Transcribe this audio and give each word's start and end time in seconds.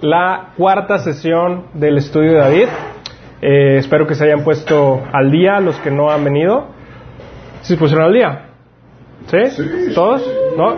la 0.00 0.48
cuarta 0.56 0.98
sesión 0.98 1.66
del 1.74 1.98
estudio 1.98 2.32
de 2.32 2.38
David. 2.38 2.68
Eh, 3.42 3.76
espero 3.78 4.06
que 4.06 4.14
se 4.14 4.24
hayan 4.24 4.44
puesto 4.44 5.02
al 5.12 5.30
día 5.30 5.60
los 5.60 5.76
que 5.80 5.90
no 5.90 6.10
han 6.10 6.24
venido. 6.24 6.66
¿Sí 7.62 7.74
se 7.74 7.78
pusieron 7.78 8.06
al 8.06 8.12
día? 8.12 8.46
¿Sí? 9.26 9.92
¿Todos? 9.94 10.22
¿No? 10.56 10.76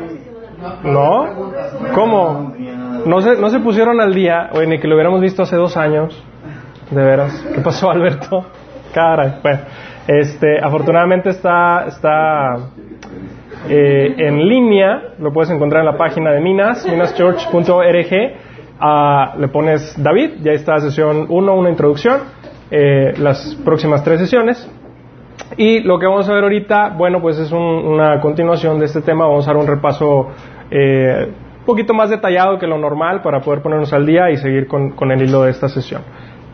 ¿No? 0.83 1.53
¿Cómo? 1.95 2.55
¿No 3.07 3.21
se, 3.21 3.37
no 3.37 3.51
se 3.51 3.61
pusieron 3.61 4.01
al 4.01 4.15
día? 4.15 4.51
Oye, 4.53 4.67
ni 4.67 4.79
que 4.79 4.89
lo 4.89 4.95
hubiéramos 4.95 5.21
visto 5.21 5.43
hace 5.43 5.57
dos 5.57 5.77
años. 5.77 6.23
De 6.91 7.03
veras. 7.03 7.47
¿Qué 7.55 7.61
pasó, 7.61 7.91
Alberto? 7.91 8.47
Cara. 8.95 9.41
Bueno, 9.43 9.61
este, 10.07 10.59
afortunadamente 10.63 11.31
está, 11.31 11.85
está 11.87 12.57
eh, 13.69 14.15
en 14.17 14.49
línea. 14.49 15.15
Lo 15.19 15.33
puedes 15.33 15.51
encontrar 15.51 15.81
en 15.81 15.87
la 15.87 15.99
página 15.99 16.31
de 16.33 16.41
Minas, 16.41 16.87
minaschurch.org. 16.89 18.48
Ah, 18.81 19.35
le 19.39 19.49
pones 19.49 20.01
David, 20.01 20.35
ya 20.43 20.53
está 20.53 20.79
sesión 20.79 21.27
1, 21.29 21.55
una 21.55 21.71
introducción. 21.71 22.21
Eh, 22.71 23.15
las 23.19 23.57
próximas 23.65 24.05
tres 24.05 24.21
sesiones. 24.21 24.71
Y 25.57 25.81
lo 25.81 25.99
que 25.99 26.07
vamos 26.07 26.29
a 26.29 26.35
ver 26.35 26.43
ahorita, 26.43 26.91
bueno, 26.91 27.21
pues 27.21 27.39
es 27.39 27.51
una 27.51 28.21
continuación 28.21 28.79
de 28.79 28.87
este 28.87 29.01
tema. 29.01 29.27
Vamos 29.27 29.47
a 29.49 29.53
dar 29.53 29.61
un 29.61 29.67
repaso 29.67 30.29
eh, 30.71 31.33
un 31.61 31.65
poquito 31.65 31.95
más 31.95 32.11
detallado 32.11 32.59
que 32.59 32.67
lo 32.67 32.79
normal 32.79 33.23
para 33.23 33.41
poder 33.41 33.63
ponernos 33.63 33.93
al 33.93 34.07
día 34.07 34.31
y 34.31 34.37
seguir 34.37 34.67
con, 34.67 34.93
el 35.11 35.23
hilo 35.23 35.43
de 35.43 35.51
esta 35.51 35.69
sesión. 35.69 36.03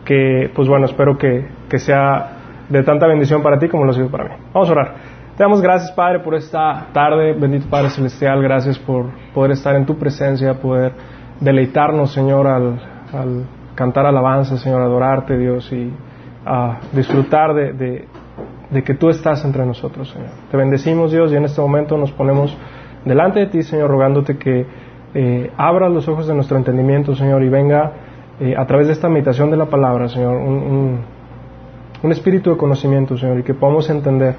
Que, 0.05 0.51
pues 0.55 0.69
bueno, 0.69 0.87
espero 0.87 1.19
que, 1.19 1.49
que, 1.69 1.79
sea 1.79 2.67
de 2.69 2.83
tanta 2.83 3.07
bendición 3.07 3.43
para 3.43 3.59
ti 3.59 3.69
como 3.69 3.85
lo 3.85 3.91
ha 3.91 3.95
sido 3.95 4.11
para 4.11 4.25
mí. 4.25 4.35
Vamos 4.53 4.69
a 4.69 4.73
orar. 4.73 4.95
Te 5.37 5.43
damos 5.43 5.61
gracias, 5.61 5.91
Padre, 5.93 6.21
por 6.21 6.35
esta 6.35 6.87
tarde. 6.93 7.33
Bendito 7.33 7.69
Padre 7.69 7.91
Celestial, 7.91 8.41
gracias 8.41 8.79
por 8.79 9.07
poder 9.35 9.53
estar 9.53 9.75
en 9.75 9.85
tu 9.85 9.99
presencia, 9.99 10.55
poder 10.55 10.93
deleitarnos, 11.41 12.13
Señor, 12.13 12.47
al, 12.47 12.81
al 13.13 13.45
cantar 13.75 14.07
alabanza, 14.07 14.57
Señor, 14.57 14.83
adorarte, 14.83 15.37
Dios, 15.37 15.71
y 15.73 15.93
a 16.47 16.79
disfrutar 16.93 17.55
de, 17.55 18.07
de, 18.71 18.83
que 18.83 18.95
tú 18.95 19.09
estás 19.09 19.45
entre 19.45 19.65
nosotros, 19.65 20.11
Señor. 20.11 20.31
Te 20.51 20.57
bendecimos, 20.57 21.13
Dios, 21.13 21.33
y 21.33 21.37
en 21.37 21.45
este 21.45 21.61
momento 21.61 21.97
nos 21.97 22.13
ponemos 22.13 22.57
delante 23.05 23.41
de 23.41 23.47
ti, 23.47 23.63
Señor, 23.63 23.91
rogándote 23.91 24.37
que 24.37 24.67
eh, 25.15 25.51
abras 25.57 25.93
los 25.93 26.09
ojos 26.09 26.27
de 26.27 26.35
nuestro 26.35 26.57
entendimiento, 26.57 27.15
Señor, 27.15 27.43
y 27.45 27.49
venga 27.49 27.93
eh, 28.41 28.55
a 28.57 28.67
través 28.67 28.89
de 28.89 28.95
esta 28.95 29.09
meditación 29.09 29.51
de 29.51 29.57
la 29.57 29.67
palabra, 29.67 30.09
Señor, 30.09 30.37
un, 30.37 31.01
un, 32.03 32.13
espíritu 32.13 32.51
de 32.51 32.57
conocimiento, 32.57 33.17
Señor, 33.17 33.39
y 33.39 33.43
que 33.43 33.55
podamos 33.55 33.89
entender, 33.89 34.35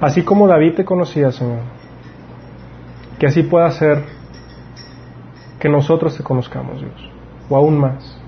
así 0.00 0.22
como 0.22 0.48
David 0.48 0.74
te 0.76 0.84
conocía, 0.84 1.30
Señor, 1.30 1.60
que 3.18 3.26
así 3.26 3.42
pueda 3.42 3.70
ser 3.70 4.15
que 5.58 5.68
nosotros 5.68 6.16
te 6.16 6.22
conozcamos, 6.22 6.80
Dios, 6.80 7.10
o 7.48 7.56
aún 7.56 7.78
más, 7.78 8.20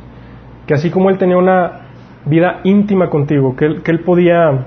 que 0.67 0.75
así 0.75 0.91
como 0.91 1.11
Él 1.11 1.19
tenía 1.19 1.37
una 1.37 1.89
vida 2.25 2.61
íntima 2.65 3.09
contigo, 3.11 3.57
que 3.57 3.67
Él, 3.67 3.83
que 3.83 3.91
él 3.91 4.01
podía, 4.01 4.67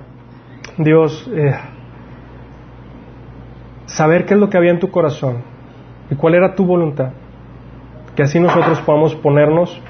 Dios, 0.77 1.29
eh, 1.33 1.55
saber 3.85 4.25
qué 4.25 4.33
es 4.33 4.39
lo 4.39 4.49
que 4.49 4.57
había 4.57 4.71
en 4.71 4.79
tu 4.79 4.89
corazón 4.89 5.43
y 6.09 6.15
cuál 6.15 6.35
era 6.35 6.55
tu 6.55 6.65
voluntad. 6.65 7.11
Que 8.15 8.23
así 8.23 8.39
nosotros 8.39 8.81
podamos 8.81 9.15
ponernos 9.15 9.81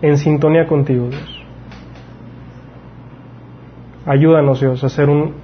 en 0.00 0.16
sintonía 0.16 0.66
contigo, 0.66 1.08
Dios. 1.08 1.44
Ayúdanos, 4.06 4.60
Dios, 4.60 4.82
a 4.84 4.88
ser 4.88 5.10
un, 5.10 5.34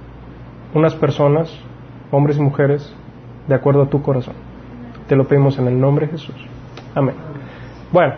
unas 0.73 0.95
personas, 0.95 1.55
hombres 2.11 2.37
y 2.37 2.41
mujeres, 2.41 2.95
de 3.47 3.53
acuerdo 3.53 3.83
a 3.83 3.89
tu 3.89 4.01
corazón. 4.01 4.33
Te 5.07 5.15
lo 5.15 5.27
pedimos 5.27 5.59
en 5.59 5.67
el 5.67 5.79
nombre 5.79 6.07
de 6.07 6.13
Jesús. 6.13 6.35
Amén. 6.95 7.13
Bueno, 7.91 8.13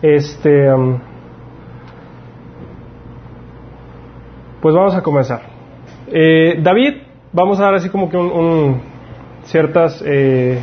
este. 0.00 0.72
Um, 0.72 0.98
pues 4.62 4.74
vamos 4.74 4.94
a 4.94 5.02
comenzar. 5.02 5.42
Eh, 6.06 6.58
David, 6.62 6.94
vamos 7.30 7.60
a 7.60 7.64
dar 7.64 7.74
así 7.74 7.90
como 7.90 8.08
que 8.08 8.16
un, 8.16 8.80
ciertas 9.44 10.02
eh, 10.06 10.62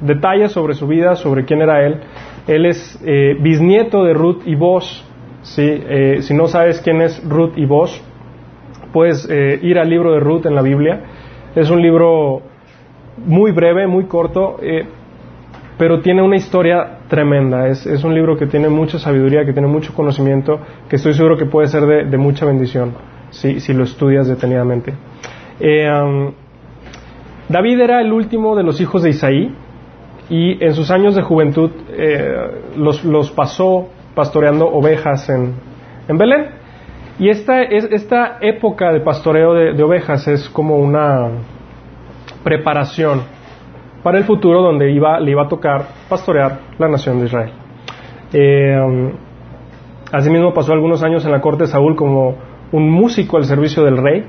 detalles 0.00 0.52
sobre 0.52 0.74
su 0.74 0.86
vida, 0.86 1.16
sobre 1.16 1.44
quién 1.44 1.60
era 1.60 1.84
él. 1.84 2.00
Él 2.46 2.66
es 2.66 3.02
eh, 3.04 3.36
bisnieto 3.40 4.04
de 4.04 4.14
Ruth 4.14 4.42
y 4.46 4.54
Bosch. 4.54 5.02
¿sí? 5.42 5.82
si 6.20 6.34
no 6.34 6.46
sabes 6.46 6.80
quién 6.82 7.00
es 7.00 7.20
Ruth 7.28 7.54
y 7.56 7.66
Bosch, 7.66 8.00
puedes 8.92 9.28
ir 9.28 9.76
al 9.76 9.90
libro 9.90 10.12
de 10.12 10.20
Ruth 10.20 10.46
en 10.46 10.54
la 10.54 10.62
Biblia. 10.62 11.02
Es 11.56 11.68
un 11.68 11.82
libro 11.82 12.42
muy 13.26 13.50
breve, 13.50 13.88
muy 13.88 14.04
corto 14.04 14.58
pero 15.82 15.98
tiene 15.98 16.22
una 16.22 16.36
historia 16.36 16.98
tremenda. 17.08 17.66
Es, 17.66 17.84
es, 17.86 18.04
un 18.04 18.14
libro 18.14 18.36
que 18.36 18.46
tiene 18.46 18.68
mucha 18.68 19.00
sabiduría, 19.00 19.44
que 19.44 19.52
tiene 19.52 19.66
mucho 19.66 19.92
conocimiento, 19.92 20.60
que 20.88 20.94
estoy 20.94 21.12
seguro 21.12 21.36
que 21.36 21.46
puede 21.46 21.66
ser 21.66 22.06
de, 22.08 22.18
mucha 22.18 22.46
bendición 22.46 22.94
si, 23.30 23.58
si, 23.58 23.72
lo 23.72 23.82
estudias 23.82 24.28
detenidamente. 24.28 24.94
Eh, 25.58 25.90
um, 25.90 26.34
David 27.48 27.80
era 27.80 28.00
el 28.00 28.12
último 28.12 28.54
de 28.54 28.62
los 28.62 28.80
hijos 28.80 29.02
de 29.02 29.10
Isaí 29.10 29.52
y 30.30 30.64
en 30.64 30.72
sus 30.72 30.88
años 30.92 31.16
de 31.16 31.22
juventud 31.22 31.72
eh, 31.88 32.32
los, 32.76 33.04
los, 33.04 33.32
pasó 33.32 33.88
pastoreando 34.14 34.68
ovejas 34.68 35.28
en, 35.30 35.52
en 36.06 36.16
Belén. 36.16 36.46
Y 37.18 37.28
esta, 37.28 37.60
es, 37.60 37.88
esta 37.90 38.38
época 38.40 38.92
de 38.92 39.00
pastoreo 39.00 39.52
de, 39.52 39.72
de 39.72 39.82
ovejas 39.82 40.28
es 40.28 40.48
como 40.48 40.76
una 40.76 41.28
preparación 42.44 43.41
para 44.02 44.18
el 44.18 44.24
futuro 44.24 44.62
donde 44.62 44.90
iba, 44.90 45.20
le 45.20 45.30
iba 45.30 45.44
a 45.44 45.48
tocar 45.48 45.86
pastorear 46.08 46.58
la 46.78 46.88
nación 46.88 47.20
de 47.20 47.26
Israel. 47.26 47.52
Eh, 48.32 49.12
asimismo 50.12 50.52
pasó 50.52 50.72
algunos 50.72 51.02
años 51.02 51.24
en 51.24 51.32
la 51.32 51.40
corte 51.40 51.64
de 51.64 51.68
Saúl 51.68 51.94
como 51.96 52.36
un 52.72 52.90
músico 52.90 53.36
al 53.36 53.44
servicio 53.44 53.84
del 53.84 53.98
rey 53.98 54.24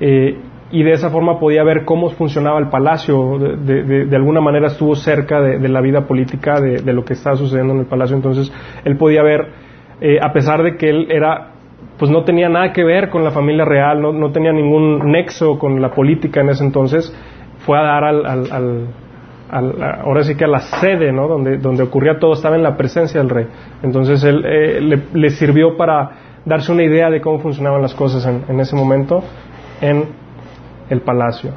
eh, 0.00 0.38
y 0.70 0.82
de 0.82 0.92
esa 0.92 1.10
forma 1.10 1.38
podía 1.38 1.62
ver 1.62 1.84
cómo 1.84 2.10
funcionaba 2.10 2.58
el 2.58 2.68
palacio, 2.68 3.38
de, 3.38 4.16
alguna 4.16 4.40
manera 4.40 4.68
estuvo 4.68 4.96
cerca 4.96 5.40
de, 5.40 5.68
la 5.68 5.80
vida 5.80 6.06
política, 6.06 6.60
de, 6.60 6.92
lo 6.92 7.04
que 7.04 7.12
estaba 7.12 7.36
sucediendo 7.36 7.74
en 7.74 7.80
el 7.80 7.86
palacio, 7.86 8.16
entonces 8.16 8.52
él 8.84 8.96
podía 8.96 9.22
ver, 9.22 9.46
eh, 10.00 10.18
a 10.20 10.32
pesar 10.32 10.62
de 10.62 10.76
que 10.76 10.88
él 10.88 11.06
era 11.10 11.50
pues 11.98 12.10
no 12.10 12.24
tenía 12.24 12.48
nada 12.48 12.72
que 12.72 12.82
ver 12.82 13.08
con 13.08 13.22
la 13.22 13.30
familia 13.30 13.64
real, 13.64 14.00
no, 14.00 14.12
no 14.12 14.32
tenía 14.32 14.52
ningún 14.52 15.12
nexo 15.12 15.58
con 15.58 15.80
la 15.80 15.90
política 15.90 16.40
en 16.40 16.48
ese 16.48 16.64
entonces, 16.64 17.14
fue 17.58 17.78
a 17.78 17.82
dar 17.82 18.04
al, 18.04 18.88
ahora 19.50 20.22
sí 20.24 20.36
que 20.36 20.44
a 20.44 20.48
la 20.48 20.60
sede, 20.60 21.12
¿no? 21.12 21.28
Donde, 21.28 21.58
donde 21.58 21.82
ocurría 21.82 22.18
todo, 22.18 22.32
estaba 22.32 22.56
en 22.56 22.62
la 22.62 22.76
presencia 22.76 23.20
del 23.20 23.30
rey. 23.30 23.46
Entonces 23.82 24.22
él 24.24 24.44
eh, 24.44 25.00
le, 25.12 25.30
sirvió 25.30 25.76
para 25.76 26.10
darse 26.44 26.72
una 26.72 26.82
idea 26.82 27.10
de 27.10 27.20
cómo 27.20 27.38
funcionaban 27.38 27.82
las 27.82 27.94
cosas 27.94 28.26
en, 28.26 28.60
ese 28.60 28.74
momento 28.74 29.22
en 29.80 30.04
el 30.90 31.00
palacio. 31.02 31.50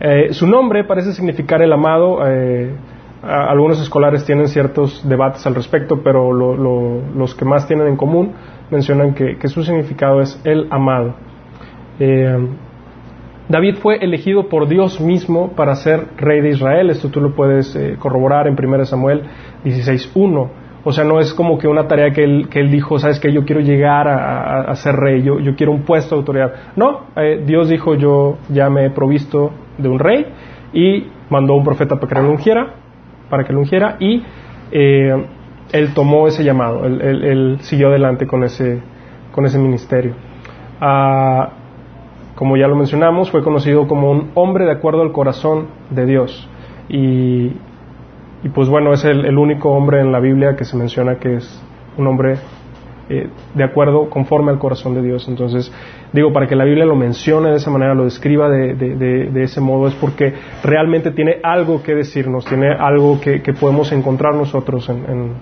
Eh, 0.00 0.32
su 0.32 0.46
nombre 0.46 0.84
parece 0.84 1.12
significar 1.12 1.62
el 1.62 1.72
amado. 1.72 2.18
Eh, 2.26 2.74
algunos 3.22 3.80
escolares 3.80 4.24
tienen 4.24 4.46
ciertos 4.46 5.06
debates 5.08 5.44
al 5.46 5.54
respecto, 5.54 6.00
pero 6.02 6.32
los 6.32 7.34
que 7.34 7.44
más 7.44 7.66
tienen 7.66 7.88
en 7.88 7.96
común 7.96 8.34
mencionan 8.70 9.14
que, 9.14 9.36
que 9.36 9.48
su 9.48 9.64
significado 9.64 10.20
es 10.20 10.40
el 10.44 10.68
amado. 10.70 11.14
David 13.48 13.76
fue 13.76 13.96
elegido 13.96 14.48
por 14.48 14.68
Dios 14.68 15.00
mismo 15.00 15.52
para 15.52 15.76
ser 15.76 16.08
rey 16.16 16.40
de 16.40 16.50
Israel. 16.50 16.90
Esto 16.90 17.10
tú 17.10 17.20
lo 17.20 17.34
puedes 17.34 17.74
eh, 17.76 17.96
corroborar 17.98 18.48
en 18.48 18.56
1 18.58 18.84
Samuel 18.86 19.22
16.1. 19.64 20.50
O 20.82 20.92
sea, 20.92 21.04
no 21.04 21.18
es 21.18 21.34
como 21.34 21.58
que 21.58 21.66
una 21.66 21.88
tarea 21.88 22.10
que 22.12 22.22
él, 22.22 22.48
que 22.48 22.60
él 22.60 22.70
dijo, 22.70 22.98
sabes 22.98 23.18
que 23.18 23.32
yo 23.32 23.44
quiero 23.44 23.60
llegar 23.60 24.06
a, 24.08 24.72
ser 24.76 24.94
rey, 24.94 25.20
yo, 25.20 25.40
yo, 25.40 25.56
quiero 25.56 25.72
un 25.72 25.82
puesto 25.82 26.14
de 26.14 26.20
autoridad. 26.20 26.52
No, 26.76 27.06
eh, 27.16 27.42
Dios 27.44 27.68
dijo, 27.68 27.96
yo 27.96 28.38
ya 28.50 28.70
me 28.70 28.86
he 28.86 28.90
provisto 28.90 29.50
de 29.78 29.88
un 29.88 29.98
rey 29.98 30.26
y 30.72 31.08
mandó 31.28 31.54
un 31.54 31.64
profeta 31.64 31.96
para 31.96 32.14
que 32.14 32.22
lo 32.22 32.30
ungiera, 32.30 32.74
para 33.28 33.42
que 33.42 33.52
lo 33.52 33.60
ungiera 33.60 33.96
y 33.98 34.22
eh, 34.70 35.26
él 35.72 35.92
tomó 35.92 36.28
ese 36.28 36.44
llamado, 36.44 36.86
él, 36.86 37.56
siguió 37.60 37.88
adelante 37.88 38.26
con 38.26 38.44
ese, 38.44 38.80
con 39.32 39.44
ese 39.44 39.58
ministerio. 39.58 40.14
Ah, 40.80 41.50
como 42.36 42.58
ya 42.58 42.68
lo 42.68 42.76
mencionamos, 42.76 43.30
fue 43.30 43.42
conocido 43.42 43.88
como 43.88 44.10
un 44.10 44.30
hombre 44.34 44.66
de 44.66 44.72
acuerdo 44.72 45.00
al 45.02 45.10
corazón 45.10 45.68
de 45.90 46.04
Dios. 46.04 46.48
Y, 46.88 47.52
pues 48.54 48.68
bueno, 48.68 48.92
es 48.92 49.04
el, 49.04 49.36
único 49.38 49.70
hombre 49.70 50.00
en 50.00 50.12
la 50.12 50.20
Biblia 50.20 50.54
que 50.54 50.64
se 50.64 50.76
menciona 50.76 51.16
que 51.16 51.36
es 51.36 51.64
un 51.96 52.06
hombre 52.06 52.34
eh, 53.08 53.30
de 53.54 53.64
acuerdo, 53.64 54.10
conforme 54.10 54.52
al 54.52 54.58
corazón 54.58 54.94
de 54.94 55.02
Dios. 55.02 55.26
Entonces, 55.28 55.72
digo, 56.12 56.30
para 56.34 56.46
que 56.46 56.54
la 56.54 56.64
Biblia 56.64 56.84
lo 56.84 56.94
mencione 56.94 57.48
de 57.50 57.56
esa 57.56 57.70
manera, 57.70 57.94
lo 57.94 58.04
describa 58.04 58.50
de, 58.50 59.42
ese 59.42 59.62
modo, 59.62 59.88
es 59.88 59.94
porque 59.94 60.34
realmente 60.62 61.12
tiene 61.12 61.38
algo 61.42 61.82
que 61.82 61.94
decirnos, 61.94 62.44
tiene 62.44 62.68
algo 62.68 63.18
que, 63.18 63.40
podemos 63.58 63.90
encontrar 63.92 64.34
nosotros 64.34 64.90
en, 64.90 65.32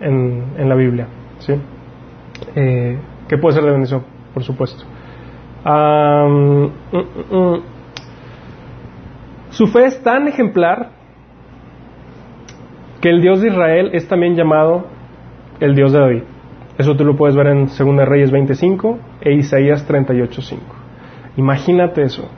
en, 0.00 0.68
la 0.68 0.74
Biblia. 0.74 1.06
¿sí? 1.40 1.52
Eh, 2.56 2.98
que 3.28 3.36
puede 3.36 3.56
ser 3.56 3.64
de 3.64 3.72
bendición, 3.72 4.02
por 4.32 4.42
supuesto. 4.42 4.84
Mm, 5.64 6.64
mm, 6.92 7.36
mm. 7.36 7.62
Su 9.50 9.66
fe 9.68 9.86
es 9.86 10.02
tan 10.02 10.28
ejemplar 10.28 10.90
que 13.00 13.08
el 13.08 13.22
Dios 13.22 13.40
de 13.40 13.48
Israel 13.48 13.90
es 13.92 14.06
también 14.08 14.34
llamado 14.34 14.86
el 15.60 15.74
Dios 15.74 15.92
de 15.92 16.00
David. 16.00 16.22
Eso 16.76 16.96
tú 16.96 17.04
lo 17.04 17.16
puedes 17.16 17.36
ver 17.36 17.46
en 17.46 17.66
2 17.66 17.78
Reyes 18.08 18.30
25 18.30 18.98
e 19.20 19.34
Isaías 19.34 19.88
38.5. 19.88 20.58
Imagínate 21.36 22.02
eso, 22.02 22.28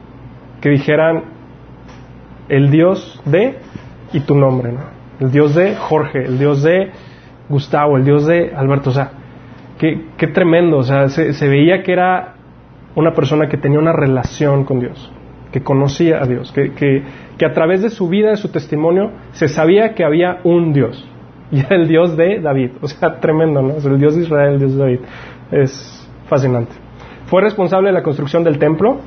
que 0.61 0.70
dijeran 0.70 1.25
el 2.49 2.70
Dios 2.70 3.20
de 3.25 3.58
y 4.12 4.20
tu 4.20 4.34
nombre, 4.34 4.72
¿no? 4.72 4.81
El 5.20 5.31
Dios 5.31 5.55
de 5.55 5.75
Jorge, 5.75 6.25
el 6.25 6.38
Dios 6.38 6.62
de 6.62 6.90
Gustavo, 7.49 7.96
el 7.96 8.05
Dios 8.05 8.26
de 8.26 8.55
Alberto, 8.55 8.90
o 8.90 8.93
sea, 8.93 9.11
qué, 9.79 10.26
tremendo, 10.29 10.79
o 10.79 10.82
sea, 10.82 11.08
se, 11.08 11.32
se 11.32 11.49
veía 11.49 11.82
que 11.82 11.93
era 11.93 12.35
una 12.96 13.12
persona 13.12 13.48
que 13.48 13.58
tenía 13.58 13.78
una 13.78 13.93
relación 13.93 14.64
con 14.64 14.81
Dios, 14.81 15.12
que 15.52 15.62
conocía 15.62 16.20
a 16.20 16.26
Dios, 16.26 16.50
que, 16.50 16.72
que, 16.72 17.02
que, 17.38 17.46
a 17.46 17.52
través 17.52 17.82
de 17.82 17.90
su 17.90 18.08
vida, 18.08 18.31
de 18.31 18.37
su 18.37 18.50
testimonio, 18.50 19.12
se 19.32 19.48
sabía 19.48 19.94
que 19.94 20.04
había 20.04 20.40
un 20.43 20.72
Dios. 20.72 21.06
Y 21.52 21.60
era 21.60 21.76
el 21.76 21.87
Dios 21.87 22.16
de 22.16 22.40
David. 22.40 22.72
O 22.81 22.88
sea, 22.88 23.20
tremendo, 23.20 23.62
¿no? 23.62 23.76
el 23.76 24.00
Dios 24.00 24.16
de 24.16 24.22
Israel, 24.22 24.54
el 24.54 24.58
Dios 24.58 24.75
de 24.75 24.78
David. 24.78 25.00
Es 25.52 26.10
fascinante. 26.26 26.72
Fue 27.26 27.40
responsable 27.43 27.90
de 27.90 27.93
la 27.93 28.02
construcción 28.02 28.43
del 28.43 28.58
templo. 28.58 28.98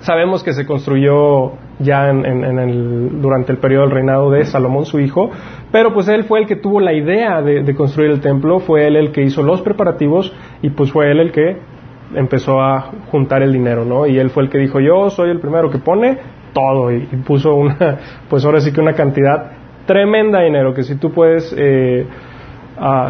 Sabemos 0.00 0.44
que 0.44 0.52
se 0.52 0.66
construyó 0.66 1.52
ya 1.78 2.10
en, 2.10 2.24
en, 2.26 2.58
el, 2.58 3.20
durante 3.20 3.52
el 3.52 3.58
periodo 3.58 3.82
del 3.82 3.92
reinado 3.92 4.30
de 4.30 4.44
Salomón, 4.44 4.84
su 4.84 5.00
hijo, 5.00 5.30
pero 5.72 5.92
pues 5.94 6.08
él 6.08 6.24
fue 6.24 6.40
el 6.40 6.46
que 6.46 6.56
tuvo 6.56 6.80
la 6.80 6.92
idea 6.92 7.42
de, 7.42 7.62
de, 7.62 7.74
construir 7.74 8.10
el 8.10 8.20
templo, 8.20 8.60
fue 8.60 8.86
él 8.86 8.96
el 8.96 9.12
que 9.12 9.22
hizo 9.22 9.42
los 9.42 9.62
preparativos 9.62 10.32
y 10.62 10.70
pues 10.70 10.92
fue 10.92 11.10
él 11.10 11.20
el 11.20 11.32
que 11.32 11.56
empezó 12.14 12.60
a 12.60 12.92
juntar 13.10 13.42
el 13.42 13.52
dinero, 13.52 13.84
¿no? 13.84 14.06
Y 14.06 14.18
él 14.18 14.30
fue 14.30 14.44
el 14.44 14.50
que 14.50 14.58
dijo, 14.58 14.80
yo 14.80 15.10
soy 15.10 15.30
el 15.30 15.40
primero 15.40 15.70
que 15.70 15.78
pone 15.78 16.18
todo 16.52 16.92
y, 16.92 17.00
puso 17.26 17.54
una, 17.54 17.98
pues 18.28 18.44
ahora 18.44 18.60
sí 18.60 18.72
que 18.72 18.80
una 18.80 18.94
cantidad 18.94 19.52
tremenda 19.86 20.40
de 20.40 20.46
dinero, 20.46 20.74
que 20.74 20.82
si 20.82 20.96
tú 20.96 21.12
puedes 21.12 21.54
eh, 21.56 22.06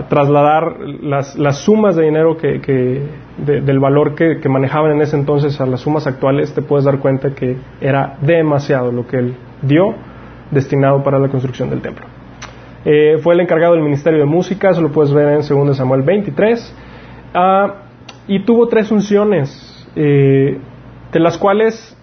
trasladar 0.09 0.79
las, 1.03 1.37
las, 1.37 1.59
sumas 1.59 1.97
de 1.97 2.05
dinero 2.05 2.37
que, 2.37 2.61
que 2.61 3.03
de, 3.37 3.61
del 3.61 3.79
valor 3.79 4.15
que, 4.15 4.49
manejaban 4.49 4.93
en 4.93 5.03
ese 5.03 5.17
entonces 5.17 5.61
a 5.61 5.67
las 5.67 5.81
sumas 5.81 6.07
actuales, 6.07 6.55
te 6.55 6.63
puedes 6.63 6.85
dar 6.85 6.99
cuenta 6.99 7.35
que 7.35 7.57
era 7.81 8.17
demasiado 8.21 8.93
lo 8.93 9.07
que 9.07 9.19
él 9.19 9.37
dio 9.63 9.95
destinado 10.51 11.03
para 11.03 11.19
la 11.19 11.29
construcción 11.29 11.69
del 11.69 11.83
templo. 11.83 12.07
Eh, 12.85 13.19
fue 13.23 13.35
el 13.35 13.41
encargado 13.41 13.75
del 13.75 13.83
Ministerio 13.83 14.21
de 14.21 14.25
Música, 14.25 14.71
eso 14.71 14.81
lo 14.81 14.91
puedes 14.91 15.13
ver 15.13 15.29
en 15.29 15.41
2 15.47 15.77
Samuel 15.77 16.03
23, 16.03 16.75
uh, 17.35 17.88
y 18.29 18.45
tuvo 18.45 18.69
tres 18.69 18.93
unciones, 18.93 19.87
eh, 19.97 20.59
de 21.11 21.21
las 21.21 21.39
cuales 21.39 21.97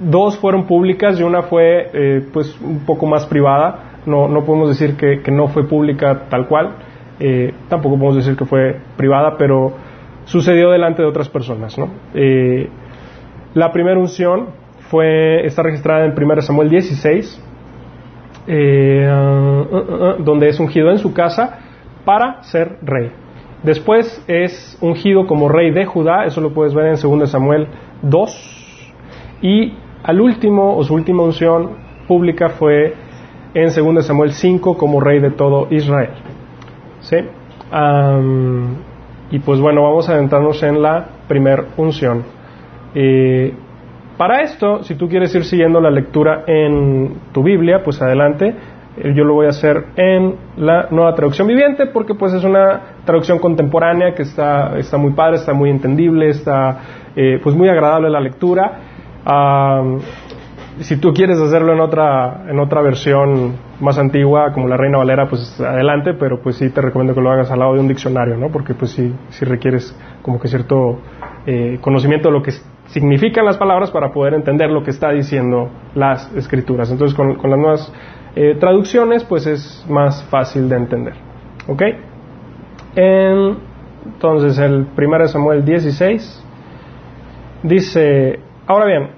dos 0.00 0.36
fueron 0.38 0.66
públicas 0.66 1.20
y 1.20 1.22
una 1.22 1.42
fue 1.42 1.90
eh, 1.92 2.26
pues 2.32 2.58
un 2.60 2.80
poco 2.80 3.06
más 3.06 3.26
privada. 3.26 4.00
No, 4.06 4.28
no 4.28 4.44
podemos 4.44 4.68
decir 4.68 4.96
que, 4.96 5.30
no 5.30 5.48
fue 5.48 5.68
pública 5.68 6.28
tal 6.28 6.46
cual, 6.48 6.76
eh, 7.20 7.52
tampoco 7.68 7.96
podemos 7.96 8.16
decir 8.16 8.36
que 8.36 8.44
fue 8.44 8.78
privada, 8.96 9.36
pero 9.36 9.72
sucedió 10.24 10.70
delante 10.70 11.02
de 11.02 11.08
otras 11.08 11.28
personas. 11.28 11.76
¿no? 11.78 11.90
Eh, 12.14 12.68
la 13.54 13.72
primera 13.72 13.98
unción 13.98 14.48
fue, 14.90 15.44
está 15.44 15.62
registrada 15.62 16.04
en 16.04 16.12
1 16.16 16.42
Samuel 16.42 16.68
16, 16.70 17.42
eh, 18.48 19.08
uh, 19.10 19.74
uh, 19.74 20.20
uh, 20.20 20.22
donde 20.22 20.48
es 20.48 20.60
ungido 20.60 20.90
en 20.90 20.98
su 20.98 21.12
casa 21.12 21.58
para 22.04 22.42
ser 22.44 22.78
rey. 22.82 23.10
Después 23.66 24.24
es 24.28 24.78
ungido 24.80 25.26
como 25.26 25.48
rey 25.48 25.72
de 25.72 25.84
Judá, 25.86 26.24
eso 26.24 26.40
lo 26.40 26.54
puedes 26.54 26.72
ver 26.72 26.86
en 26.86 26.94
2 26.94 27.28
Samuel 27.28 27.66
2. 28.02 29.38
Y 29.42 29.74
al 30.04 30.20
último, 30.20 30.76
o 30.76 30.84
su 30.84 30.94
última 30.94 31.24
unción 31.24 31.70
pública 32.06 32.50
fue 32.50 32.94
en 33.54 33.64
2 33.64 34.06
Samuel 34.06 34.30
5 34.30 34.78
como 34.78 35.00
rey 35.00 35.18
de 35.18 35.32
todo 35.32 35.66
Israel. 35.70 36.10
¿Sí? 37.00 37.16
Y 39.32 39.38
pues 39.40 39.60
bueno, 39.60 39.82
vamos 39.82 40.08
a 40.08 40.12
adentrarnos 40.12 40.62
en 40.62 40.80
la 40.80 41.04
primer 41.26 41.64
unción. 41.76 42.22
Para 44.16 44.42
esto, 44.42 44.84
si 44.84 44.94
tú 44.94 45.08
quieres 45.08 45.34
ir 45.34 45.42
siguiendo 45.44 45.80
la 45.80 45.90
lectura 45.90 46.44
en 46.46 47.16
tu 47.32 47.42
Biblia, 47.42 47.82
pues 47.84 48.00
adelante. 48.00 48.54
Yo 48.96 49.24
lo 49.24 49.34
voy 49.34 49.46
a 49.46 49.50
hacer 49.50 49.84
en 49.96 50.36
la 50.56 50.88
nueva 50.90 51.14
traducción 51.14 51.46
viviente 51.46 51.86
porque 51.86 52.14
pues 52.14 52.32
es 52.32 52.44
una 52.44 52.80
traducción 53.04 53.38
contemporánea 53.38 54.14
que 54.14 54.22
está, 54.22 54.78
está 54.78 54.96
muy 54.96 55.12
padre, 55.12 55.36
está 55.36 55.52
muy 55.52 55.68
entendible, 55.68 56.30
está 56.30 56.78
eh, 57.14 57.38
pues 57.42 57.54
muy 57.54 57.68
agradable 57.68 58.08
la 58.08 58.20
lectura. 58.20 58.80
Um, 59.26 59.98
si 60.80 60.98
tú 60.98 61.12
quieres 61.12 61.38
hacerlo 61.38 61.72
en 61.72 61.80
otra, 61.80 62.44
en 62.48 62.58
otra 62.58 62.82
versión 62.82 63.54
más 63.80 63.98
antigua, 63.98 64.52
como 64.52 64.68
la 64.68 64.76
Reina 64.76 64.98
Valera, 64.98 65.26
pues 65.28 65.60
adelante, 65.60 66.14
pero 66.14 66.40
pues 66.40 66.56
sí 66.56 66.70
te 66.70 66.80
recomiendo 66.80 67.14
que 67.14 67.20
lo 67.20 67.30
hagas 67.30 67.50
al 67.50 67.58
lado 67.58 67.74
de 67.74 67.80
un 67.80 67.88
diccionario, 67.88 68.36
¿no? 68.36 68.50
Porque 68.50 68.74
pues 68.74 68.90
sí, 68.92 69.14
sí 69.30 69.44
requieres 69.44 69.98
como 70.22 70.38
que 70.38 70.48
cierto 70.48 70.98
eh, 71.46 71.78
conocimiento 71.80 72.28
de 72.28 72.32
lo 72.32 72.42
que 72.42 72.52
significan 72.86 73.44
las 73.44 73.56
palabras 73.56 73.90
para 73.90 74.10
poder 74.10 74.34
entender 74.34 74.70
lo 74.70 74.82
que 74.82 74.90
está 74.90 75.10
diciendo 75.10 75.70
las 75.94 76.30
escrituras. 76.34 76.90
Entonces 76.90 77.16
con, 77.16 77.36
con 77.36 77.50
las 77.50 77.58
nuevas 77.58 77.92
eh, 78.36 78.54
traducciones, 78.60 79.24
pues 79.24 79.46
es 79.46 79.86
más 79.88 80.22
fácil 80.24 80.68
de 80.68 80.76
entender. 80.76 81.14
¿Ok? 81.66 81.82
En, 82.94 83.56
entonces 84.04 84.58
el 84.58 84.86
1 84.96 85.28
Samuel 85.28 85.64
16 85.64 86.44
dice, 87.62 88.38
ahora 88.66 88.84
bien, 88.86 89.08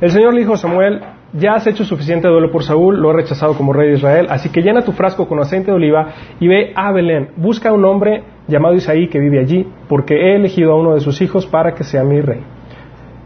el 0.00 0.10
Señor 0.10 0.32
le 0.34 0.40
dijo 0.40 0.54
a 0.54 0.56
Samuel, 0.56 1.00
ya 1.32 1.54
has 1.54 1.66
hecho 1.66 1.84
suficiente 1.84 2.28
duelo 2.28 2.50
por 2.50 2.62
Saúl, 2.62 3.00
lo 3.00 3.10
he 3.10 3.14
rechazado 3.14 3.54
como 3.54 3.72
rey 3.72 3.88
de 3.88 3.94
Israel, 3.96 4.28
así 4.30 4.48
que 4.50 4.62
llena 4.62 4.82
tu 4.82 4.92
frasco 4.92 5.28
con 5.28 5.40
aceite 5.40 5.72
de 5.72 5.76
oliva 5.76 6.12
y 6.38 6.48
ve 6.48 6.72
a 6.74 6.92
Belén, 6.92 7.30
busca 7.36 7.70
a 7.70 7.72
un 7.72 7.84
hombre 7.84 8.24
llamado 8.46 8.74
Isaí 8.74 9.08
que 9.08 9.18
vive 9.18 9.40
allí, 9.40 9.66
porque 9.88 10.14
he 10.14 10.36
elegido 10.36 10.72
a 10.72 10.76
uno 10.76 10.94
de 10.94 11.00
sus 11.00 11.20
hijos 11.20 11.46
para 11.46 11.74
que 11.74 11.84
sea 11.84 12.04
mi 12.04 12.20
rey. 12.20 12.42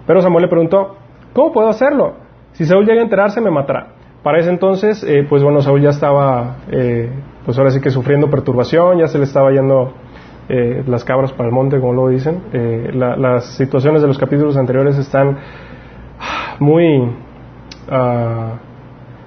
Pero 0.06 0.20
Samuel 0.20 0.42
le 0.42 0.48
preguntó, 0.48 0.96
¿cómo 1.32 1.52
puedo 1.52 1.68
hacerlo? 1.68 2.14
Si 2.52 2.64
Saúl 2.64 2.86
llega 2.86 3.00
a 3.00 3.04
enterarse 3.04 3.40
me 3.40 3.50
matará. 3.50 3.93
Para 4.24 4.38
ese 4.38 4.48
entonces, 4.48 5.04
eh, 5.04 5.26
pues 5.28 5.42
bueno, 5.42 5.60
Saúl 5.60 5.82
ya 5.82 5.90
estaba, 5.90 6.56
eh, 6.70 7.10
pues 7.44 7.58
ahora 7.58 7.70
sí 7.70 7.80
que 7.82 7.90
sufriendo 7.90 8.30
perturbación, 8.30 8.98
ya 8.98 9.06
se 9.06 9.18
le 9.18 9.24
estaba 9.24 9.52
yendo 9.52 9.92
eh, 10.48 10.82
las 10.86 11.04
cabras 11.04 11.30
para 11.32 11.50
el 11.50 11.54
monte, 11.54 11.78
como 11.78 11.92
lo 11.92 12.08
dicen. 12.08 12.40
La, 12.94 13.16
las 13.16 13.44
situaciones 13.56 14.00
de 14.00 14.08
los 14.08 14.16
capítulos 14.16 14.56
anteriores 14.56 14.96
están 14.96 15.36
muy, 16.58 17.00
uh, 17.00 18.56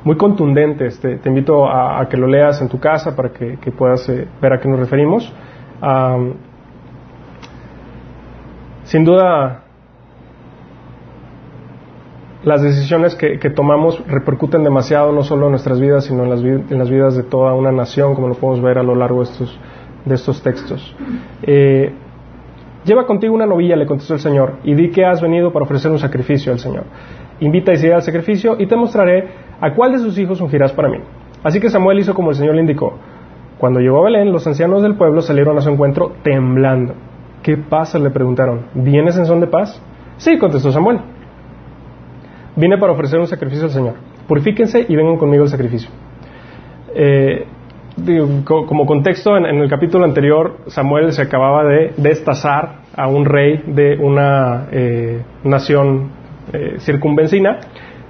muy 0.04 0.18
contundentes. 0.18 1.00
Te, 1.00 1.20
invito 1.26 1.70
a, 1.70 2.08
que 2.10 2.18
lo 2.18 2.26
leas 2.26 2.60
en 2.62 2.68
tu 2.68 2.80
casa 2.80 3.16
para 3.16 3.30
que, 3.30 3.72
puedas 3.78 4.10
eh, 4.10 4.28
ver 4.42 4.54
a 4.54 4.60
qué 4.60 4.68
nos 4.68 4.80
referimos. 4.80 5.32
Sin 8.86 9.06
duda, 9.06 9.64
las 12.48 12.62
decisiones 12.62 13.16
que, 13.16 13.38
tomamos 13.50 14.02
repercuten 14.08 14.64
demasiado 14.64 15.12
no 15.12 15.24
solo 15.24 15.46
en 15.46 15.52
nuestras 15.52 15.80
vidas, 15.80 16.06
sino 16.06 16.24
en 16.24 16.30
las, 16.30 16.90
vidas 16.90 17.16
de 17.16 17.24
toda 17.24 17.54
una 17.54 17.72
nación, 17.72 18.16
como 18.16 18.28
lo 18.28 18.36
podemos 18.36 18.62
ver 18.62 18.78
a 18.78 18.84
lo 18.84 18.96
largo 18.96 19.18
de 19.18 19.32
estos, 19.32 19.60
de 20.06 20.16
estos 20.16 20.42
textos. 20.42 20.96
Eh, 21.44 21.94
Lleva 22.88 23.06
contigo 23.06 23.36
una 23.36 23.46
novilla, 23.46 23.76
le 23.76 23.86
contestó 23.86 24.14
el 24.14 24.22
Señor, 24.22 24.60
y 24.64 24.74
di 24.74 24.92
que 24.92 25.04
has 25.04 25.22
venido 25.22 25.52
para 25.52 25.66
ofrecer 25.66 25.92
un 25.92 26.00
sacrificio 26.00 26.54
al 26.54 26.60
Señor. 26.60 26.86
Invita 27.42 27.72
a 27.72 27.76
Isaías 27.76 27.96
al 27.96 28.02
sacrificio 28.04 28.56
y 28.58 28.66
te 28.66 28.78
mostraré 28.78 29.28
a 29.60 29.74
cuál 29.74 29.92
de 29.92 29.98
sus 29.98 30.18
hijos 30.18 30.40
ungirás 30.40 30.72
para 30.72 30.88
mí. 30.88 31.00
Así 31.44 31.60
que 31.60 31.70
Samuel 31.70 32.00
hizo 32.00 32.14
como 32.14 32.30
el 32.30 32.38
Señor 32.38 32.56
le 32.56 32.62
indicó. 32.62 32.98
Cuando 33.58 33.82
llegó 33.82 34.00
a 34.00 34.06
Belén, 34.06 34.32
los 34.32 34.48
ancianos 34.48 34.84
del 34.84 34.96
pueblo 34.96 35.22
salieron 35.22 35.58
a 35.58 35.62
su 35.62 35.70
encuentro 35.70 36.14
temblando. 36.24 36.94
¿Qué 37.44 37.58
pasa? 37.58 38.00
le 38.00 38.10
preguntaron. 38.10 38.68
¿Vienes 38.74 39.18
en 39.18 39.26
son 39.26 39.42
de 39.42 39.48
paz? 39.48 39.82
Sí, 40.16 40.38
contestó 40.38 40.72
Samuel. 40.72 41.02
Vine 42.58 42.80
para 42.80 42.92
ofrecer 42.94 43.20
un 43.20 43.28
sacrificio 43.28 43.66
al 43.66 43.72
Señor. 43.72 43.94
Purifíquense 44.28 44.84
y 44.90 44.96
vengan 44.96 45.18
conmigo 45.18 45.44
al 45.44 45.50
sacrificio. 45.50 45.92
Eh, 46.96 47.46
como 48.44 48.86
contexto, 48.88 49.38
en, 49.38 49.46
el 49.46 49.70
capítulo 49.70 50.06
anterior, 50.06 50.58
Samuel 50.68 51.14
se 51.14 51.22
acababa 51.22 51.64
de 51.64 51.94
destazar 51.98 52.80
a 52.96 53.08
un 53.08 53.26
rey 53.26 53.64
de 53.68 53.98
una 53.98 54.68
eh, 54.72 55.22
nación 55.44 56.10
eh, 56.52 56.78
circunvencina, 56.80 57.60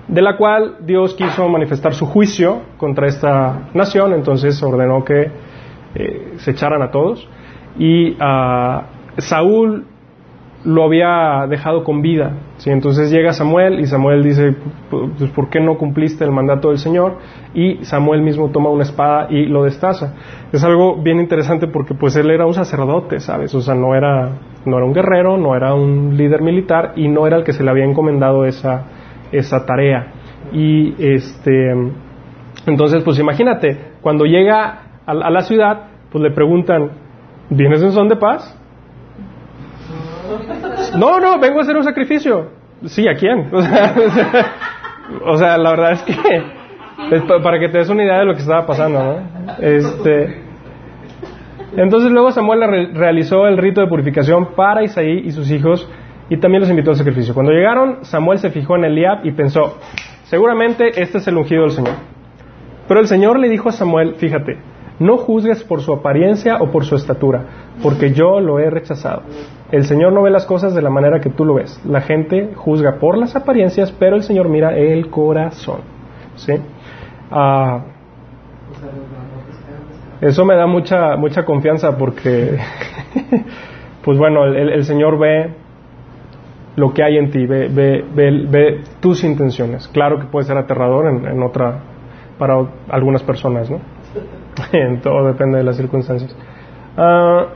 de 0.07 0.21
la 0.21 0.37
cual 0.37 0.77
Dios 0.81 1.13
quiso 1.15 1.49
manifestar 1.49 1.93
su 1.93 2.05
juicio 2.05 2.61
contra 2.77 3.07
esta 3.07 3.69
nación, 3.73 4.13
entonces 4.13 4.63
ordenó 4.63 5.03
que 5.03 5.29
eh, 5.95 6.33
se 6.37 6.51
echaran 6.51 6.81
a 6.81 6.91
todos. 6.91 7.27
Y 7.77 8.11
uh, 8.11 8.81
Saúl 9.17 9.85
lo 10.63 10.83
había 10.83 11.45
dejado 11.47 11.83
con 11.83 12.01
vida. 12.01 12.33
¿sí? 12.57 12.71
Entonces 12.71 13.11
llega 13.11 13.33
Samuel 13.33 13.79
y 13.79 13.85
Samuel 13.85 14.23
dice, 14.23 14.55
pues 14.89 15.29
¿por 15.31 15.49
qué 15.49 15.59
no 15.59 15.77
cumpliste 15.77 16.23
el 16.23 16.31
mandato 16.31 16.69
del 16.69 16.79
Señor? 16.79 17.17
Y 17.53 17.83
Samuel 17.85 18.21
mismo 18.21 18.49
toma 18.49 18.69
una 18.69 18.83
espada 18.83 19.27
y 19.29 19.45
lo 19.45 19.63
destaza. 19.63 20.15
Es 20.51 20.63
algo 20.63 21.01
bien 21.01 21.19
interesante 21.19 21.67
porque 21.67 21.93
pues 21.93 22.15
él 22.15 22.29
era 22.31 22.45
un 22.45 22.53
sacerdote, 22.53 23.19
¿sabes? 23.19 23.53
O 23.55 23.61
sea, 23.61 23.75
no 23.75 23.95
era, 23.95 24.39
no 24.65 24.77
era 24.77 24.85
un 24.85 24.93
guerrero, 24.93 25.37
no 25.37 25.55
era 25.55 25.73
un 25.73 26.17
líder 26.17 26.41
militar 26.41 26.93
y 26.95 27.07
no 27.07 27.27
era 27.27 27.37
el 27.37 27.43
que 27.43 27.53
se 27.53 27.63
le 27.63 27.69
había 27.69 27.85
encomendado 27.85 28.45
esa, 28.45 28.85
esa 29.31 29.65
tarea. 29.65 30.13
Y 30.51 30.95
este, 30.99 31.71
Entonces, 32.65 33.03
pues 33.03 33.19
imagínate, 33.19 33.93
cuando 34.01 34.25
llega 34.25 34.81
a, 35.05 35.11
a 35.11 35.29
la 35.29 35.41
ciudad, 35.41 35.87
pues 36.11 36.23
le 36.23 36.31
preguntan, 36.31 36.91
¿vienes 37.49 37.81
en 37.81 37.91
son 37.91 38.09
de 38.09 38.15
paz? 38.15 38.57
No, 40.98 41.19
no, 41.19 41.39
vengo 41.39 41.60
a 41.60 41.62
hacer 41.62 41.75
un 41.75 41.84
sacrificio. 41.84 42.50
Sí, 42.86 43.07
¿a 43.07 43.15
quién? 43.15 43.50
O 45.25 45.38
sea, 45.38 45.57
la 45.57 45.69
verdad 45.69 45.91
es 45.93 46.03
que 46.03 46.43
para 47.41 47.60
que 47.60 47.69
te 47.69 47.77
des 47.77 47.89
una 47.89 48.03
idea 48.03 48.19
de 48.19 48.25
lo 48.25 48.34
que 48.34 48.41
estaba 48.41 48.65
pasando, 48.65 49.01
¿no? 49.01 49.55
Este, 49.60 50.41
entonces 51.75 52.12
luego 52.12 52.31
Samuel 52.31 52.93
realizó 52.93 53.48
el 53.48 53.57
rito 53.57 53.81
de 53.81 53.88
purificación 53.88 54.53
para 54.55 54.84
Isaí 54.84 55.22
y 55.24 55.31
sus 55.31 55.50
hijos 55.51 55.89
y 56.29 56.38
también 56.38 56.62
los 56.62 56.69
invitó 56.69 56.91
al 56.91 56.98
sacrificio. 56.98 57.34
Cuando 57.34 57.51
llegaron, 57.51 58.03
Samuel 58.03 58.39
se 58.39 58.50
fijó 58.50 58.75
en 58.75 58.86
Eliab 58.86 59.25
y 59.25 59.31
pensó, 59.31 59.77
seguramente 60.24 61.01
este 61.01 61.19
es 61.19 61.27
el 61.27 61.38
ungido 61.38 61.62
del 61.62 61.72
Señor. 61.72 61.96
Pero 62.88 63.00
el 63.00 63.07
Señor 63.07 63.39
le 63.39 63.50
dijo 63.50 63.69
a 63.69 63.72
Samuel, 63.72 64.15
fíjate, 64.15 64.57
no 64.99 65.17
juzgues 65.17 65.63
por 65.63 65.81
su 65.81 65.93
apariencia 65.93 66.57
o 66.59 66.71
por 66.71 66.85
su 66.85 66.95
estatura, 66.95 67.45
porque 67.83 68.13
yo 68.13 68.39
lo 68.39 68.59
he 68.59 68.69
rechazado. 68.69 69.23
El 69.71 69.85
Señor 69.85 70.13
no 70.13 70.23
ve 70.23 70.31
las 70.31 70.45
cosas 70.45 70.73
de 70.73 70.81
la 70.81 70.89
manera 70.89 71.19
que 71.19 71.29
tú 71.29 71.45
lo 71.45 71.55
ves. 71.55 71.79
La 71.85 72.01
gente 72.01 72.53
juzga 72.55 72.97
por 72.99 73.17
las 73.17 73.35
apariencias, 73.35 73.91
pero 73.91 74.15
el 74.15 74.23
Señor 74.23 74.49
mira 74.49 74.75
el 74.77 75.09
corazón. 75.09 75.81
¿Sí? 76.35 76.53
Ah, 77.31 77.83
eso 80.21 80.45
me 80.45 80.55
da 80.55 80.65
mucha, 80.65 81.15
mucha 81.15 81.45
confianza 81.45 81.95
porque, 81.97 82.57
pues 84.03 84.17
bueno, 84.17 84.45
el, 84.45 84.83
Señor 84.83 85.19
ve 85.19 85.53
lo 86.75 86.93
que 86.93 87.03
hay 87.03 87.17
en 87.17 87.29
ti, 87.29 87.45
ve, 87.45 87.67
ve, 87.69 88.03
ve, 88.13 88.81
tus 88.99 89.23
intenciones. 89.23 89.87
Claro 89.89 90.19
que 90.19 90.25
puede 90.25 90.45
ser 90.45 90.57
aterrador 90.57 91.07
en, 91.07 91.43
otra, 91.43 91.81
para 92.39 92.55
algunas 92.89 93.21
personas, 93.21 93.69
¿no? 93.69 93.79
Todo 95.03 95.27
depende 95.27 95.57
de 95.57 95.63
las 95.63 95.77
circunstancias. 95.77 96.35
Ah, 96.97 97.47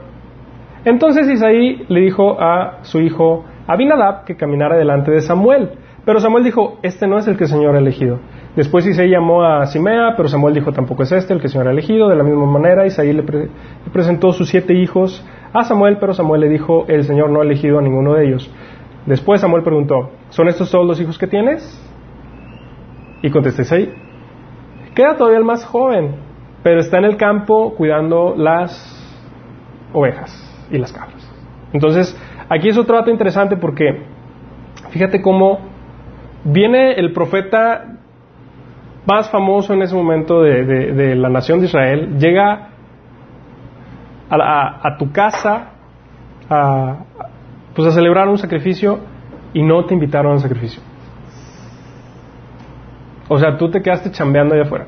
entonces 0.84 1.28
Isaí 1.28 1.84
le 1.88 2.00
dijo 2.00 2.40
a 2.40 2.78
su 2.82 3.00
hijo 3.00 3.44
Abinadab 3.66 4.24
que 4.24 4.36
caminara 4.36 4.76
delante 4.76 5.10
de 5.10 5.20
Samuel. 5.20 5.70
Pero 6.04 6.18
Samuel 6.18 6.42
dijo, 6.42 6.78
este 6.82 7.06
no 7.06 7.18
es 7.18 7.28
el 7.28 7.36
que 7.36 7.44
el 7.44 7.50
Señor 7.50 7.76
ha 7.76 7.78
elegido. 7.78 8.18
Después 8.56 8.86
Isaí 8.86 9.08
llamó 9.08 9.44
a 9.44 9.64
Simea, 9.66 10.14
pero 10.16 10.28
Samuel 10.28 10.54
dijo, 10.54 10.72
tampoco 10.72 11.04
es 11.04 11.12
este 11.12 11.32
el 11.32 11.38
que 11.38 11.46
el 11.46 11.52
Señor 11.52 11.68
ha 11.68 11.70
elegido. 11.70 12.08
De 12.08 12.16
la 12.16 12.24
misma 12.24 12.44
manera, 12.46 12.86
Isaí 12.86 13.12
le, 13.12 13.22
presentó 13.92 14.32
sus 14.32 14.48
siete 14.48 14.74
hijos 14.74 15.24
a 15.52 15.62
Samuel, 15.62 15.98
pero 16.00 16.12
Samuel 16.12 16.40
le 16.40 16.48
dijo, 16.48 16.86
el 16.88 17.04
Señor 17.04 17.30
no 17.30 17.40
ha 17.40 17.44
elegido 17.44 17.78
a 17.78 17.82
ninguno 17.82 18.14
de 18.14 18.26
ellos. 18.26 18.52
Después 19.06 19.40
Samuel 19.40 19.62
preguntó, 19.62 20.10
¿son 20.30 20.48
estos 20.48 20.70
todos 20.70 20.86
los 20.86 21.00
hijos 21.00 21.18
que 21.18 21.28
tienes? 21.28 21.62
Y 23.22 23.30
contesté 23.30 23.62
Isaí, 23.62 23.94
queda 24.96 25.16
todavía 25.16 25.38
el 25.38 25.44
más 25.44 25.64
joven, 25.64 26.16
pero 26.62 26.80
está 26.80 26.98
en 26.98 27.04
el 27.04 27.16
campo 27.16 27.74
cuidando 27.74 28.34
las 28.36 28.98
ovejas 29.92 30.30
y 30.70 30.78
las 30.78 30.92
cabras. 30.92 31.28
Entonces, 31.72 32.16
aquí 32.48 32.68
es 32.68 32.78
otro 32.78 32.96
dato 32.96 33.10
interesante 33.10 33.56
porque 33.56 34.04
fíjate 34.90 35.20
cómo 35.20 35.58
viene 36.44 36.92
el 36.92 37.12
profeta 37.12 37.98
más 39.06 39.30
famoso 39.30 39.74
en 39.74 39.82
ese 39.82 39.94
momento 39.96 40.42
de, 40.42 41.16
la 41.16 41.28
nación 41.28 41.58
de 41.58 41.66
Israel, 41.66 42.18
llega 42.18 42.68
a, 44.30 44.96
tu 44.98 45.10
casa 45.10 45.72
a, 46.48 46.98
pues 47.74 47.88
a 47.88 47.90
celebrar 47.90 48.28
un 48.28 48.38
sacrificio 48.38 49.00
y 49.52 49.62
no 49.62 49.84
te 49.86 49.94
invitaron 49.94 50.32
al 50.32 50.38
sacrificio. 50.38 50.80
O 53.28 53.38
sea, 53.38 53.56
tú 53.56 53.70
te 53.70 53.82
quedaste 53.82 54.10
chambeando 54.12 54.54
allá 54.54 54.64
afuera 54.64 54.86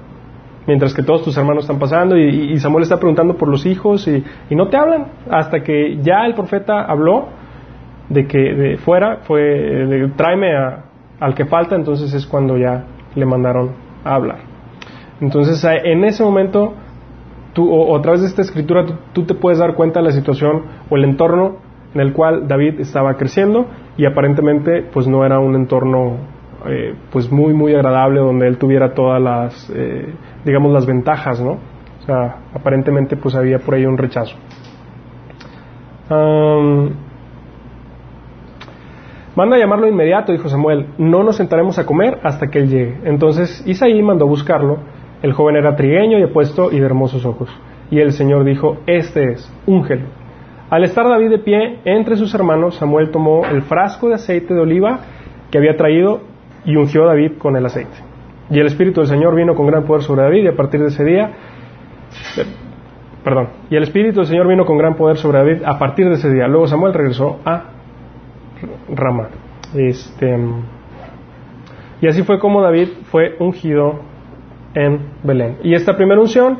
mientras 0.67 0.95
que 0.95 1.03
todos 1.03 1.23
tus 1.23 1.37
hermanos 1.37 1.65
están 1.65 1.79
pasando 1.79 2.17
y, 2.17 2.59
Samuel 2.59 2.85
está 2.85 2.99
preguntando 2.99 3.35
por 3.37 3.49
los 3.49 3.67
hijos 3.67 4.07
y, 4.09 4.25
no 4.55 4.69
te 4.69 4.77
hablan 4.77 5.07
hasta 5.31 5.63
que 5.63 5.99
ya 6.03 6.25
el 6.27 6.35
profeta 6.35 6.85
habló 6.85 7.29
de 8.09 8.27
que 8.27 8.39
de 8.39 8.77
fuera 8.77 9.19
fue 9.23 10.11
tráeme 10.17 10.53
al 11.21 11.35
que 11.35 11.47
falta 11.47 11.75
entonces 11.75 12.13
es 12.13 12.27
cuando 12.27 12.57
ya 12.57 12.85
le 13.15 13.27
mandaron 13.27 13.73
a 14.05 14.15
hablar. 14.15 14.39
Entonces 15.21 15.65
en 15.65 16.05
ese 16.05 16.23
momento 16.23 16.75
tú 17.53 17.71
o, 17.73 17.97
a 17.97 18.03
través 18.03 18.21
de 18.21 18.27
esta 18.29 18.43
escritura 18.43 18.85
tú, 19.13 19.25
te 19.25 19.35
puedes 19.35 19.59
dar 19.59 19.75
cuenta 19.75 20.01
de 20.01 20.07
la 20.07 20.13
situación 20.13 20.63
o 20.91 20.97
el 20.97 21.05
entorno 21.05 21.57
en 21.95 22.01
el 22.01 22.13
cual 22.13 22.49
David 22.49 22.81
estaba 22.81 23.17
creciendo 23.17 23.67
y 23.97 24.05
aparentemente 24.05 24.83
pues 24.83 25.07
no 25.07 25.25
era 25.25 25.39
un 25.39 25.55
entorno 25.55 26.34
eh, 26.67 26.95
pues 27.11 27.31
muy 27.31 27.53
muy 27.53 27.75
agradable 27.75 28.21
donde 28.21 28.47
él 28.47 28.59
tuviera 28.59 28.95
todas 28.95 29.21
las 29.21 29.71
eh, 29.75 30.15
digamos 30.45 30.73
las 30.73 30.87
ventajas 30.87 31.41
no 31.41 31.53
o 31.53 32.07
sea 32.07 32.37
aparentemente 32.55 33.17
pues 33.17 33.35
había 33.35 33.59
por 33.59 33.75
ahí 33.75 33.87
un 33.87 33.99
rechazo. 33.99 34.37
Manda 39.37 39.57
a 39.57 39.59
llamarlo 39.59 39.89
inmediato 39.89 40.33
dijo 40.33 40.49
Samuel. 40.49 40.87
No 40.99 41.25
nos 41.25 41.39
sentaremos 41.39 41.79
a 41.79 41.87
comer 41.87 42.21
hasta 42.23 42.49
que 42.49 42.59
él 42.59 42.69
llegue. 42.69 43.01
Entonces 43.05 43.65
Isaí 43.67 44.01
mandó 44.03 44.29
buscarlo. 44.29 44.79
El 45.23 45.33
joven 45.33 45.57
era 45.57 45.75
trigueño 45.75 46.19
y 46.19 46.23
apuesto 46.23 46.71
y 46.71 46.79
de 46.79 46.87
hermosos 46.87 47.25
ojos. 47.25 47.49
Y 47.91 48.01
el 48.01 48.13
Señor 48.13 48.45
dijo 48.45 48.77
este 48.87 49.33
es 49.33 49.53
úngelo 49.67 50.25
al 50.75 50.83
estar 50.83 51.07
David 51.07 51.31
de 51.31 51.39
pie 51.39 51.79
entre 51.85 52.17
sus 52.17 52.35
hermanos 52.35 52.77
Samuel 52.77 53.11
tomó 53.11 53.45
el 53.47 53.63
frasco 53.63 54.09
de 54.09 54.15
aceite 54.15 54.55
de 54.55 54.61
oliva 54.61 54.99
que 55.51 55.59
había 55.59 55.77
traído 55.77 56.23
y 56.65 56.77
ungió 56.77 57.05
a 57.05 57.09
David 57.09 57.33
con 57.39 57.57
el 57.57 57.67
aceite. 57.67 57.97
Y 58.51 58.59
el 58.59 58.67
Espíritu 58.67 59.01
del 59.01 59.09
Señor 59.09 59.35
vino 59.35 59.55
con 59.55 59.67
gran 59.67 59.85
poder 59.85 60.03
sobre 60.03 60.23
David 60.23 60.45
y 60.45 60.49
a 60.49 60.57
partir 60.57 60.81
de 60.81 60.89
ese 60.89 61.05
día, 61.05 61.31
perdón, 63.23 63.49
y 63.71 63.77
el 63.77 63.83
Espíritu 63.83 64.21
del 64.21 64.27
Señor 64.27 64.49
vino 64.49 64.65
con 64.65 64.77
gran 64.77 64.95
poder 64.95 65.17
sobre 65.17 65.39
David 65.39 65.63
a 65.65 65.79
partir 65.79 66.09
de 66.09 66.15
ese 66.15 66.31
día. 66.31 66.47
Luego 66.47 66.67
Samuel 66.67 66.93
regresó 66.93 67.41
a 67.45 67.65
Rama. 68.95 69.29
Este, 69.75 70.37
y 72.01 72.07
así 72.07 72.23
fue 72.23 72.39
como 72.39 72.61
David 72.61 72.89
fue 73.11 73.37
ungido 73.39 74.01
en 74.75 75.01
Belén. 75.23 75.59
Y 75.63 75.75
esta 75.75 75.97
primera 75.97 76.21
unción, 76.21 76.59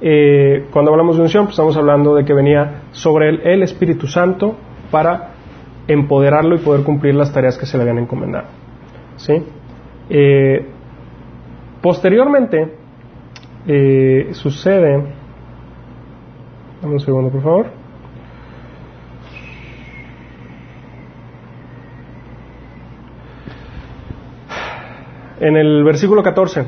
eh, 0.00 0.66
cuando 0.70 0.90
hablamos 0.90 1.16
de 1.16 1.22
unción, 1.22 1.44
pues 1.44 1.54
estamos 1.54 1.76
hablando 1.76 2.14
de 2.14 2.24
que 2.24 2.34
venía 2.34 2.82
sobre 2.90 3.30
él 3.30 3.40
el 3.44 3.62
Espíritu 3.62 4.06
Santo 4.06 4.56
para 4.90 5.30
empoderarlo 5.88 6.54
y 6.56 6.58
poder 6.58 6.84
cumplir 6.84 7.14
las 7.14 7.32
tareas 7.32 7.58
que 7.58 7.66
se 7.66 7.76
le 7.76 7.84
habían 7.84 7.98
encomendado. 7.98 8.61
¿Sí? 9.16 9.34
Eh, 10.10 10.66
posteriormente, 11.80 12.76
eh, 13.66 14.28
sucede, 14.32 15.14
un 16.82 16.98
segundo 17.00 17.30
por 17.30 17.42
favor, 17.42 17.66
en 25.40 25.56
el 25.56 25.84
versículo 25.84 26.22
14, 26.22 26.66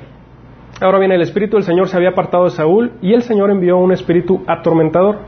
ahora 0.80 0.98
bien, 0.98 1.12
el 1.12 1.22
Espíritu 1.22 1.56
del 1.56 1.64
Señor 1.64 1.88
se 1.88 1.96
había 1.96 2.10
apartado 2.10 2.44
de 2.44 2.50
Saúl 2.50 2.92
y 3.02 3.14
el 3.14 3.22
Señor 3.22 3.50
envió 3.50 3.76
un 3.78 3.92
espíritu 3.92 4.42
atormentador. 4.46 5.18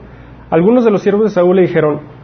Algunos 0.51 0.85
de 0.85 0.91
los 0.91 1.03
siervos 1.03 1.25
de 1.25 1.31
Saúl 1.31 1.57
le 1.57 1.63
dijeron, 1.63 2.16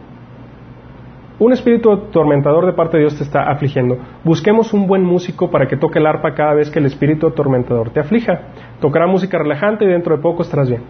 un 1.43 1.51
espíritu 1.51 1.91
atormentador 1.91 2.65
de 2.65 2.71
parte 2.71 2.95
de 2.95 3.03
Dios 3.03 3.17
te 3.17 3.23
está 3.23 3.51
afligiendo. 3.51 3.97
Busquemos 4.23 4.73
un 4.73 4.87
buen 4.87 5.03
músico 5.03 5.51
para 5.51 5.67
que 5.67 5.75
toque 5.75 5.99
el 5.99 6.05
arpa 6.05 6.33
cada 6.33 6.53
vez 6.53 6.69
que 6.71 6.79
el 6.79 6.85
espíritu 6.85 7.27
atormentador 7.27 7.89
te 7.89 7.99
aflija. 7.99 8.39
Tocará 8.79 9.07
música 9.07 9.37
relajante 9.37 9.83
y 9.83 9.89
dentro 9.89 10.15
de 10.15 10.21
poco 10.21 10.43
estarás 10.43 10.69
bien. 10.69 10.83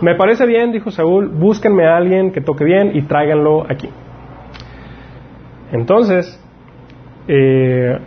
Me 0.00 0.14
parece 0.14 0.46
bien, 0.46 0.72
dijo 0.72 0.90
Saúl, 0.90 1.28
búsquenme 1.28 1.86
a 1.86 1.98
alguien 1.98 2.32
que 2.32 2.40
toque 2.40 2.64
bien 2.64 2.92
y 2.94 3.02
tráiganlo 3.02 3.66
aquí. 3.68 3.90
Entonces, 5.72 6.42
eh, 7.26 7.98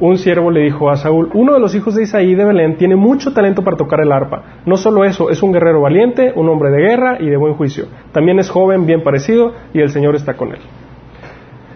un 0.00 0.18
siervo 0.18 0.50
le 0.50 0.60
dijo 0.60 0.90
a 0.90 0.96
Saúl, 0.96 1.30
uno 1.32 1.54
de 1.54 1.60
los 1.60 1.74
hijos 1.74 1.94
de 1.94 2.02
Isaí 2.02 2.34
de 2.34 2.44
Belén 2.44 2.76
tiene 2.76 2.96
mucho 2.96 3.32
talento 3.32 3.62
para 3.62 3.78
tocar 3.78 4.00
el 4.02 4.12
arpa. 4.12 4.60
No 4.66 4.76
solo 4.76 5.04
eso, 5.04 5.30
es 5.30 5.42
un 5.42 5.52
guerrero 5.52 5.80
valiente, 5.80 6.34
un 6.36 6.50
hombre 6.50 6.70
de 6.70 6.82
guerra 6.82 7.16
y 7.20 7.30
de 7.30 7.38
buen 7.38 7.54
juicio. 7.54 7.86
También 8.12 8.38
es 8.38 8.50
joven, 8.50 8.84
bien 8.84 9.02
parecido, 9.02 9.54
y 9.72 9.80
el 9.80 9.88
Señor 9.88 10.14
está 10.14 10.34
con 10.34 10.50
él. 10.50 10.60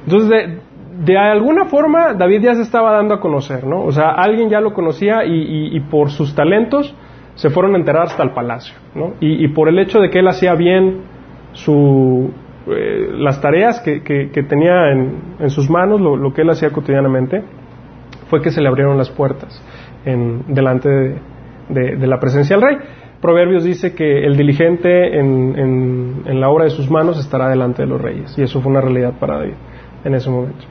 Entonces, 0.04 0.60
de, 1.04 1.18
alguna 1.18 1.64
forma, 1.66 2.14
David 2.14 2.42
ya 2.42 2.54
se 2.54 2.62
estaba 2.62 2.92
dando 2.92 3.14
a 3.14 3.20
conocer, 3.20 3.64
¿no? 3.66 3.82
O 3.82 3.92
sea, 3.92 4.10
alguien 4.10 4.48
ya 4.48 4.60
lo 4.60 4.72
conocía 4.72 5.24
y, 5.24 5.78
por 5.90 6.10
sus 6.10 6.34
talentos 6.34 6.94
se 7.34 7.50
fueron 7.50 7.74
a 7.74 7.78
enterar 7.78 8.04
hasta 8.04 8.22
el 8.22 8.30
palacio, 8.30 8.74
¿no? 8.94 9.14
Y, 9.20 9.48
por 9.48 9.68
el 9.68 9.78
hecho 9.78 9.98
de 10.00 10.10
que 10.10 10.20
él 10.20 10.28
hacía 10.28 10.54
bien 10.54 11.02
su, 11.52 12.30
eh, 12.68 13.08
las 13.16 13.40
tareas 13.40 13.80
que, 13.80 14.00
tenía 14.48 14.92
en, 14.92 15.50
sus 15.50 15.68
manos, 15.70 16.00
lo, 16.00 16.32
que 16.32 16.42
él 16.42 16.50
hacía 16.50 16.70
cotidianamente, 16.70 17.42
fue 18.28 18.40
que 18.40 18.50
se 18.50 18.60
le 18.60 18.68
abrieron 18.68 18.96
las 18.96 19.10
puertas 19.10 19.62
en, 20.04 20.54
delante 20.54 20.88
de, 21.68 22.06
la 22.06 22.20
presencia 22.20 22.56
del 22.56 22.64
rey. 22.64 22.76
Proverbios 23.20 23.64
dice 23.64 23.94
que 23.94 24.26
el 24.26 24.36
diligente 24.36 25.18
en, 25.18 26.22
en, 26.26 26.40
la 26.40 26.50
obra 26.50 26.64
de 26.64 26.70
sus 26.70 26.90
manos 26.90 27.18
estará 27.18 27.48
delante 27.48 27.82
de 27.82 27.88
los 27.88 28.00
reyes, 28.00 28.36
y 28.38 28.42
eso 28.42 28.60
fue 28.60 28.70
una 28.70 28.82
realidad 28.82 29.14
para 29.18 29.38
David 29.38 29.54
en 30.04 30.14
ese 30.14 30.30
momento. 30.30 30.64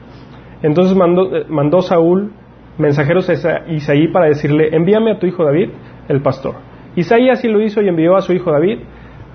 Entonces 0.62 0.96
mandó, 0.96 1.36
eh, 1.36 1.44
mandó 1.48 1.82
Saúl 1.82 2.32
mensajeros 2.78 3.28
a 3.28 3.70
Isaí 3.70 4.08
para 4.08 4.26
decirle, 4.26 4.74
envíame 4.74 5.12
a 5.12 5.18
tu 5.18 5.26
hijo 5.26 5.44
David, 5.44 5.70
el 6.08 6.22
pastor. 6.22 6.54
Isaí 6.96 7.28
así 7.28 7.48
lo 7.48 7.60
hizo 7.60 7.82
y 7.82 7.88
envió 7.88 8.16
a 8.16 8.22
su 8.22 8.32
hijo 8.32 8.50
David 8.50 8.80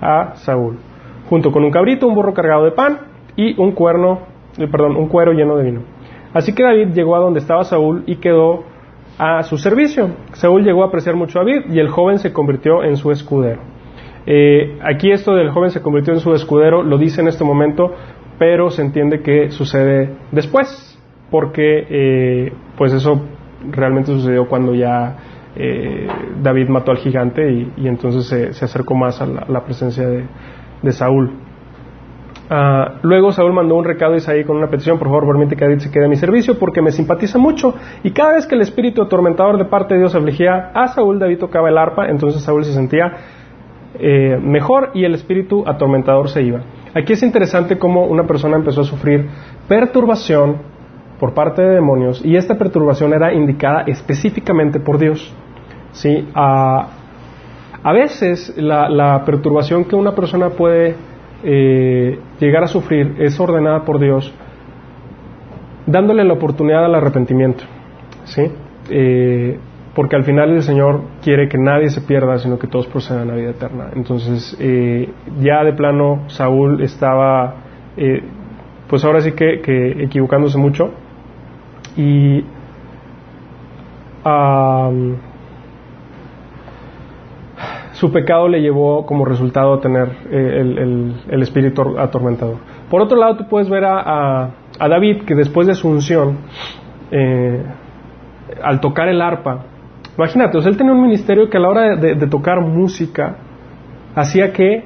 a 0.00 0.34
Saúl, 0.36 0.78
junto 1.28 1.50
con 1.50 1.64
un 1.64 1.70
cabrito, 1.70 2.06
un 2.06 2.14
burro 2.14 2.34
cargado 2.34 2.64
de 2.64 2.72
pan 2.72 2.98
y 3.36 3.58
un 3.60 3.72
cuerno, 3.72 4.20
eh, 4.58 4.66
perdón, 4.66 4.96
un 4.96 5.08
cuero 5.08 5.32
lleno 5.32 5.56
de 5.56 5.64
vino. 5.64 5.80
Así 6.32 6.54
que 6.54 6.62
David 6.62 6.88
llegó 6.94 7.16
a 7.16 7.20
donde 7.20 7.40
estaba 7.40 7.64
Saúl 7.64 8.04
y 8.06 8.16
quedó 8.16 8.64
a 9.18 9.42
su 9.42 9.58
servicio. 9.58 10.10
Saúl 10.32 10.62
llegó 10.64 10.82
a 10.82 10.86
apreciar 10.86 11.16
mucho 11.16 11.40
a 11.40 11.44
David 11.44 11.72
y 11.72 11.78
el 11.78 11.88
joven 11.88 12.18
se 12.18 12.32
convirtió 12.32 12.82
en 12.82 12.96
su 12.96 13.10
escudero. 13.10 13.60
Eh, 14.26 14.78
aquí 14.82 15.10
esto 15.10 15.34
del 15.34 15.50
joven 15.50 15.70
se 15.70 15.80
convirtió 15.80 16.12
en 16.12 16.20
su 16.20 16.32
escudero 16.34 16.82
lo 16.82 16.98
dice 16.98 17.20
en 17.20 17.28
este 17.28 17.42
momento, 17.42 17.92
pero 18.40 18.70
se 18.70 18.80
entiende 18.80 19.20
que 19.20 19.50
sucede 19.50 20.16
después, 20.32 20.98
porque 21.30 21.84
eh, 21.90 22.52
pues 22.74 22.90
eso 22.94 23.20
realmente 23.70 24.12
sucedió 24.12 24.48
cuando 24.48 24.74
ya 24.74 25.14
eh, 25.54 26.08
David 26.42 26.70
mató 26.70 26.90
al 26.90 26.96
gigante 26.96 27.42
y, 27.76 27.86
entonces 27.86 28.26
se, 28.56 28.64
acercó 28.64 28.94
más 28.94 29.20
a 29.20 29.26
la, 29.26 29.62
presencia 29.62 30.06
de, 30.08 30.90
Saúl. 30.90 31.34
Ah, 32.48 32.94
luego 33.02 33.30
Saúl 33.30 33.52
mandó 33.52 33.74
un 33.74 33.84
recado 33.84 34.14
a 34.14 34.16
Isaí 34.16 34.42
con 34.44 34.56
una 34.56 34.70
petición, 34.70 34.98
por 34.98 35.08
favor 35.08 35.26
permite 35.26 35.54
que 35.54 35.66
David 35.66 35.80
se 35.80 35.90
quede 35.90 36.06
a 36.06 36.08
mi 36.08 36.16
servicio 36.16 36.58
porque 36.58 36.80
me 36.80 36.92
simpatiza 36.92 37.36
mucho 37.36 37.74
y 38.02 38.10
cada 38.12 38.32
vez 38.32 38.46
que 38.46 38.54
el 38.54 38.62
espíritu 38.62 39.02
atormentador 39.02 39.58
de 39.58 39.66
parte 39.66 39.92
de 39.92 40.00
Dios 40.00 40.14
afligía 40.14 40.70
a 40.74 40.88
Saúl, 40.88 41.18
David 41.18 41.40
tocaba 41.40 41.68
el 41.68 41.76
arpa, 41.76 42.08
entonces 42.08 42.42
Saúl 42.42 42.64
se 42.64 42.72
sentía 42.72 43.18
eh, 43.98 44.38
mejor 44.42 44.92
y 44.94 45.04
el 45.04 45.12
espíritu 45.12 45.62
atormentador 45.66 46.30
se 46.30 46.42
iba. 46.42 46.62
Aquí 46.94 47.12
es 47.12 47.22
interesante 47.22 47.78
cómo 47.78 48.06
una 48.06 48.26
persona 48.26 48.56
empezó 48.56 48.80
a 48.80 48.84
sufrir 48.84 49.28
perturbación 49.68 50.56
por 51.20 51.34
parte 51.34 51.62
de 51.62 51.74
demonios 51.74 52.24
y 52.24 52.36
esta 52.36 52.56
perturbación 52.56 53.12
era 53.12 53.32
indicada 53.32 53.82
específicamente 53.86 54.80
por 54.80 54.98
Dios. 54.98 55.32
¿sí? 55.92 56.28
A, 56.34 56.88
veces 57.92 58.54
la, 58.56 59.22
perturbación 59.24 59.84
que 59.84 59.94
una 59.94 60.14
persona 60.14 60.50
puede 60.50 60.96
eh, 61.44 62.18
llegar 62.40 62.64
a 62.64 62.66
sufrir 62.66 63.14
es 63.18 63.38
ordenada 63.38 63.84
por 63.84 63.98
Dios 63.98 64.32
dándole 65.86 66.24
la 66.24 66.32
oportunidad 66.32 66.84
al 66.84 66.94
arrepentimiento. 66.94 67.64
¿sí? 68.24 68.50
Eh, 68.90 69.58
porque 69.94 70.16
al 70.16 70.24
final 70.24 70.50
el 70.50 70.62
Señor 70.62 71.02
quiere 71.22 71.48
que 71.48 71.58
nadie 71.58 71.88
se 71.88 72.00
pierda, 72.00 72.38
sino 72.38 72.58
que 72.58 72.66
todos 72.66 72.86
procedan 72.86 73.22
a 73.22 73.32
la 73.32 73.34
vida 73.34 73.50
eterna. 73.50 73.90
Entonces, 73.94 74.56
eh, 74.60 75.12
ya 75.40 75.64
de 75.64 75.72
plano, 75.72 76.28
Saúl 76.28 76.82
estaba, 76.82 77.54
pues 78.88 79.04
ahora 79.04 79.20
sí 79.20 79.32
que, 79.32 79.60
que 79.60 80.04
equivocándose 80.04 80.58
mucho, 80.58 80.92
y 81.96 82.44
su 88.00 88.10
pecado 88.10 88.48
le 88.48 88.60
llevó 88.60 89.04
como 89.04 89.26
resultado 89.26 89.74
a 89.74 89.80
tener 89.80 90.08
eh, 90.30 91.14
el, 91.28 91.42
espíritu 91.42 91.98
atormentador. 91.98 92.56
Por 92.88 93.02
otro 93.02 93.18
lado, 93.18 93.36
tú 93.36 93.46
puedes 93.46 93.68
ver 93.68 93.84
a, 93.84 94.50
David 94.78 95.24
que 95.24 95.34
después 95.34 95.66
de 95.66 95.74
su 95.74 95.86
unción, 95.88 96.38
eh, 97.10 97.62
al 98.62 98.80
tocar 98.80 99.08
el 99.08 99.20
arpa, 99.20 99.66
imagínate, 100.20 100.58
él 100.58 100.76
tenía 100.76 100.92
un 100.92 101.00
ministerio 101.00 101.48
que 101.48 101.56
a 101.56 101.60
la 101.60 101.68
hora 101.70 101.96
de, 101.96 102.26
tocar 102.26 102.60
música 102.60 103.36
hacía 104.14 104.52
que 104.52 104.84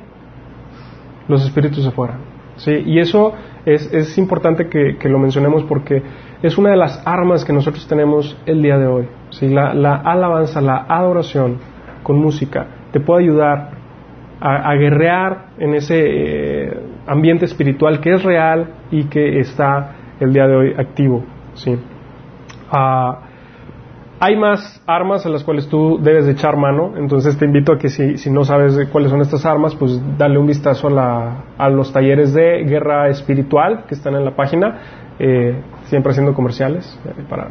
los 1.27 1.45
espíritus 1.45 1.83
se 1.83 1.91
fueran. 1.91 2.19
¿sí? 2.57 2.71
Y 2.87 3.01
eso 3.01 3.33
es, 3.67 4.17
importante 4.17 4.69
que, 4.69 5.09
lo 5.09 5.19
mencionemos 5.19 5.65
porque 5.65 6.03
es 6.41 6.57
una 6.57 6.71
de 6.71 6.77
las 6.77 7.03
armas 7.05 7.45
que 7.45 7.53
nosotros 7.53 7.87
tenemos 7.89 8.39
el 8.47 8.63
día 8.63 8.79
de 8.79 8.87
hoy. 8.87 9.09
¿sí? 9.31 9.49
La, 9.49 9.71
alabanza, 10.05 10.61
la 10.61 10.87
adoración 10.89 11.59
con 12.05 12.17
música 12.19 12.67
te 12.93 13.01
puede 13.01 13.25
ayudar 13.25 13.71
a, 14.41 14.75
guerrear 14.75 15.47
en 15.59 15.75
ese 15.75 15.97
eh, 15.99 16.81
ambiente 17.09 17.47
espiritual 17.47 17.99
que 18.01 18.13
es 18.13 18.23
real 18.23 18.69
y 18.93 19.05
que 19.05 19.41
está 19.41 19.97
el 20.21 20.33
día 20.33 20.47
de 20.47 20.55
hoy 20.55 20.75
activo. 20.79 21.25
¿sí? 21.55 21.77
Ah, 22.71 23.24
hay 24.21 24.37
más 24.37 24.83
armas 24.87 25.27
a 25.27 25.29
las 25.29 25.45
cuales 25.45 25.69
tú 25.69 25.99
debes 26.01 26.27
de 26.27 26.33
echar 26.33 26.57
mano, 26.57 26.93
entonces 26.97 27.37
te 27.37 27.45
invito 27.45 27.73
a 27.73 27.79
que 27.79 27.89
si, 27.89 28.17
si 28.17 28.31
no 28.31 28.45
sabes 28.45 28.89
cuáles 28.91 29.11
son 29.11 29.21
estas 29.21 29.45
armas, 29.45 29.75
pues 29.75 30.01
dale 30.17 30.39
un 30.39 30.47
vistazo 30.47 30.89
a, 30.89 30.91
la, 30.91 31.45
a 31.59 31.69
los 31.69 31.93
talleres 31.93 32.33
de 32.33 32.65
guerra 32.65 33.09
espiritual 33.09 33.85
que 33.89 33.95
están 33.95 34.15
en 34.15 34.25
la 34.25 34.35
página. 34.37 34.79
Eh, 35.19 35.63
siempre 35.87 36.11
haciendo 36.11 36.35
comerciales 36.35 36.99
eh, 37.05 37.23
para 37.29 37.51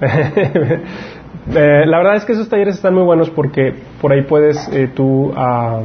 eh, 0.00 1.86
la 1.86 1.98
verdad 1.98 2.16
es 2.16 2.24
que 2.24 2.32
esos 2.32 2.48
talleres 2.48 2.76
están 2.76 2.94
muy 2.94 3.04
buenos 3.04 3.30
porque 3.30 3.74
por 4.00 4.12
ahí 4.12 4.22
puedes 4.22 4.68
eh, 4.72 4.90
tú 4.94 5.32
ah, 5.36 5.80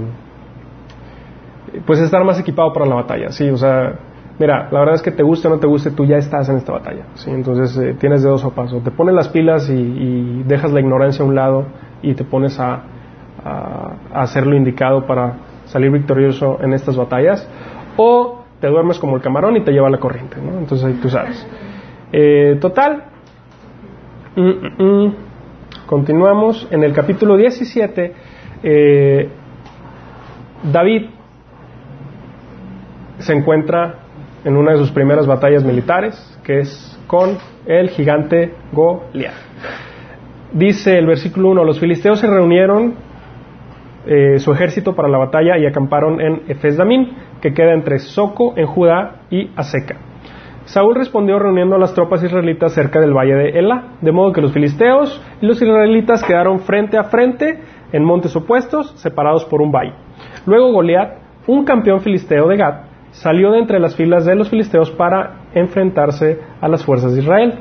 pues 1.85 1.99
estar 1.99 2.23
más 2.23 2.39
equipado 2.39 2.71
para 2.73 2.85
la 2.85 2.95
batalla 2.95 3.31
sí 3.31 3.49
o 3.49 3.57
sea 3.57 3.93
mira 4.43 4.67
la 4.71 4.79
verdad 4.79 4.95
es 4.95 5.01
que 5.01 5.11
te 5.11 5.23
guste 5.23 5.47
o 5.47 5.51
no 5.51 5.59
te 5.59 5.67
guste 5.67 5.91
tú 5.91 6.03
ya 6.05 6.17
estás 6.17 6.49
en 6.49 6.57
esta 6.57 6.73
batalla 6.73 7.05
sí 7.13 7.31
entonces 7.31 7.97
tienes 7.97 8.23
de 8.23 8.29
dos 8.29 8.43
o 8.43 8.51
paso 8.51 8.79
te 8.79 8.91
pones 8.91 9.15
las 9.15 9.29
pilas 9.29 9.69
y, 9.69 10.43
dejas 10.43 10.73
la 10.73 10.81
ignorancia 10.81 11.23
a 11.23 11.27
un 11.27 11.35
lado 11.35 11.65
y 12.01 12.13
te 12.13 12.25
pones 12.25 12.59
a, 12.59 12.83
a 13.45 13.93
hacer 14.13 14.45
lo 14.45 14.55
indicado 14.57 15.05
para 15.05 15.35
salir 15.65 15.91
victorioso 15.91 16.59
en 16.61 16.73
estas 16.73 16.97
batallas 16.97 17.47
o 17.95 18.43
te 18.59 18.67
duermes 18.67 18.99
como 18.99 19.15
el 19.15 19.21
camarón 19.21 19.57
y 19.57 19.61
te 19.61 19.71
lleva 19.71 19.89
la 19.89 19.97
corriente, 19.97 20.37
¿no? 20.41 20.57
Entonces 20.57 20.85
ahí 20.85 20.93
tú 21.01 21.09
sabes. 21.09 21.45
Eh, 22.13 22.57
total, 22.61 23.03
mm, 24.35 24.41
mm, 24.41 25.05
mm. 25.05 25.15
continuamos 25.85 26.67
en 26.71 26.83
el 26.83 26.93
capítulo 26.93 27.35
17. 27.35 28.13
Eh, 28.63 29.29
David 30.71 31.09
se 33.19 33.33
encuentra 33.33 34.02
en 34.43 34.57
una 34.57 34.73
de 34.73 34.77
sus 34.77 34.91
primeras 34.91 35.27
batallas 35.27 35.63
militares, 35.63 36.15
que 36.43 36.59
es 36.59 36.99
con 37.07 37.37
el 37.65 37.89
gigante 37.89 38.53
Goliat. 38.71 39.33
Dice 40.53 40.97
el 40.97 41.07
versículo 41.07 41.49
1, 41.49 41.63
los 41.63 41.79
filisteos 41.79 42.19
se 42.19 42.27
reunieron 42.27 42.95
eh, 44.05 44.37
su 44.37 44.51
ejército 44.51 44.93
para 44.93 45.07
la 45.07 45.17
batalla 45.17 45.57
y 45.57 45.65
acamparon 45.65 46.19
en 46.21 46.43
Efes 46.47 46.77
que 47.41 47.53
queda 47.53 47.73
entre 47.73 47.99
Soco 47.99 48.53
en 48.55 48.67
Judá 48.67 49.21
y 49.29 49.49
Aseca. 49.55 49.95
Saúl 50.65 50.95
respondió 50.95 51.39
reuniendo 51.39 51.75
a 51.75 51.79
las 51.79 51.93
tropas 51.93 52.23
israelitas 52.23 52.73
cerca 52.73 52.99
del 52.99 53.13
valle 53.13 53.35
de 53.35 53.49
Ela, 53.59 53.95
de 54.01 54.11
modo 54.11 54.31
que 54.31 54.41
los 54.41 54.53
filisteos 54.53 55.21
y 55.41 55.45
los 55.45 55.61
israelitas 55.61 56.23
quedaron 56.23 56.59
frente 56.59 56.97
a 56.97 57.03
frente 57.05 57.59
en 57.91 58.03
montes 58.03 58.35
opuestos, 58.35 58.91
separados 58.97 59.43
por 59.45 59.61
un 59.61 59.71
valle. 59.71 59.93
Luego 60.45 60.71
Goliat, 60.71 61.17
un 61.47 61.65
campeón 61.65 61.99
filisteo 62.01 62.47
de 62.47 62.57
Gad, 62.57 62.92
salió 63.13 63.51
de 63.51 63.59
entre 63.59 63.79
las 63.79 63.95
filas 63.95 64.25
de 64.25 64.35
los 64.35 64.49
filisteos 64.49 64.91
para 64.91 65.45
enfrentarse 65.53 66.39
a 66.59 66.67
las 66.67 66.83
fuerzas 66.83 67.13
de 67.13 67.21
Israel. 67.21 67.59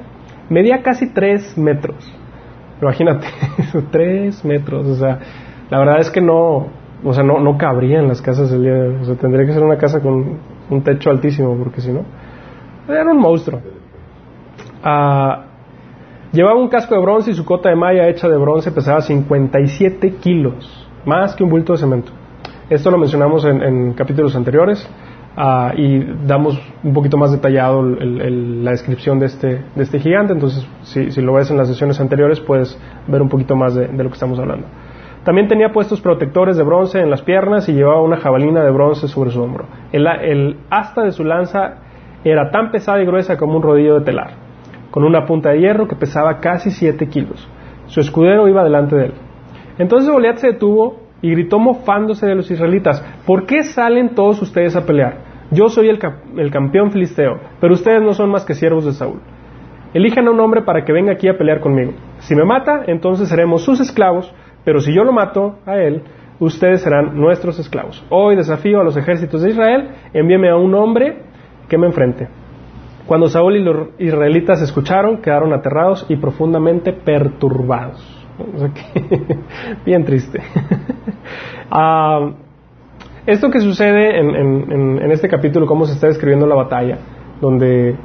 Medía 0.49 0.83
casi 0.83 1.13
tres 1.13 1.57
metros. 1.57 2.13
Imagínate, 2.81 3.27
tres 3.91 4.45
metros. 4.45 4.87
O 4.87 4.95
sea, 4.97 5.19
la 5.71 5.79
verdad 5.79 6.01
es 6.01 6.11
que 6.11 6.21
no, 6.21 6.67
o 7.05 7.13
sea, 7.13 7.23
no, 7.23 7.39
no 7.39 7.57
cabría 7.59 8.01
en 8.01 8.09
las 8.09 8.21
casas 8.21 8.51
del. 8.51 8.97
O 9.01 9.05
sea, 9.05 9.15
tendría 9.15 9.47
que 9.47 9.53
ser 9.53 9.63
una 9.63 9.77
casa 9.77 10.01
con 10.01 10.39
un 10.71 10.83
techo 10.83 11.11
altísimo, 11.11 11.57
porque 11.57 11.81
si 11.81 11.93
no, 11.93 12.05
era 12.89 13.13
un 13.13 13.19
monstruo. 13.19 13.61
Ah, 14.83 15.45
llevaba 16.33 16.59
un 16.59 16.69
casco 16.69 16.95
de 16.95 17.01
bronce 17.03 17.31
y 17.31 17.35
su 17.35 17.45
cota 17.45 17.69
de 17.69 17.77
malla 17.77 18.09
hecha 18.09 18.29
de 18.29 18.37
bronce 18.37 18.73
pesaba 18.73 19.01
57 19.01 20.17
kilos, 20.17 20.89
más 21.05 21.37
que 21.37 21.45
un 21.45 21.51
bulto 21.51 21.75
de 21.75 21.79
cemento. 21.79 22.13
Esto 22.71 22.91
lo 22.91 22.97
mencionamos 22.97 23.45
en, 23.45 23.93
capítulos 23.93 24.35
anteriores 24.35 24.89
ah, 25.37 25.73
y 25.77 26.05
damos 26.27 26.61
un 26.83 26.93
poquito 26.93 27.17
más 27.17 27.33
detallado 27.33 27.83
la 27.83 28.71
descripción 28.71 29.19
de 29.19 29.27
este, 29.27 29.65
de 29.75 29.83
este 29.83 29.99
gigante. 30.01 30.33
Entonces, 30.33 30.67
si, 30.83 31.11
si, 31.11 31.21
lo 31.21 31.35
ves 31.35 31.51
en 31.51 31.57
las 31.57 31.69
sesiones 31.69 32.01
anteriores, 32.01 32.41
puedes 32.41 32.79
ver 33.07 33.23
un 33.23 33.29
poquito 33.29 33.57
más 33.57 33.75
de 33.75 33.89
lo 33.93 34.09
que 34.09 34.15
estamos 34.15 34.39
hablando. 34.39 34.67
También 35.25 35.47
tenía 35.47 35.71
puestos 35.71 36.01
protectores 36.01 36.57
de 36.57 36.65
bronce 36.65 36.99
en 36.99 37.09
las 37.09 37.23
piernas 37.23 37.69
y 37.69 37.75
llevaba 37.75 38.03
una 38.03 38.17
jabalina 38.17 38.65
de 38.65 38.73
bronce 38.73 39.07
sobre 39.07 39.31
su 39.31 39.41
hombro. 39.41 39.67
El, 39.93 40.57
asta 40.69 41.03
de 41.05 41.13
su 41.13 41.23
lanza 41.23 41.77
era 42.25 42.51
tan 42.51 42.73
pesada 42.73 43.01
y 43.01 43.07
gruesa 43.07 43.37
como 43.37 43.57
un 43.57 43.63
rodillo 43.63 44.01
de 44.01 44.05
telar, 44.05 44.33
con 44.91 45.05
una 45.05 45.25
punta 45.25 45.51
de 45.51 45.61
hierro 45.61 45.87
que 45.87 45.95
pesaba 45.95 46.41
casi 46.41 46.73
siete 46.73 47.09
kilos. 47.09 47.49
Su 47.87 48.01
escudero 48.01 48.49
iba 48.49 48.65
delante 48.65 48.97
de 48.97 49.05
él. 49.07 49.15
Entonces 49.79 50.11
Goliat 50.11 50.39
se 50.39 50.49
detuvo 50.49 51.02
y 51.23 51.31
gritó 51.31 51.59
mofándose 51.59 52.27
de 52.27 52.35
los 52.35 52.51
israelitas, 52.51 53.03
¿por 53.27 53.47
qué 53.47 53.63
salen 53.63 54.15
todos 54.15 54.43
ustedes 54.43 54.77
a 54.77 54.85
pelear? 54.85 55.19
Yo 55.51 55.69
soy 55.69 55.89
el, 55.89 55.99
el 56.37 56.51
campeón 56.51 56.91
filisteo, 56.91 57.39
pero 57.61 57.75
ustedes 57.75 58.03
no 58.03 58.13
son 58.13 58.31
más 58.31 58.45
que 58.45 58.55
siervos 58.55 58.85
de 58.85 58.93
Saúl. 58.93 59.21
Elijan 59.95 60.27
a 60.27 60.31
un 60.31 60.41
hombre 60.41 60.63
para 60.63 60.85
que 60.85 60.93
venga 60.93 61.13
aquí 61.13 61.29
a 61.29 61.37
pelear 61.37 61.61
conmigo. 61.61 61.93
Si 62.19 62.35
me 62.35 62.45
mata, 62.45 62.83
entonces 62.87 63.29
seremos 63.29 63.63
sus 63.63 63.81
esclavos 63.81 64.35
pero 64.65 64.81
si 64.81 64.95
yo 64.95 65.05
lo 65.05 65.13
mato 65.13 65.57
a 65.67 65.77
él, 65.77 66.03
ustedes 66.39 66.83
serán 66.83 67.17
nuestros 67.17 67.59
esclavos. 67.59 68.05
Hoy 68.11 68.37
desafío 68.37 68.81
a 68.81 68.85
los 68.85 68.97
ejércitos 68.97 69.43
de 69.43 69.51
Israel, 69.51 69.91
envíeme 70.13 70.51
a 70.51 70.57
un 70.57 70.75
hombre 70.75 71.23
que 71.69 71.79
me 71.79 71.87
enfrente. 71.87 72.29
Cuando 73.07 73.27
Saúl 73.27 73.57
y 73.57 73.65
los 73.65 73.89
israelitas 73.99 74.63
escucharon, 74.63 75.21
quedaron 75.21 75.53
aterrados 75.53 76.07
y 76.09 76.17
profundamente 76.17 76.93
perturbados. 76.93 78.22
bien 79.85 80.05
triste. 80.05 80.41
Ah, 81.75 82.33
esto 83.25 83.51
que 83.51 83.61
sucede 83.61 84.19
en, 84.19 85.11
este 85.11 85.27
capítulo, 85.27 85.65
cómo 85.65 85.87
se 85.87 85.95
está 85.95 86.09
describiendo 86.09 86.47
la 86.47 86.55
batalla, 86.55 86.99
donde 87.41 87.97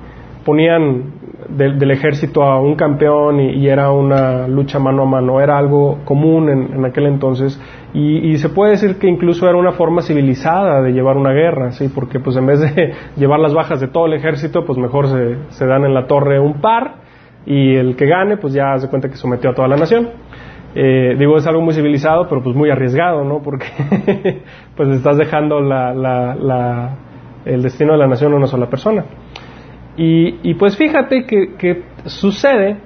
ponían 0.45 1.12
del 1.50 1.91
ejército 1.91 2.43
a 2.43 2.62
un 2.62 2.76
campeón 2.76 3.41
y, 3.41 3.67
era 3.67 3.91
una 3.91 4.47
lucha 4.47 4.80
mano 4.80 5.04
a 5.04 5.06
mano, 5.06 5.41
era 5.41 5.58
algo 5.58 6.00
común 6.06 6.50
en, 6.50 6.86
aquel 6.86 7.08
entonces 7.08 7.60
y, 7.93 8.38
se 8.38 8.47
puede 8.47 8.71
decir 8.71 9.00
que 9.00 9.08
incluso 9.08 9.50
era 9.50 9.58
una 9.58 9.73
forma 9.73 10.02
civilizada 10.02 10.82
de 10.82 10.93
llevar 10.93 11.17
una 11.17 11.34
guerra, 11.34 11.71
¿sí? 11.71 11.89
porque 11.93 12.21
pues 12.21 12.38
en 12.38 12.45
vez 12.45 12.62
de 12.62 12.93
llevar 13.17 13.41
las 13.41 13.54
bajas 13.54 13.82
de 13.82 13.89
todo 13.89 14.06
el 14.06 14.13
ejército, 14.13 14.63
pues 14.65 14.78
mejor 14.78 15.08
se 15.50 15.65
dan 15.65 15.84
en 15.84 15.93
la 15.93 16.08
torre 16.08 16.39
un 16.39 16.62
par 16.62 17.07
y 17.48 17.76
el 17.76 17.96
que 17.96 18.06
gane 18.06 18.38
pues 18.38 18.54
ya 18.54 18.78
se 18.78 18.90
cuenta 18.90 19.08
que 19.08 19.16
sometió 19.16 19.52
a 19.52 19.54
toda 19.54 19.70
la 19.70 19.78
nación. 19.78 20.10
Eh, 20.76 21.16
digo, 21.18 21.38
es 21.38 21.48
algo 21.48 21.62
muy 21.62 21.74
civilizado, 21.74 22.28
pero 22.28 22.44
pues 22.44 22.54
muy 22.56 22.70
arriesgado, 22.70 23.24
¿no? 23.24 23.42
Porque 23.42 23.68
pues 24.76 24.90
estás 24.90 25.18
dejando 25.18 25.60
el 25.60 26.94
destino 27.64 27.94
de 27.94 27.98
la 27.98 28.08
nación 28.08 28.34
a 28.34 28.36
una 28.36 28.48
sola 28.48 28.70
persona. 28.70 29.06
Y, 29.96 30.54
pues 30.56 30.78
fíjate 30.78 31.26
que, 31.26 31.84
sucede 32.06 32.78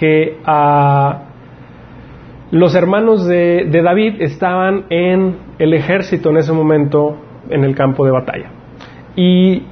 que 0.00 0.38
a 0.44 1.20
los 2.50 2.74
hermanos 2.74 3.28
de, 3.28 3.68
David 3.70 4.20
estaban 4.20 4.86
en 4.90 5.36
el 5.60 5.74
ejército 5.74 6.30
en 6.30 6.38
ese 6.38 6.52
momento 6.52 7.18
en 7.50 7.62
el 7.62 7.76
campo 7.76 8.04
de 8.04 8.10
batalla. 8.10 8.50
Y 9.14 9.62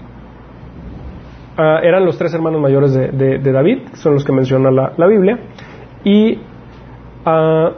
ah, 1.57 1.81
eran 1.83 2.05
los 2.05 2.19
tres 2.19 2.33
hermanos 2.35 2.61
mayores 2.61 2.93
de, 2.93 3.53
David, 3.53 3.79
son 3.95 4.15
los 4.15 4.25
que 4.25 4.33
menciona 4.33 4.71
la, 4.71 5.07
Biblia. 5.07 5.39
Y 6.05 6.39
Ah, 7.25 7.71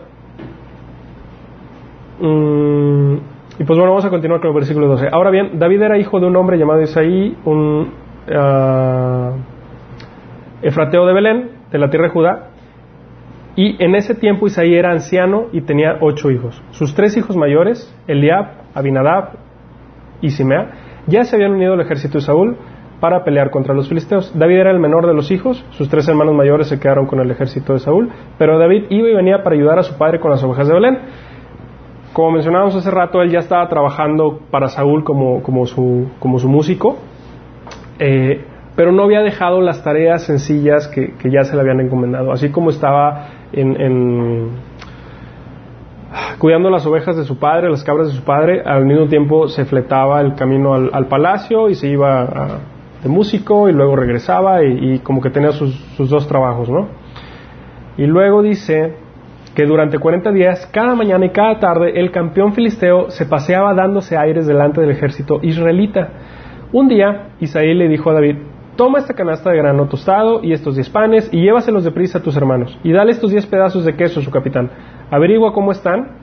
mm, 2.18 3.14
y 3.58 3.64
pues 3.64 3.78
bueno, 3.78 3.90
vamos 3.92 4.04
a 4.04 4.10
continuar 4.10 4.40
con 4.40 4.48
el 4.48 4.54
versículo 4.54 4.88
12. 4.88 5.08
Ahora 5.12 5.30
bien, 5.30 5.58
David 5.58 5.82
era 5.82 5.98
hijo 5.98 6.18
de 6.18 6.26
un 6.26 6.37
hombre 6.37 6.58
llamado 6.58 6.80
Isaí, 6.80 7.37
un 7.44 7.92
uh, 8.28 9.32
efrateo 10.62 11.06
de 11.06 11.12
Belén, 11.12 11.50
de 11.70 11.78
la 11.78 11.90
tierra 11.90 12.06
de 12.06 12.12
Judá. 12.12 12.48
Y 13.54 13.82
en 13.84 13.94
ese 13.94 14.14
tiempo 14.14 14.46
Isaí 14.46 14.74
era 14.74 14.90
anciano 14.90 15.46
y 15.52 15.60
tenía 15.60 15.98
ocho 16.00 16.30
hijos. 16.30 16.60
Sus 16.70 16.94
tres 16.94 17.16
hijos 17.16 17.37
mayores, 17.37 17.94
Eliab, 18.08 18.46
Abinadab 18.74 19.34
y 20.20 20.30
Simea, 20.30 20.70
ya 21.06 21.24
se 21.24 21.37
habían 21.37 21.52
unido 21.52 21.74
al 21.74 21.80
ejército 21.82 22.18
de 22.18 22.24
Saúl 22.24 22.56
para 23.00 23.24
pelear 23.24 23.50
contra 23.50 23.74
los 23.74 23.88
filisteos. 23.88 24.37
David 24.38 24.57
era 24.57 24.70
el 24.70 24.78
menor 24.78 25.07
de 25.07 25.14
los 25.14 25.30
hijos, 25.30 25.64
sus 25.70 25.88
tres 25.88 26.09
hermanos 26.09 26.35
mayores 26.35 26.68
se 26.68 26.78
quedaron 26.78 27.07
con 27.07 27.20
el 27.20 27.30
ejército 27.30 27.72
de 27.72 27.78
Saúl, 27.78 28.11
pero 28.38 28.59
David 28.59 28.85
iba 28.90 29.09
y 29.09 29.14
venía 29.14 29.42
para 29.42 29.57
ayudar 29.57 29.78
a 29.78 29.83
su 29.83 29.96
padre 29.98 30.20
con 30.20 30.30
las 30.30 30.42
ovejas 30.42 30.68
de 30.68 30.74
Belén. 30.74 30.98
Como 32.12 32.30
mencionábamos 32.30 32.76
hace 32.76 32.90
rato, 32.90 33.20
él 33.22 33.30
ya 33.30 33.40
estaba 33.40 33.68
trabajando 33.68 34.40
para 34.50 34.68
Saúl 34.68 35.02
como, 35.02 35.42
como, 35.42 35.66
su, 35.66 36.11
como 36.20 36.38
su 36.38 36.48
músico, 36.48 36.96
eh, 37.98 38.44
pero 38.76 38.92
no 38.92 39.02
había 39.02 39.20
dejado 39.20 39.61
las 39.61 39.83
tareas 39.83 40.24
sencillas 40.24 40.88
que, 40.88 41.12
ya 41.28 41.44
se 41.44 41.57
le 41.57 41.62
habían 41.62 41.80
encomendado, 41.80 42.33
así 42.33 42.50
como 42.50 42.70
estaba 42.70 43.28
en, 43.52 44.50
cuidando 46.38 46.70
las 46.70 46.87
ovejas 46.87 47.16
de 47.16 47.24
su 47.24 47.38
padre, 47.38 47.68
las 47.68 47.83
cabras 47.83 48.09
de 48.09 48.14
su 48.14 48.24
padre, 48.24 48.62
al 48.64 48.85
mismo 48.85 49.07
tiempo 49.07 49.48
se 49.48 49.64
fletaba 49.64 50.20
el 50.20 50.35
camino 50.35 50.74
al, 50.74 50.90
al 50.92 51.07
palacio 51.07 51.68
y 51.68 51.74
se 51.74 51.88
iba 51.88 52.22
a, 52.22 52.59
de 53.04 53.10
músico 53.10 53.68
y 53.68 53.72
luego 53.72 53.94
regresaba 53.94 54.64
y, 54.64 54.98
como 55.00 55.20
que 55.20 55.30
tenía 55.30 55.52
sus, 55.52 55.96
dos 55.98 56.26
trabajos, 56.26 56.70
¿no? 56.70 56.88
Y 57.98 58.06
luego 58.06 58.42
dice 58.42 58.96
que 59.54 59.66
durante 59.66 59.98
40 59.98 60.32
días, 60.32 60.66
cada 60.72 60.96
mañana 60.96 61.26
y 61.26 61.30
cada 61.30 61.60
tarde, 61.60 62.00
el 62.00 62.10
campeón 62.10 62.54
filisteo 62.54 63.10
se 63.10 63.26
paseaba 63.26 63.74
dándose 63.74 64.16
aires 64.16 64.46
delante 64.46 64.80
del 64.80 64.90
ejército 64.90 65.38
israelita. 65.42 66.08
Un 66.72 66.88
día, 66.88 67.28
Isaí 67.38 67.74
le 67.74 67.88
dijo 67.88 68.10
a 68.10 68.14
David, 68.14 68.36
toma 68.74 68.98
esta 68.98 69.14
canasta 69.14 69.50
de 69.50 69.58
grano 69.58 69.86
tostado 69.86 70.42
y 70.42 70.52
estos 70.52 70.74
diez 70.74 70.88
panes 70.88 71.28
y 71.30 71.42
llévaselos 71.42 71.84
deprisa 71.84 72.18
a 72.18 72.22
tus 72.22 72.36
hermanos 72.36 72.76
y 72.82 72.90
dale 72.90 73.12
estos 73.12 73.30
diez 73.30 73.46
pedazos 73.46 73.84
de 73.84 73.94
queso 73.94 74.18
a 74.18 74.22
su 74.24 74.30
capitán. 74.30 74.70
Averigua 75.10 75.52
cómo 75.52 75.70
están 75.70 76.16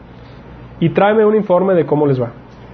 y 0.81 0.89
tráeme 0.89 1.25
un 1.25 1.35
informe 1.35 1.75
de 1.75 1.85
cómo 1.85 2.05
les 2.07 2.19
va 2.19 2.33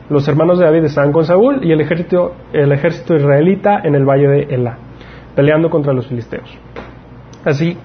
los 0.09 0.27
hermanos 0.27 0.59
de 0.59 0.65
David 0.65 0.85
estaban 0.85 1.11
con 1.11 1.25
Saúl 1.25 1.63
y 1.63 1.71
el 1.71 1.81
ejército, 1.81 2.33
el 2.53 2.71
ejército 2.71 3.15
israelita 3.15 3.81
en 3.83 3.95
el 3.95 4.05
valle 4.05 4.27
de 4.27 4.55
Elá, 4.55 4.77
peleando 5.35 5.69
contra 5.69 5.93
los 5.93 6.07
filisteos. 6.07 6.57
Así 7.43 7.77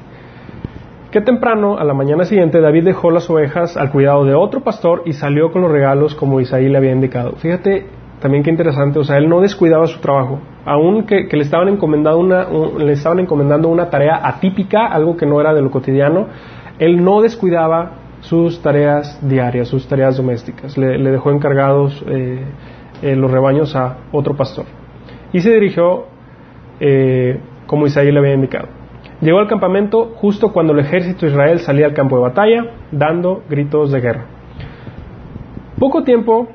que 1.10 1.20
temprano, 1.20 1.76
a 1.78 1.84
la 1.84 1.92
mañana 1.92 2.24
siguiente, 2.24 2.60
David 2.60 2.84
dejó 2.84 3.10
las 3.10 3.28
ovejas 3.28 3.76
al 3.76 3.90
cuidado 3.90 4.24
de 4.24 4.34
otro 4.34 4.62
pastor 4.62 5.02
y 5.04 5.12
salió 5.12 5.52
con 5.52 5.60
los 5.60 5.70
regalos 5.70 6.14
como 6.14 6.40
Isaí 6.40 6.70
le 6.70 6.78
había 6.78 6.92
indicado. 6.92 7.32
Fíjate 7.32 7.86
también 8.18 8.42
qué 8.42 8.50
interesante, 8.50 8.98
o 8.98 9.04
sea, 9.04 9.18
él 9.18 9.28
no 9.28 9.40
descuidaba 9.40 9.86
su 9.88 10.00
trabajo, 10.00 10.38
aun 10.64 11.04
que, 11.04 11.28
le, 11.30 11.42
estaban 11.42 11.68
encomendando 11.68 12.18
una, 12.18 12.46
le 12.78 12.92
estaban 12.92 13.18
encomendando 13.18 13.68
una 13.68 13.90
tarea 13.90 14.20
atípica, 14.22 14.86
algo 14.86 15.16
que 15.16 15.26
no 15.26 15.40
era 15.40 15.52
de 15.52 15.60
lo 15.60 15.70
cotidiano, 15.70 16.28
él 16.78 17.04
no 17.04 17.20
descuidaba 17.20 18.01
sus 18.22 18.62
tareas 18.62 19.18
diarias, 19.28 19.68
sus 19.68 19.86
tareas 19.86 20.16
domésticas. 20.16 20.78
Le, 20.78 20.98
dejó 20.98 21.30
encargados 21.30 22.02
eh, 22.08 22.44
eh, 23.02 23.16
los 23.16 23.30
rebaños 23.30 23.76
a 23.76 23.98
otro 24.12 24.34
pastor. 24.34 24.64
Y 25.32 25.40
se 25.40 25.52
dirigió 25.52 26.06
eh, 26.80 27.40
como 27.66 27.86
Isaías 27.86 28.12
le 28.12 28.18
había 28.18 28.34
indicado. 28.34 28.68
Llegó 29.20 29.38
al 29.38 29.48
campamento 29.48 30.12
justo 30.16 30.52
cuando 30.52 30.72
el 30.72 30.80
ejército 30.80 31.26
de 31.26 31.32
Israel 31.32 31.58
salía 31.60 31.86
al 31.86 31.94
campo 31.94 32.16
de 32.16 32.22
batalla, 32.22 32.64
dando 32.90 33.42
gritos 33.48 33.92
de 33.92 34.00
guerra. 34.00 34.26
Poco 35.78 36.02
tiempo 36.02 36.48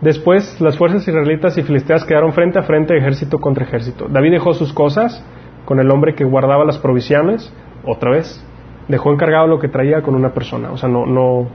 después, 0.00 0.60
las 0.60 0.76
fuerzas 0.76 1.06
israelitas 1.06 1.56
y 1.56 1.62
filisteas 1.62 2.04
quedaron 2.04 2.32
frente 2.32 2.58
a 2.58 2.62
frente, 2.62 2.96
ejército 2.96 3.38
contra 3.38 3.64
ejército. 3.64 4.08
David 4.08 4.32
dejó 4.32 4.52
sus 4.52 4.72
cosas 4.72 5.24
con 5.64 5.80
el 5.80 5.90
hombre 5.90 6.14
que 6.14 6.24
guardaba 6.24 6.64
las 6.64 6.78
provisiones, 6.78 7.52
otra 7.84 8.10
vez, 8.10 8.44
dejó 8.88 9.12
encargado 9.12 9.46
lo 9.46 9.58
que 9.58 9.68
traía 9.68 10.02
con 10.02 10.14
una 10.14 10.30
persona. 10.30 10.70
O 10.72 10.76
sea, 10.76 10.88
no, 10.88 11.06
no, 11.06 11.46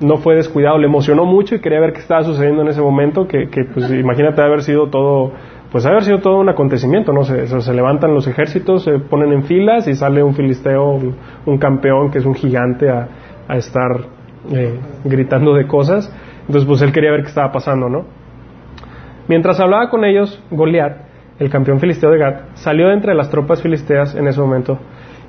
no 0.00 0.16
fue 0.18 0.36
descuidado, 0.36 0.78
le 0.78 0.86
emocionó 0.86 1.24
mucho 1.24 1.54
y 1.54 1.60
quería 1.60 1.80
ver 1.80 1.92
qué 1.92 2.00
estaba 2.00 2.22
sucediendo 2.22 2.62
en 2.62 2.68
ese 2.68 2.80
momento, 2.80 3.26
que, 3.26 3.48
que 3.48 3.64
pues 3.64 3.90
imagínate 3.90 4.42
haber 4.42 4.62
sido 4.62 4.88
todo, 4.88 5.32
pues 5.72 5.84
haber 5.86 6.04
sido 6.04 6.18
todo 6.20 6.38
un 6.38 6.48
acontecimiento, 6.48 7.12
¿no? 7.12 7.24
Se, 7.24 7.46
se, 7.46 7.74
levantan 7.74 8.14
los 8.14 8.26
ejércitos, 8.26 8.84
se 8.84 8.98
ponen 8.98 9.32
en 9.32 9.44
filas 9.44 9.88
y 9.88 9.94
sale 9.94 10.22
un 10.22 10.34
filisteo, 10.34 10.98
un, 11.46 11.58
campeón 11.58 12.10
que 12.10 12.18
es 12.18 12.26
un 12.26 12.34
gigante 12.34 12.88
a, 12.88 13.08
a 13.48 13.56
estar 13.56 13.90
eh, 14.52 14.78
gritando 15.04 15.54
de 15.54 15.66
cosas. 15.66 16.14
Entonces, 16.42 16.66
pues 16.66 16.80
él 16.82 16.92
quería 16.92 17.10
ver 17.10 17.22
qué 17.22 17.28
estaba 17.28 17.52
pasando, 17.52 17.88
¿no? 17.88 18.04
Mientras 19.26 19.60
hablaba 19.60 19.90
con 19.90 20.04
ellos, 20.04 20.42
Goliat, 20.50 21.08
el 21.38 21.50
campeón 21.50 21.80
filisteo 21.80 22.10
de 22.10 22.18
Gad, 22.18 22.34
salió 22.54 22.88
de 22.88 22.94
entre 22.94 23.14
las 23.14 23.30
tropas 23.30 23.60
filisteas 23.62 24.14
en 24.14 24.26
ese 24.26 24.40
momento 24.40 24.78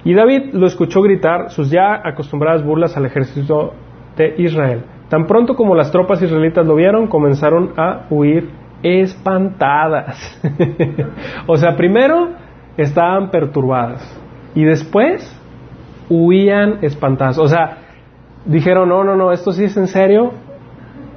y 0.04 0.14
David 0.14 0.54
lo 0.54 0.68
escuchó 0.68 1.02
gritar 1.02 1.52
sus 1.52 1.70
ya 1.70 2.02
acostumbradas 2.04 2.64
burlas 2.64 2.96
al 2.96 3.06
ejército 3.06 3.74
de 4.16 4.36
Israel. 4.38 4.84
Tan 5.10 5.26
pronto 5.26 5.56
como 5.56 5.76
las 5.76 5.92
tropas 5.92 6.22
israelitas 6.22 6.66
lo 6.66 6.76
vieron, 6.76 7.08
comenzaron 7.08 7.74
a 7.78 8.06
huir 8.10 8.50
espantadas. 8.84 10.40
o 11.48 11.58
sea, 11.58 11.76
primero 11.76 12.30
estaban 12.78 13.30
perturbadas 13.30 14.02
y 14.56 14.64
después 14.64 15.36
huían 16.10 16.80
espantadas. 16.82 17.38
O 17.38 17.48
sea, 17.48 17.78
dijeron, 18.46 18.88
no, 18.90 19.04
no, 19.04 19.16
no, 19.16 19.32
esto 19.32 19.52
sí 19.52 19.66
es 19.66 19.76
en 19.78 19.88
serio 19.88 20.32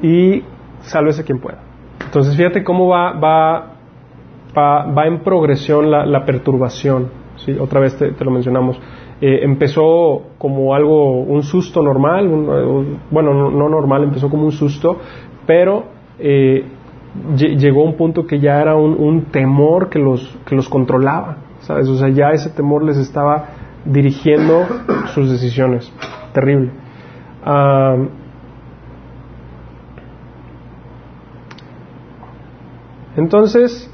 y 0.03 0.43
sálvese 0.81 1.25
quien 1.25 1.39
pueda. 1.39 1.59
Entonces, 2.05 2.37
fíjate 2.37 2.65
cómo 2.65 2.89
va, 2.89 3.13
va, 3.13 3.75
va, 4.57 5.07
en 5.07 5.21
progresión 5.21 5.91
la, 5.91 6.05
la 6.05 6.25
perturbación 6.25 7.22
¿sí? 7.45 7.57
otra 7.59 7.81
vez 7.81 7.97
te, 7.97 8.25
lo 8.25 8.31
mencionamos. 8.31 8.79
Eh, 9.21 9.41
empezó 9.43 10.23
como 10.39 10.75
algo, 10.75 11.21
un 11.23 11.43
susto 11.43 11.83
normal, 11.83 12.27
eh, 12.27 12.99
bueno, 13.11 13.51
no, 13.51 13.69
normal, 13.69 14.05
empezó 14.05 14.29
como 14.29 14.45
un 14.45 14.53
susto, 14.53 14.99
pero 15.47 15.85
eh, 16.19 16.65
llegó 17.37 17.85
un 17.85 17.97
punto 17.97 18.27
que 18.27 18.41
ya 18.41 18.61
era 18.61 18.75
un, 18.75 19.27
temor 19.31 19.89
que 19.89 19.99
los, 19.99 20.37
que 20.47 20.55
los 20.55 20.69
controlaba, 20.69 21.37
¿sabes? 21.61 21.89
O 21.89 21.97
sea, 21.97 22.09
ya 22.09 22.31
ese 22.31 22.51
temor 22.51 22.85
les 22.85 22.97
estaba 22.97 23.47
dirigiendo 23.85 24.67
sus 25.15 25.31
decisiones. 25.31 25.93
Terrible. 26.33 26.71
Ah, 27.45 27.97
entonces, 33.17 33.93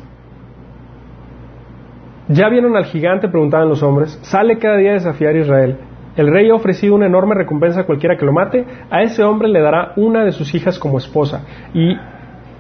ya 2.29 2.49
vieron 2.49 2.77
al 2.77 2.85
gigante, 2.85 3.29
preguntaban 3.29 3.69
los 3.69 3.83
hombres, 3.83 4.19
sale 4.23 4.59
cada 4.59 4.77
día 4.77 4.91
a 4.91 4.95
desafiar 4.95 5.35
a 5.35 5.39
Israel. 5.39 5.79
El 6.17 6.33
rey 6.33 6.51
ha 6.51 6.55
ofrecido 6.55 6.95
una 6.95 7.07
enorme 7.07 7.35
recompensa 7.35 7.81
a 7.81 7.87
cualquiera 7.87 8.17
que 8.17 8.25
lo 8.25 8.33
mate, 8.33 8.67
a 8.91 9.03
ese 9.03 9.23
hombre 9.23 9.49
le 9.49 9.61
dará 9.61 9.93
una 9.97 10.25
de 10.25 10.33
sus 10.33 10.55
hijas 10.55 10.79
como 10.79 10.99
esposa 10.99 11.45
y 11.73 11.97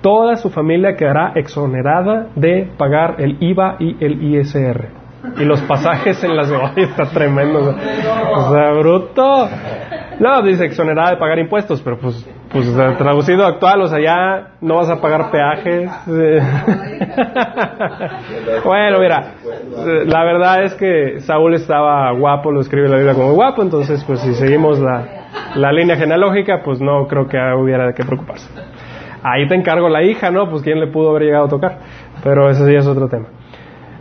toda 0.01 0.37
su 0.37 0.51
familia 0.51 0.95
quedará 0.95 1.33
exonerada 1.35 2.29
de 2.35 2.71
pagar 2.79 3.17
el 3.19 3.37
IVA 3.41 3.77
y 3.81 3.97
el 4.05 4.23
ISR. 4.23 4.89
Y 5.37 5.45
los 5.45 5.61
pasajes 5.63 6.23
en 6.23 6.37
las... 6.37 6.51
¡Ay, 6.51 6.71
está 6.85 7.07
tremendo! 7.07 7.75
O 8.35 8.53
sea, 8.53 8.73
bruto. 8.73 9.49
No, 10.21 10.43
dice 10.43 10.65
exonerada 10.65 11.11
de 11.11 11.17
pagar 11.17 11.39
impuestos, 11.39 11.83
pero 11.83 11.99
pues, 11.99 12.25
pues 12.51 12.67
traducido 12.97 13.45
actual, 13.45 13.83
o 13.83 13.89
sea, 13.89 14.01
ya 14.01 14.53
no 14.61 14.77
vas 14.77 14.89
a 14.89 15.01
pagar 15.01 15.31
peajes. 15.31 15.91
bueno, 18.65 19.01
mira, 19.01 19.35
la 20.07 20.25
verdad 20.25 20.65
es 20.65 20.75
que 20.75 21.21
Saúl 21.21 21.55
estaba 21.55 22.11
guapo, 22.13 22.51
lo 22.51 22.61
escribe 22.61 22.89
la 22.89 22.97
Biblia 22.97 23.15
como 23.15 23.35
guapo, 23.35 23.63
entonces 23.63 24.03
pues 24.05 24.21
si 24.21 24.35
seguimos 24.35 24.79
la, 24.79 25.05
la 25.57 25.73
línea 25.73 25.97
genealógica, 25.97 26.63
pues 26.65 26.81
no 26.81 27.07
creo 27.07 27.29
que 27.29 27.39
hubiera 27.57 27.87
de 27.87 27.95
qué 27.95 28.05
preocuparse. 28.05 28.49
Ahí 29.23 29.47
te 29.47 29.55
encargo 29.55 29.89
la 29.89 30.03
hija, 30.03 30.31
¿no? 30.31 30.49
Pues 30.49 30.63
quién 30.63 30.81
le 30.81 30.87
pudo 30.87 31.11
haber 31.11 31.25
llegado 31.25 31.47
a 31.47 31.49
tocar, 31.49 31.79
pero 32.23 32.49
ese 32.49 32.73
ya 32.73 32.79
es 32.79 32.87
otro 32.87 33.09
tema. 33.09 33.27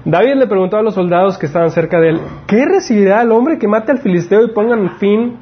David 0.06 0.36
le 0.36 0.48
preguntó 0.48 0.78
a 0.78 0.82
los 0.82 0.94
soldados 0.94 1.38
que 1.38 1.48
estaban 1.48 1.72
cerca 1.72 2.00
de 2.00 2.12
él, 2.12 2.22
¿qué 2.48 2.64
recibirá 2.66 3.24
el 3.24 3.32
hombre 3.32 3.58
que 3.58 3.68
mate 3.68 3.92
al 3.92 3.98
filisteo 3.98 4.44
y 4.44 4.54
pongan 4.54 4.92
fin 5.00 5.38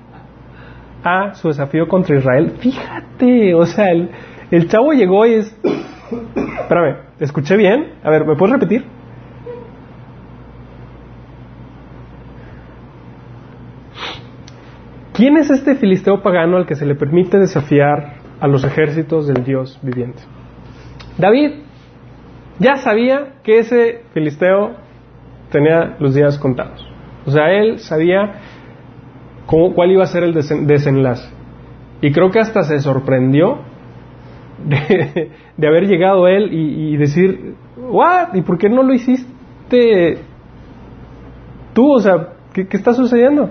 a 1.06 1.36
su 1.36 1.50
desafío 1.50 1.88
contra 1.88 2.18
Israel. 2.18 2.56
Fíjate, 2.60 3.54
o 3.54 3.66
sea, 3.66 3.92
el, 3.92 4.10
el 4.52 4.68
chavo 4.68 4.92
llegó 4.92 5.26
y 5.26 5.36
es... 5.36 5.56
Espérame, 6.62 6.98
¿escuché 7.20 7.56
bien? 7.56 7.94
A 8.04 8.10
ver, 8.10 8.26
¿me 8.26 8.36
puedes 8.36 8.54
repetir? 8.54 8.86
¿Quién 15.14 15.38
es 15.38 15.50
este 15.50 15.76
filisteo 15.76 16.22
pagano 16.22 16.58
al 16.58 16.66
que 16.66 16.76
se 16.76 16.86
le 16.86 16.96
permite 16.96 17.38
desafiar 17.38 18.16
a 18.42 18.48
los 18.48 18.66
ejércitos 18.66 19.28
del 19.28 19.46
Dios 19.46 19.80
viviente? 19.82 20.24
David 21.18 21.52
ya 22.60 22.78
sabía 22.78 23.36
que 23.44 23.60
ese 23.60 24.02
filisteo 24.14 24.76
tenía 25.52 25.96
los 26.00 26.16
días 26.16 26.38
contados. 26.40 26.86
O 27.26 27.32
sea, 27.32 27.52
él 27.52 27.80
sabía 27.80 28.42
cuál 29.48 29.92
iba 29.92 30.04
a 30.04 30.08
ser 30.08 30.24
el 30.24 30.34
desenlace. 30.34 31.30
Y 32.02 32.12
creo 32.12 32.30
que 32.30 32.40
hasta 32.40 32.64
se 32.64 32.80
sorprendió 32.80 33.60
de, 34.64 35.32
haber 35.68 35.88
llegado 35.88 36.28
él 36.28 36.50
y, 36.52 36.98
decir, 36.98 37.56
¿what? 37.78 38.34
¿Y 38.34 38.42
por 38.42 38.58
qué 38.58 38.70
no 38.70 38.84
lo 38.84 38.94
hiciste 38.94 40.18
tú? 41.74 41.94
O 41.94 42.00
sea, 42.00 42.30
¿qué, 42.54 42.68
está 42.72 42.94
sucediendo? 42.94 43.50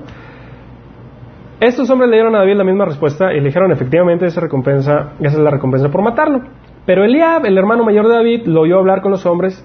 Estos 1.61 1.88
hombres 1.90 2.11
le 2.11 2.16
dieron 2.16 2.35
a 2.35 2.40
David 2.40 2.57
la 2.57 2.64
misma 2.64 2.85
respuesta 2.85 3.33
y 3.33 3.38
le 3.38 3.46
dijeron, 3.46 3.72
efectivamente, 3.72 4.26
esa, 4.26 4.40
recompensa, 4.40 5.12
esa 5.20 5.37
es 5.37 5.38
la 5.38 5.50
recompensa 5.50 5.88
por 5.88 6.02
matarlo. 6.02 6.40
Pero 6.85 7.04
Eliab, 7.04 7.46
el 7.46 7.57
hermano 7.57 7.85
mayor 7.85 8.07
de 8.09 8.14
David, 8.14 8.46
lo 8.46 8.62
oyó 8.62 8.78
hablar 8.78 9.00
con 9.00 9.12
los 9.12 9.24
hombres 9.24 9.64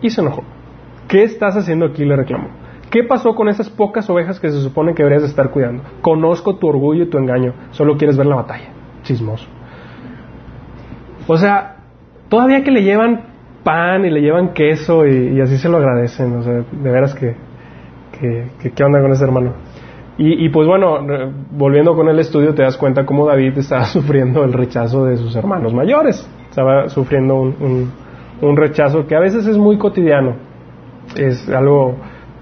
y 0.00 0.10
se 0.10 0.20
enojó. 0.20 0.42
¿Qué 1.08 1.22
estás 1.22 1.56
haciendo 1.56 1.86
aquí? 1.86 2.04
le 2.04 2.16
reclamó. 2.16 2.48
¿Qué 2.90 3.02
pasó 3.02 3.34
con 3.34 3.48
esas 3.48 3.68
pocas 3.68 4.08
ovejas 4.08 4.38
que 4.38 4.50
se 4.50 4.60
supone 4.60 4.94
que 4.94 5.02
deberías 5.02 5.28
estar 5.28 5.50
cuidando? 5.50 5.82
Conozco 6.02 6.56
tu 6.56 6.68
orgullo 6.68 7.04
y 7.04 7.10
tu 7.10 7.18
engaño. 7.18 7.52
Solo 7.72 7.96
quieres 7.96 8.16
ver 8.16 8.26
la 8.26 8.36
batalla. 8.36 8.68
Chismoso. 9.02 9.46
O 11.26 11.36
sea, 11.36 11.76
todavía 12.28 12.62
que 12.62 12.70
le 12.70 12.82
llevan 12.82 13.22
pan 13.64 14.04
y 14.04 14.10
le 14.10 14.20
llevan 14.20 14.52
queso 14.52 15.04
y, 15.06 15.40
así 15.40 15.58
se 15.58 15.68
lo 15.68 15.78
agradecen. 15.78 16.36
O 16.36 16.42
sea, 16.42 16.52
de 16.52 16.90
veras 16.90 17.14
que, 17.14 17.34
que, 18.18 18.70
¿qué 18.70 18.84
onda 18.84 19.00
con 19.00 19.10
ese 19.10 19.24
hermano? 19.24 19.54
Y, 20.18 20.48
pues 20.48 20.66
bueno, 20.66 21.00
volviendo 21.50 21.94
con 21.94 22.08
el 22.08 22.18
estudio 22.18 22.54
te 22.54 22.62
das 22.62 22.78
cuenta 22.78 23.04
cómo 23.04 23.26
David 23.26 23.58
estaba 23.58 23.84
sufriendo 23.92 24.44
el 24.44 24.52
rechazo 24.54 25.04
de 25.04 25.16
sus 25.16 25.36
hermanos 25.36 25.74
mayores. 25.74 26.26
Estaba 26.48 26.88
sufriendo 26.88 27.34
un, 27.34 27.90
un 28.40 28.56
rechazo 28.56 29.06
que 29.06 29.14
a 29.14 29.20
veces 29.20 29.46
es 29.46 29.58
muy 29.58 29.76
cotidiano. 29.76 30.36
Es 31.16 31.48
algo 31.50 31.96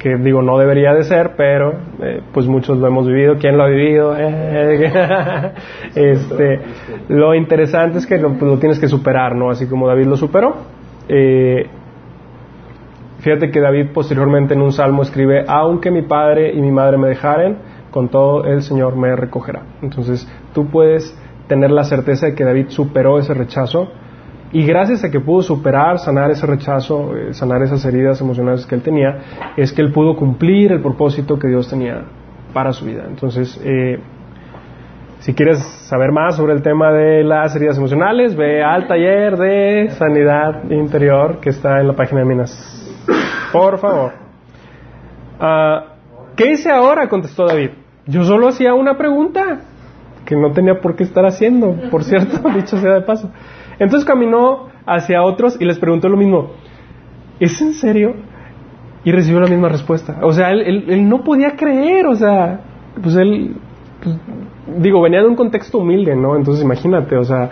que 0.05 0.17
digo 0.19 0.43
no 0.43 0.59
debería 0.59 0.93
de 0.93 1.03
ser, 1.03 1.31
pero 1.35 1.73
eh, 2.03 2.21
pues 2.35 2.47
muchos 2.47 2.77
lo 2.77 2.87
hemos 2.87 3.07
vivido. 3.07 3.37
¿Quién 3.39 3.57
lo 3.57 3.65
ha 3.65 3.69
vivido? 3.69 4.15
este, 5.95 6.61
lo 7.09 7.35
interesante 7.35 7.97
es 7.97 8.07
que 8.07 8.19
lo, 8.19 8.35
pues, 8.35 8.43
lo, 8.43 8.59
tienes 8.59 8.79
que 8.79 8.87
superar, 8.87 9.35
¿no? 9.35 9.49
Así 9.49 9.67
como 9.67 9.89
David 9.89 10.05
lo 10.05 10.19
superó. 10.19 10.57
Eh, 11.09 11.71
fíjate 13.21 13.51
que 13.51 13.61
David 13.63 13.93
posteriormente 13.95 14.53
en 14.53 14.61
un 14.61 14.73
salmo 14.73 15.01
escribe, 15.01 15.47
aunque 15.49 15.91
mi 15.91 16.03
padre 16.03 16.53
y 16.53 16.61
mi 16.61 16.71
madre 16.71 16.99
me 16.99 17.09
dejaren, 17.09 17.57
con 17.91 18.11
todo 18.11 18.45
el 18.45 18.61
Señor 18.61 18.97
me 18.97 19.17
recogerá. 19.17 19.63
Entonces 19.81 20.31
tú 20.53 20.67
puedes 20.67 21.19
tener 21.49 21.71
la 21.71 21.85
certeza 21.85 22.27
de 22.27 22.35
que 22.35 22.45
David 22.45 22.67
superó 22.69 23.19
ese 23.19 23.33
rechazo 23.33 23.89
y 24.55 24.65
gracias 24.65 25.03
a 25.03 25.11
que 25.11 25.19
pudo 25.19 25.43
superar, 25.43 25.99
sanar 25.99 26.31
ese 26.31 26.47
rechazo, 26.47 27.17
eh, 27.17 27.35
sanar 27.35 27.61
esas 27.63 27.85
heridas 27.85 28.21
emocionales 28.21 28.65
que 28.67 28.77
él 28.77 28.83
tenía, 28.83 29.53
es 29.57 29.73
que 29.73 29.83
él 29.83 29.91
pudo 29.93 30.15
cumplir 30.15 30.71
el 30.71 30.81
propósito 30.81 31.41
que 31.41 31.49
Dios 31.49 31.69
tenía 31.69 32.05
para 32.53 32.73
su 32.73 32.85
vida. 32.85 33.05
Entonces, 33.09 33.61
eh, 33.65 33.99
si 35.19 35.35
quieres 35.35 35.59
saber 35.59 36.13
más 36.13 36.37
sobre 36.37 36.53
el 36.53 36.63
tema 36.63 36.93
de 36.93 37.25
las 37.25 37.57
heridas 37.57 37.77
emocionales, 37.79 38.37
ve 38.37 38.63
al 38.63 38.87
taller 38.87 39.37
de 39.37 39.89
sanidad 39.91 40.71
interior 40.71 41.41
que 41.41 41.51
está 41.51 41.81
en 41.81 41.89
la 41.89 41.95
página 41.95 42.21
de 42.21 42.27
Minas. 42.27 43.03
Por 43.53 43.79
favor. 43.79 44.13
Ah, 45.41 45.85
¿Qué 46.37 46.53
hice 46.53 46.71
ahora? 46.71 47.09
contestó 47.09 47.45
David. 47.47 47.71
Yo 48.07 48.23
solo 48.23 48.47
hacía 48.47 48.73
una 48.75 48.97
pregunta 48.97 49.63
que 50.25 50.37
no 50.37 50.53
tenía 50.53 50.81
por 50.81 50.95
qué 50.95 51.03
estar 51.03 51.27
haciendo, 51.27 51.75
por 51.91 52.05
cierto, 52.05 52.49
dicho 52.55 52.79
sea 52.79 52.95
de 52.95 53.01
paso. 53.01 53.33
Entonces 53.79 54.05
caminó 54.05 54.69
hacia 54.87 55.23
otros 55.23 55.57
y 55.61 55.65
les 55.65 55.79
preguntó 55.79 56.09
lo 56.09 56.17
mismo, 56.17 56.51
¿es 57.41 57.61
en 57.61 57.75
serio? 57.75 58.15
Y 59.05 59.13
recibió 59.13 59.41
la 59.41 59.49
misma 59.49 59.69
respuesta. 59.69 60.19
O 60.23 60.33
sea, 60.33 60.51
él, 60.51 61.09
no 61.09 61.23
podía 61.23 61.57
creer, 61.57 62.07
o 62.07 62.15
sea, 62.15 62.61
pues 63.03 63.17
él, 63.17 63.57
pues, 64.03 64.17
digo, 64.79 65.03
venía 65.03 65.21
de 65.21 65.29
un 65.29 65.37
contexto 65.37 65.79
humilde, 65.79 66.17
¿no? 66.17 66.37
Entonces 66.37 66.65
imagínate, 66.65 67.17
o 67.17 67.25
sea, 67.25 67.51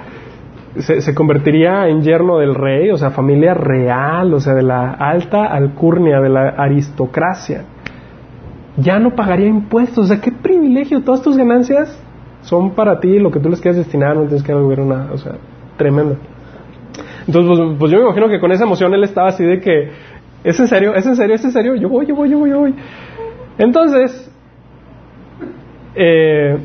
se, 0.78 1.14
convertiría 1.14 1.88
en 1.88 2.02
yerno 2.02 2.38
del 2.38 2.54
rey, 2.54 2.90
o 2.90 2.96
sea, 2.96 3.10
familia 3.10 3.52
real, 3.52 4.32
o 4.32 4.40
sea, 4.40 4.54
de 4.54 4.62
la 4.62 4.92
alta 4.92 5.44
alcurnia, 5.44 6.20
de 6.20 6.30
la 6.30 6.48
aristocracia. 6.48 7.64
Ya 8.78 8.98
no 8.98 9.14
pagaría 9.14 9.48
impuestos, 9.48 10.04
o 10.04 10.06
sea, 10.06 10.20
qué 10.20 10.32
privilegio, 10.32 11.02
todas 11.02 11.20
tus 11.20 11.36
ganancias 11.36 12.00
son 12.40 12.70
para 12.70 13.00
ti, 13.00 13.18
lo 13.18 13.30
que 13.30 13.38
tú 13.38 13.50
les 13.50 13.60
quieras 13.60 13.76
destinar, 13.76 14.16
no 14.16 14.22
tienes 14.22 14.42
que 14.42 14.52
haber 14.52 14.80
una, 14.80 15.10
o 15.12 15.18
sea, 15.18 15.32
tremendo. 15.76 16.16
Entonces, 17.26 17.56
pues, 17.56 17.78
pues, 17.78 17.92
yo 17.92 17.98
me 17.98 18.04
imagino 18.04 18.28
que 18.28 18.40
con 18.40 18.52
esa 18.52 18.64
emoción 18.64 18.92
él 18.94 19.04
estaba 19.04 19.28
así 19.28 19.44
de 19.44 19.60
que, 19.60 19.90
¿es 20.44 20.58
en 20.58 20.68
serio? 20.68 20.94
¿Es 20.94 21.06
en 21.06 21.16
serio? 21.16 21.34
¿Es 21.34 21.44
en 21.44 21.52
serio? 21.52 21.74
Yo 21.74 21.88
voy, 21.88 22.06
yo 22.06 22.14
voy, 22.14 22.30
yo 22.30 22.38
voy, 22.38 22.50
yo 22.50 22.58
voy. 22.58 22.74
Entonces, 23.58 24.30
eh, 25.94 26.58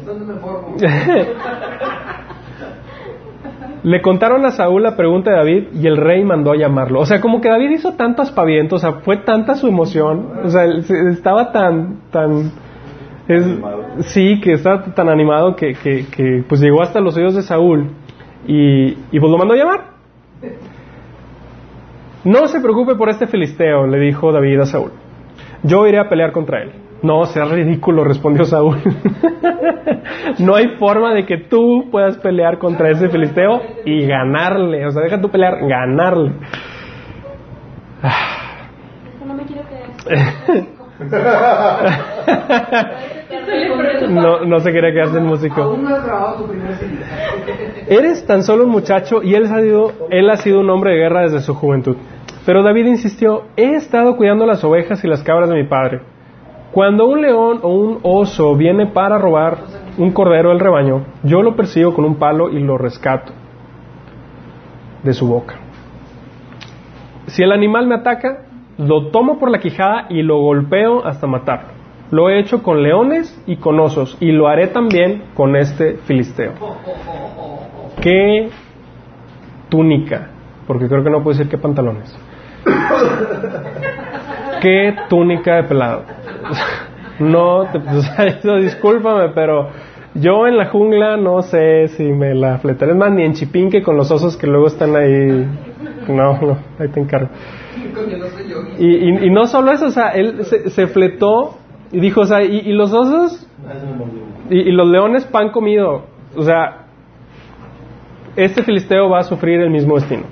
le 3.83 4.01
contaron 4.01 4.45
a 4.45 4.51
Saúl 4.51 4.83
la 4.83 4.95
pregunta 4.95 5.31
de 5.31 5.37
David 5.37 5.67
y 5.73 5.87
el 5.87 5.97
rey 5.97 6.23
mandó 6.23 6.51
a 6.51 6.57
llamarlo. 6.57 7.01
O 7.01 7.05
sea, 7.05 7.21
como 7.21 7.41
que 7.41 7.49
David 7.49 7.71
hizo 7.71 7.93
tanto 7.93 8.21
aspaviento, 8.21 8.77
o 8.77 8.79
sea, 8.79 8.93
fue 8.93 9.17
tanta 9.17 9.55
su 9.55 9.67
emoción, 9.67 10.39
o 10.43 10.49
sea, 10.49 10.65
estaba 10.65 11.51
tan, 11.51 12.01
tan, 12.09 12.51
sí, 13.99 14.39
que 14.41 14.53
estaba 14.53 14.83
tan 14.85 15.09
animado 15.09 15.55
que, 15.55 15.73
que, 15.73 16.05
que, 16.07 16.43
pues 16.47 16.61
llegó 16.61 16.81
hasta 16.81 16.99
los 16.99 17.15
oídos 17.17 17.35
de 17.35 17.43
Saúl 17.43 17.91
y, 18.45 18.89
y 19.11 19.19
pues 19.19 19.31
lo 19.31 19.37
mandó 19.37 19.53
a 19.53 19.57
llamar. 19.57 19.81
No 22.23 22.47
se 22.47 22.59
preocupe 22.59 22.95
por 22.95 23.09
este 23.09 23.27
filisteo, 23.27 23.87
le 23.87 23.99
dijo 23.99 24.31
David 24.31 24.59
a 24.59 24.65
Saúl. 24.65 24.91
Yo 25.63 25.87
iré 25.87 25.99
a 25.99 26.09
pelear 26.09 26.31
contra 26.31 26.61
él. 26.61 26.71
No, 27.01 27.25
sea 27.25 27.45
ridículo, 27.45 28.03
respondió 28.03 28.43
Saúl. 28.45 28.77
no 30.39 30.55
hay 30.55 30.77
forma 30.77 31.13
de 31.13 31.25
que 31.25 31.37
tú 31.37 31.85
puedas 31.91 32.17
pelear 32.17 32.57
contra 32.57 32.89
ese 32.89 33.09
filisteo 33.09 33.61
y 33.85 34.05
ganarle. 34.05 34.85
O 34.85 34.91
sea, 34.91 35.03
deja 35.03 35.21
tú 35.21 35.29
pelear, 35.29 35.59
ganarle. 35.67 36.31
no 39.25 39.33
me 39.33 39.43
quiero 39.43 39.63
no, 44.09 44.45
no 44.45 44.59
se 44.59 44.71
quería 44.71 44.91
quedarse 44.91 45.19
en 45.19 45.25
músico. 45.25 45.61
Eres 47.87 48.25
tan 48.25 48.43
solo 48.43 48.65
un 48.65 48.71
muchacho 48.71 49.21
y 49.21 49.35
él 49.35 49.45
ha, 49.45 49.61
sido, 49.61 49.91
él 50.09 50.29
ha 50.29 50.37
sido 50.37 50.59
un 50.59 50.69
hombre 50.69 50.91
de 50.91 50.97
guerra 50.97 51.21
desde 51.21 51.41
su 51.41 51.53
juventud. 51.53 51.95
Pero 52.45 52.63
David 52.63 52.87
insistió, 52.87 53.43
he 53.55 53.75
estado 53.75 54.17
cuidando 54.17 54.45
las 54.45 54.63
ovejas 54.63 55.03
y 55.03 55.07
las 55.07 55.21
cabras 55.21 55.49
de 55.49 55.55
mi 55.55 55.65
padre. 55.65 56.01
Cuando 56.71 57.05
un 57.05 57.21
león 57.21 57.59
o 57.61 57.75
un 57.75 57.99
oso 58.03 58.55
viene 58.55 58.87
para 58.87 59.17
robar 59.17 59.57
un 59.97 60.11
cordero 60.11 60.49
del 60.49 60.59
rebaño, 60.59 61.05
yo 61.23 61.41
lo 61.41 61.55
persigo 61.55 61.93
con 61.93 62.05
un 62.05 62.15
palo 62.15 62.49
y 62.49 62.59
lo 62.59 62.77
rescato 62.77 63.33
de 65.03 65.13
su 65.13 65.27
boca. 65.27 65.55
Si 67.27 67.43
el 67.43 67.51
animal 67.51 67.87
me 67.87 67.95
ataca, 67.95 68.46
lo 68.77 69.07
tomo 69.07 69.39
por 69.39 69.49
la 69.49 69.59
quijada 69.59 70.05
y 70.09 70.21
lo 70.21 70.39
golpeo 70.39 71.05
hasta 71.05 71.27
matarlo. 71.27 71.69
Lo 72.11 72.29
he 72.29 72.39
hecho 72.39 72.63
con 72.63 72.83
leones 72.83 73.41
y 73.47 73.57
con 73.57 73.79
osos 73.79 74.17
y 74.19 74.31
lo 74.31 74.47
haré 74.47 74.67
también 74.67 75.23
con 75.33 75.55
este 75.55 75.97
filisteo. 75.97 76.53
¿Qué 78.01 78.49
túnica? 79.69 80.29
Porque 80.67 80.87
creo 80.87 81.03
que 81.03 81.09
no 81.09 81.23
puede 81.23 81.37
decir 81.37 81.51
qué 81.51 81.57
pantalones. 81.57 82.17
qué 84.61 84.95
túnica 85.09 85.55
de 85.55 85.63
pelado. 85.63 86.03
No, 87.19 87.65
te, 87.65 87.79
discúlpame, 88.61 89.29
pero 89.29 89.69
yo 90.19 90.47
en 90.47 90.57
la 90.57 90.69
jungla 90.69 91.17
no 91.17 91.41
sé 91.41 91.87
si 91.89 92.03
me 92.03 92.33
la 92.33 92.57
fletaré. 92.59 92.91
Es 92.91 92.97
más, 92.97 93.11
ni 93.11 93.23
en 93.23 93.33
Chipinque 93.33 93.81
con 93.81 93.97
los 93.97 94.11
osos 94.11 94.37
que 94.37 94.47
luego 94.47 94.67
están 94.67 94.95
ahí. 94.95 95.47
No, 96.07 96.39
no, 96.39 96.57
ahí 96.79 96.89
te 96.89 96.99
encargo. 96.99 97.29
Y, 98.79 99.25
y, 99.25 99.29
no 99.29 99.47
solo 99.47 99.71
eso, 99.71 99.87
o 99.87 99.91
sea, 99.91 100.09
él 100.09 100.43
se, 100.43 100.87
fletó 100.87 101.57
y 101.91 101.99
dijo, 101.99 102.21
o 102.21 102.25
sea, 102.25 102.43
y, 102.43 102.71
los 102.73 102.93
osos 102.93 103.47
y, 104.49 104.71
los 104.71 104.87
leones 104.87 105.25
pan 105.25 105.49
comido. 105.49 106.05
O 106.35 106.43
sea, 106.43 106.85
este 108.35 108.63
filisteo 108.63 109.09
va 109.09 109.19
a 109.19 109.23
sufrir 109.23 109.61
el 109.61 109.69
mismo 109.69 109.95
destino. 109.95 110.23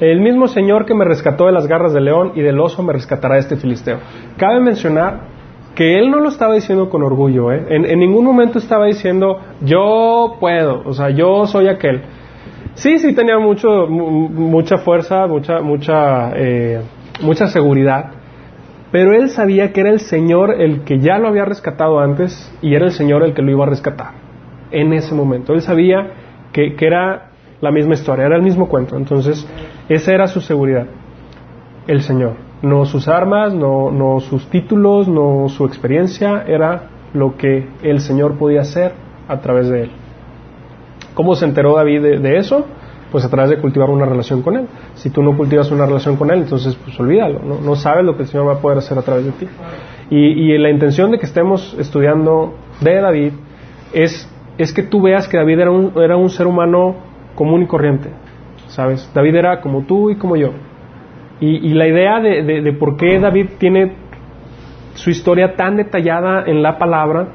El 0.00 0.20
mismo 0.20 0.48
Señor 0.48 0.86
que 0.86 0.94
me 0.94 1.04
rescató 1.04 1.44
de 1.44 1.52
las 1.52 1.66
garras 1.66 1.92
del 1.92 2.06
león 2.06 2.32
y 2.34 2.40
del 2.40 2.58
oso 2.58 2.82
me 2.82 2.94
rescatará 2.94 3.34
de 3.34 3.42
este 3.42 3.56
filisteo. 3.56 3.98
Cabe 4.38 4.58
mencionar 4.58 5.28
que 5.74 5.98
él 5.98 6.10
no 6.10 6.20
lo 6.20 6.30
estaba 6.30 6.54
diciendo 6.54 6.88
con 6.88 7.02
orgullo, 7.02 7.52
¿eh? 7.52 7.66
en, 7.68 7.98
ningún 7.98 8.24
momento 8.24 8.58
estaba 8.58 8.86
diciendo 8.86 9.38
yo 9.60 10.36
puedo, 10.40 10.82
o 10.86 10.94
sea, 10.94 11.10
yo 11.10 11.46
soy 11.46 11.68
aquel. 11.68 12.00
Sí, 12.74 12.98
sí 12.98 13.14
tenía 13.14 13.38
mucho, 13.38 13.86
mucha 13.88 14.78
fuerza, 14.78 15.26
mucha, 15.26 15.60
mucha, 15.60 16.32
eh, 16.34 16.80
mucha 17.20 17.48
seguridad, 17.48 18.12
pero 18.90 19.12
él 19.12 19.28
sabía 19.28 19.70
que 19.72 19.82
era 19.82 19.90
el 19.90 20.00
Señor 20.00 20.60
el 20.60 20.82
que 20.82 20.98
ya 20.98 21.18
lo 21.18 21.28
había 21.28 21.44
rescatado 21.44 22.00
antes 22.00 22.50
y 22.62 22.74
era 22.74 22.86
el 22.86 22.92
Señor 22.92 23.22
el 23.22 23.34
que 23.34 23.42
lo 23.42 23.50
iba 23.50 23.64
a 23.64 23.68
rescatar 23.68 24.12
en 24.70 24.94
ese 24.94 25.14
momento. 25.14 25.52
Él 25.52 25.60
sabía 25.60 26.14
que, 26.52 26.74
que 26.74 26.86
era 26.86 27.30
la 27.60 27.70
misma 27.70 27.94
historia, 27.94 28.26
era 28.26 28.36
el 28.36 28.42
mismo 28.42 28.68
cuento. 28.68 28.96
Entonces, 28.96 29.46
esa 29.90 30.12
era 30.12 30.28
su 30.28 30.40
seguridad, 30.40 30.86
el 31.86 32.02
Señor. 32.02 32.34
No 32.62 32.84
sus 32.84 33.08
armas, 33.08 33.52
no, 33.54 34.20
sus 34.20 34.46
títulos, 34.48 35.08
no 35.08 35.48
su 35.48 35.64
experiencia, 35.66 36.44
era 36.46 36.90
lo 37.12 37.36
que 37.36 37.68
el 37.82 38.00
Señor 38.00 38.38
podía 38.38 38.60
hacer 38.60 38.92
a 39.28 39.40
través 39.40 39.68
de 39.68 39.82
él. 39.82 39.90
¿Cómo 41.14 41.34
se 41.34 41.44
enteró 41.44 41.74
David 41.74 42.20
de, 42.20 42.36
eso? 42.38 42.66
Pues 43.10 43.24
a 43.24 43.28
través 43.28 43.50
de 43.50 43.58
cultivar 43.58 43.90
una 43.90 44.06
relación 44.06 44.42
con 44.42 44.56
Él. 44.56 44.68
Si 44.94 45.10
tú 45.10 45.22
no 45.22 45.36
cultivas 45.36 45.70
una 45.72 45.84
relación 45.84 46.16
con 46.16 46.30
Él, 46.30 46.42
entonces 46.42 46.76
pues 46.76 46.98
olvídalo, 47.00 47.40
no, 47.40 47.60
no 47.60 47.74
sabes 47.74 48.04
lo 48.04 48.16
que 48.16 48.22
el 48.22 48.28
Señor 48.28 48.46
va 48.46 48.54
a 48.54 48.58
poder 48.60 48.78
hacer 48.78 48.96
a 48.96 49.02
través 49.02 49.24
de 49.24 49.32
ti. 49.32 49.48
Y, 50.10 50.56
la 50.58 50.70
intención 50.70 51.10
de 51.10 51.18
que 51.18 51.26
estemos 51.26 51.76
estudiando 51.78 52.54
de 52.80 53.00
David 53.00 53.32
es, 53.92 54.28
es 54.56 54.72
que 54.72 54.82
tú 54.82 55.02
veas 55.02 55.26
que 55.26 55.36
David 55.36 55.58
era 55.60 55.70
un, 55.70 55.92
era 55.96 56.16
un 56.16 56.30
ser 56.30 56.46
humano 56.46 56.94
común 57.34 57.62
y 57.62 57.66
corriente, 57.66 58.10
¿sabes? 58.70 59.10
David 59.14 59.34
era 59.36 59.60
como 59.60 59.82
tú 59.82 60.10
y 60.10 60.16
como 60.16 60.36
yo. 60.36 60.52
Y, 61.40 61.72
la 61.72 61.88
idea 61.88 62.20
de, 62.20 62.72
por 62.78 62.98
qué 62.98 63.18
David 63.18 63.46
tiene 63.56 63.92
su 64.94 65.08
historia 65.08 65.56
tan 65.56 65.76
detallada 65.76 66.44
en 66.46 66.62
la 66.62 66.76
palabra 66.76 67.28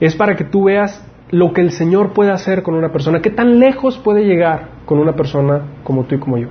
es 0.00 0.16
para 0.16 0.36
que 0.36 0.44
tú 0.44 0.64
veas 0.64 1.06
lo 1.30 1.52
que 1.52 1.60
el 1.60 1.70
Señor 1.70 2.14
puede 2.14 2.30
hacer 2.30 2.62
con 2.62 2.74
una 2.74 2.90
persona, 2.92 3.20
qué 3.20 3.28
tan 3.28 3.58
lejos 3.58 3.98
puede 3.98 4.24
llegar 4.24 4.68
con 4.86 4.98
una 4.98 5.12
persona 5.12 5.80
como 5.84 6.04
tú 6.04 6.14
y 6.14 6.18
como 6.18 6.38
yo. 6.38 6.48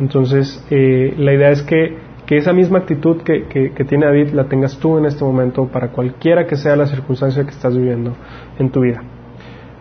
Entonces, 0.00 0.66
eh, 0.70 1.14
la 1.16 1.32
idea 1.32 1.50
es 1.50 1.62
que, 1.62 1.96
esa 2.28 2.52
misma 2.52 2.80
actitud 2.80 3.22
que, 3.22 3.44
que, 3.48 3.84
tiene 3.84 4.04
David 4.04 4.32
la 4.32 4.44
tengas 4.44 4.78
tú 4.78 4.98
en 4.98 5.06
este 5.06 5.24
momento 5.24 5.66
para 5.68 5.88
cualquiera 5.88 6.46
que 6.46 6.56
sea 6.56 6.76
la 6.76 6.84
circunstancia 6.84 7.42
que 7.42 7.50
estás 7.50 7.74
viviendo 7.74 8.12
en 8.58 8.68
tu 8.68 8.80
vida. 8.80 9.02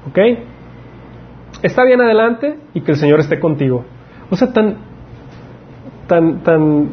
¿Ok? 0.08 0.18
Está 1.62 1.84
bien 1.84 2.02
adelante 2.02 2.58
y 2.74 2.82
que 2.82 2.92
el 2.92 2.98
Señor 2.98 3.20
esté 3.20 3.40
contigo. 3.40 3.86
O 4.30 4.36
sea, 4.36 4.52
tan, 4.52 4.78
tan, 6.08 6.44
tan, 6.44 6.90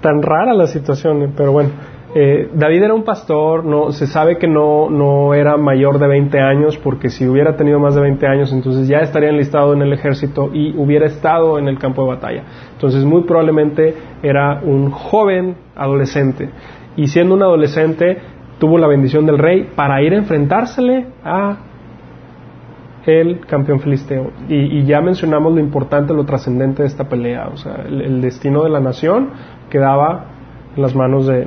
tan 0.00 0.22
rara 0.22 0.54
la 0.54 0.66
situación, 0.66 1.32
pero 1.36 1.52
bueno. 1.52 1.70
Eh, 2.18 2.48
David 2.54 2.84
era 2.84 2.94
un 2.94 3.04
pastor, 3.04 3.62
no, 3.66 3.92
se 3.92 4.06
sabe 4.06 4.38
que 4.38 4.46
no, 4.46 4.88
no 4.88 5.34
era 5.34 5.58
mayor 5.58 5.98
de 5.98 6.06
20 6.06 6.40
años, 6.40 6.78
porque 6.78 7.10
si 7.10 7.26
hubiera 7.28 7.56
tenido 7.56 7.78
más 7.78 7.94
de 7.94 8.00
20 8.00 8.26
años, 8.26 8.52
entonces 8.54 8.88
ya 8.88 9.00
estaría 9.00 9.28
enlistado 9.28 9.74
en 9.74 9.82
el 9.82 9.92
ejército 9.92 10.48
y 10.50 10.74
hubiera 10.78 11.04
estado 11.04 11.58
en 11.58 11.68
el 11.68 11.78
campo 11.78 12.04
de 12.04 12.08
batalla. 12.08 12.44
Entonces, 12.72 13.04
muy 13.04 13.24
probablemente 13.24 13.94
era 14.22 14.62
un 14.64 14.90
joven 14.90 15.56
adolescente. 15.74 16.48
Y 16.96 17.08
siendo 17.08 17.34
un 17.34 17.42
adolescente, 17.42 18.16
tuvo 18.58 18.78
la 18.78 18.86
bendición 18.86 19.26
del 19.26 19.36
rey 19.36 19.68
para 19.76 20.00
ir 20.00 20.14
a 20.14 20.16
enfrentársele 20.16 21.08
a 21.22 21.58
el 23.06 23.46
campeón 23.46 23.80
filisteo. 23.80 24.32
Y, 24.48 24.84
ya 24.84 25.00
mencionamos 25.00 25.54
lo 25.54 25.60
importante, 25.60 26.12
lo 26.12 26.24
trascendente 26.24 26.82
de 26.82 26.88
esta 26.88 27.08
pelea. 27.08 27.48
O 27.52 27.56
sea, 27.56 27.84
el, 27.86 28.20
destino 28.20 28.64
de 28.64 28.70
la 28.70 28.80
nación 28.80 29.30
quedaba 29.70 30.26
en 30.74 30.82
las 30.82 30.94
manos 30.94 31.26
de, 31.26 31.44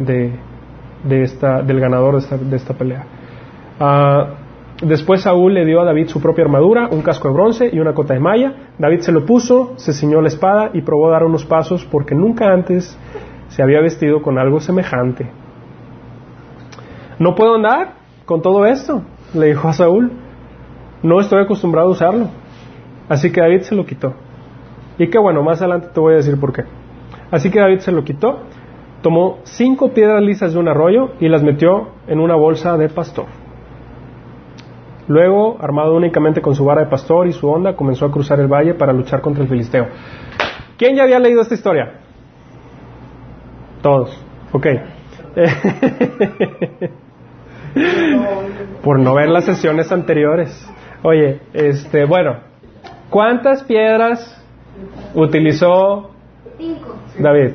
de, 1.03 1.23
esta, 1.23 1.61
del 1.61 1.79
ganador 1.79 2.13
de 2.13 2.19
esta, 2.19 2.37
de 2.37 2.55
esta 2.55 2.73
pelea. 2.73 3.05
Ah, 3.79 4.27
después 4.81 5.21
Saúl 5.21 5.53
le 5.53 5.65
dio 5.65 5.81
a 5.81 5.85
David 5.85 6.07
su 6.07 6.21
propia 6.21 6.45
armadura, 6.45 6.87
un 6.91 7.01
casco 7.01 7.27
de 7.27 7.33
bronce 7.33 7.69
y 7.71 7.79
una 7.79 7.93
cota 7.93 8.13
de 8.13 8.19
malla. 8.19 8.53
David 8.77 8.99
se 9.01 9.11
lo 9.11 9.25
puso, 9.25 9.73
se 9.75 9.93
ciñó 9.93 10.21
la 10.21 10.29
espada 10.29 10.71
y 10.73 10.81
probó 10.81 11.09
dar 11.09 11.23
unos 11.23 11.45
pasos 11.45 11.85
porque 11.85 12.15
nunca 12.15 12.51
antes 12.51 12.97
se 13.49 13.61
había 13.61 13.81
vestido 13.81 14.21
con 14.21 14.37
algo 14.37 14.59
semejante. 14.59 15.29
No 17.19 17.35
puedo 17.35 17.55
andar 17.55 17.95
con 18.25 18.41
todo 18.41 18.65
esto, 18.65 19.01
le 19.33 19.47
dijo 19.47 19.67
a 19.67 19.73
Saúl 19.73 20.11
no 21.03 21.19
estoy 21.19 21.41
acostumbrado 21.41 21.89
a 21.89 21.91
usarlo. 21.91 22.27
Así 23.07 23.31
que 23.31 23.41
David 23.41 23.62
se 23.62 23.75
lo 23.75 23.85
quitó. 23.85 24.13
Y 24.97 25.09
que 25.09 25.17
bueno, 25.17 25.43
más 25.43 25.62
adelante 25.62 25.89
te 25.93 25.99
voy 25.99 26.13
a 26.13 26.17
decir 26.17 26.39
por 26.39 26.53
qué. 26.53 26.63
Así 27.31 27.49
que 27.49 27.59
David 27.59 27.79
se 27.79 27.91
lo 27.91 28.03
quitó, 28.03 28.39
tomó 29.01 29.39
cinco 29.43 29.93
piedras 29.93 30.21
lisas 30.21 30.53
de 30.53 30.59
un 30.59 30.67
arroyo 30.67 31.12
y 31.19 31.29
las 31.29 31.43
metió 31.43 31.89
en 32.07 32.19
una 32.19 32.35
bolsa 32.35 32.77
de 32.77 32.89
pastor. 32.89 33.25
Luego, 35.07 35.57
armado 35.59 35.95
únicamente 35.95 36.41
con 36.41 36.53
su 36.53 36.65
vara 36.65 36.81
de 36.81 36.88
pastor 36.88 37.27
y 37.27 37.33
su 37.33 37.49
onda, 37.49 37.75
comenzó 37.75 38.05
a 38.05 38.12
cruzar 38.12 38.39
el 38.39 38.47
valle 38.47 38.75
para 38.75 38.93
luchar 38.93 39.21
contra 39.21 39.43
el 39.43 39.49
filisteo. 39.49 39.88
¿Quién 40.77 40.95
ya 40.95 41.03
había 41.03 41.19
leído 41.19 41.41
esta 41.41 41.55
historia? 41.55 41.93
Todos. 43.81 44.23
Ok. 44.51 44.67
Por 48.83 48.99
no 48.99 49.15
ver 49.15 49.29
las 49.29 49.45
sesiones 49.45 49.91
anteriores. 49.91 50.69
Oye, 51.03 51.39
este, 51.53 52.05
bueno, 52.05 52.38
¿cuántas 53.09 53.63
piedras 53.63 54.43
utilizó 55.13 56.12
David? 57.17 57.51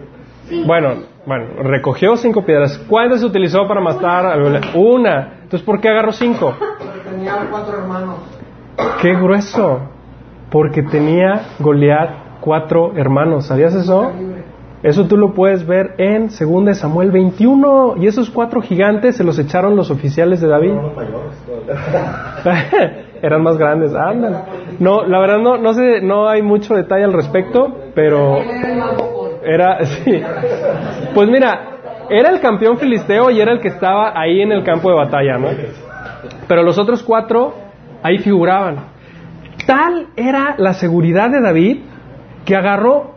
Bueno, 0.67 0.95
bueno, 1.27 1.47
recogió 1.63 2.17
cinco 2.17 2.45
piedras. 2.45 2.79
¿Cuántas 2.89 3.23
utilizó 3.23 3.67
para 3.67 3.81
matar 3.81 4.27
a 4.27 4.37
Una. 4.79 5.41
Entonces, 5.43 5.63
¿por 5.63 5.81
qué 5.81 5.89
agarró 5.89 6.13
cinco? 6.13 6.55
Porque 6.59 7.11
tenía 7.11 7.47
cuatro 7.51 7.79
hermanos. 7.79 8.17
Qué 9.01 9.15
grueso. 9.15 9.81
Porque 10.51 10.83
tenía 10.83 11.47
Goliat 11.59 12.41
cuatro 12.41 12.93
hermanos. 12.97 13.47
¿Sabías 13.47 13.75
eso? 13.75 14.13
Eso 14.83 15.07
tú 15.07 15.17
lo 15.17 15.33
puedes 15.33 15.67
ver 15.67 15.95
en 15.97 16.29
2 16.29 16.77
Samuel 16.77 17.11
21. 17.11 17.95
Y 17.99 18.07
esos 18.07 18.29
cuatro 18.29 18.61
gigantes 18.61 19.17
se 19.17 19.25
los 19.25 19.39
echaron 19.39 19.77
los 19.77 19.91
oficiales 19.91 20.43
de 20.43 20.49
David. 20.49 20.75
Eran 23.25 23.43
más 23.43 23.57
grandes. 23.57 23.95
Andan. 23.95 24.45
No, 24.81 25.07
la 25.07 25.19
verdad 25.19 25.39
no, 25.39 25.57
no 25.57 25.73
sé, 25.73 26.03
no 26.03 26.29
hay 26.29 26.43
mucho 26.43 26.75
detalle 26.75 27.05
al 27.05 27.15
respecto, 27.15 27.75
pero 27.95 28.37
era, 29.43 29.83
sí. 29.87 30.23
Pues 31.15 31.31
mira, 31.31 31.79
era 32.11 32.29
el 32.29 32.41
campeón 32.41 32.77
filisteo 32.77 33.31
y 33.31 33.41
era 33.41 33.53
el 33.53 33.61
que 33.61 33.69
estaba 33.69 34.13
ahí 34.15 34.43
en 34.43 34.53
el 34.53 34.63
campo 34.63 34.91
de 34.91 34.97
batalla, 34.97 35.39
¿no? 35.39 35.49
Pero 36.47 36.63
los 36.63 36.77
otros 36.77 37.03
cuatro 37.03 37.55
ahí 38.03 38.19
figuraban. 38.19 38.93
Tal 39.67 40.09
era 40.17 40.57
la 40.59 40.75
seguridad 40.75 41.31
de 41.31 41.41
David 41.41 41.79
que 42.45 42.57
agarró 42.57 43.15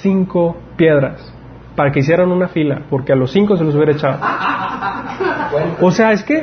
cinco 0.00 0.56
piedras 0.76 1.34
para 1.74 1.90
que 1.90 1.98
hicieran 1.98 2.30
una 2.30 2.46
fila, 2.46 2.82
porque 2.88 3.12
a 3.12 3.16
los 3.16 3.32
cinco 3.32 3.56
se 3.56 3.64
los 3.64 3.74
hubiera 3.74 3.94
echado. 3.94 4.20
O 5.80 5.90
sea, 5.90 6.12
es 6.12 6.22
que, 6.22 6.40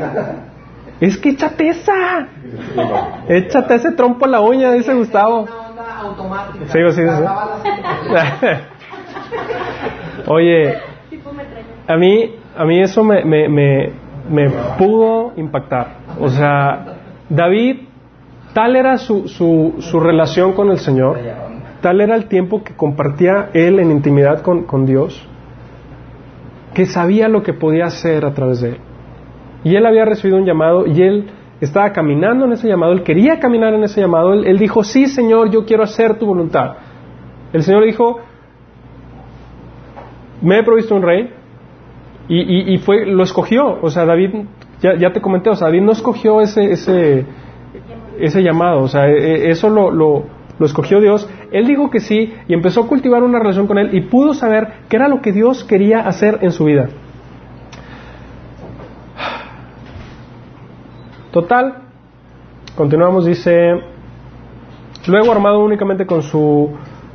es 1.07 1.17
que 1.17 1.29
échate 1.31 1.67
esa. 1.67 2.27
Échate 3.27 3.75
ese 3.75 3.91
trompo 3.91 4.25
a 4.25 4.29
la 4.29 4.39
uña, 4.41 4.71
dice 4.71 4.93
Gustavo. 4.93 5.47
Sí, 6.67 6.79
sí, 6.91 7.01
sí. 7.01 7.23
Oye, 10.27 10.75
a 11.87 11.97
mí, 11.97 12.35
a 12.55 12.65
mí 12.65 12.79
eso 12.79 13.03
me, 13.03 13.25
me, 13.25 13.49
me, 13.49 13.91
me 14.29 14.49
pudo 14.77 15.33
impactar. 15.35 15.97
O 16.19 16.29
sea, 16.29 16.85
David, 17.29 17.87
tal 18.53 18.75
era 18.75 18.97
su, 18.97 19.27
su, 19.27 19.75
su 19.79 19.99
relación 19.99 20.53
con 20.53 20.69
el 20.69 20.79
Señor 20.79 21.17
Tal 21.81 21.99
era 21.99 22.15
el 22.15 22.25
tiempo 22.25 22.63
que 22.63 22.75
compartía 22.75 23.49
él 23.53 23.79
en 23.79 23.89
intimidad 23.89 24.41
con, 24.41 24.85
Dios, 24.85 25.27
que 26.75 26.85
sabía 26.85 27.27
lo 27.27 27.41
que 27.41 27.53
podía 27.53 27.85
hacer 27.85 28.23
a 28.23 28.33
través 28.33 28.61
de 28.61 28.69
él. 28.69 28.77
Y 29.63 29.75
él 29.75 29.85
había 29.85 30.05
recibido 30.05 30.37
un 30.37 30.45
llamado 30.45 30.87
y 30.87 31.01
él 31.01 31.29
estaba 31.61 31.91
caminando 31.91 32.45
en 32.45 32.53
ese 32.53 32.67
llamado, 32.67 32.91
él 32.91 33.03
quería 33.03 33.39
caminar 33.39 33.73
en 33.73 33.83
ese 33.83 34.01
llamado, 34.01 34.33
él, 34.33 34.57
dijo, 34.57 34.83
sí 34.83 35.05
Señor, 35.05 35.51
yo 35.51 35.63
quiero 35.65 35.83
hacer 35.83 36.17
tu 36.17 36.25
voluntad. 36.25 36.77
El 37.53 37.61
Señor 37.61 37.85
dijo, 37.85 38.19
me 40.41 40.59
he 40.59 40.63
provisto 40.63 40.95
un 40.95 41.03
rey 41.03 41.29
y, 42.27 42.77
fue, 42.79 43.05
lo 43.05 43.23
escogió, 43.23 43.77
o 43.81 43.89
sea, 43.89 44.05
David, 44.05 44.45
ya, 44.81 45.11
te 45.11 45.21
comenté, 45.21 45.49
o 45.49 45.55
sea, 45.55 45.67
David 45.67 45.81
no 45.81 45.91
escogió 45.91 46.41
ese, 46.41 46.71
ese, 46.71 47.25
ese 48.19 48.41
llamado, 48.41 48.79
o 48.79 48.87
sea, 48.87 49.07
e, 49.09 49.17
e, 49.17 49.51
eso 49.51 49.69
lo, 49.69 49.91
lo, 49.91 50.23
lo 50.57 50.65
escogió 50.65 50.99
Dios, 51.01 51.29
él 51.51 51.67
dijo 51.67 51.89
que 51.89 51.99
sí 51.99 52.33
y 52.47 52.53
empezó 52.53 52.83
a 52.83 52.87
cultivar 52.87 53.21
una 53.21 53.37
relación 53.37 53.67
con 53.67 53.77
él 53.77 53.93
y 53.93 54.01
pudo 54.01 54.33
saber 54.33 54.67
qué 54.89 54.95
era 54.95 55.09
lo 55.09 55.21
que 55.21 55.31
Dios 55.31 55.63
quería 55.63 55.99
hacer 55.99 56.39
en 56.41 56.51
su 56.51 56.65
vida. 56.65 56.87
Total, 61.31 61.75
continuamos, 62.75 63.25
dice, 63.25 63.71
luego 65.07 65.31
armado 65.31 65.63
únicamente 65.63 66.05
con 66.05 66.23
su 66.23 66.71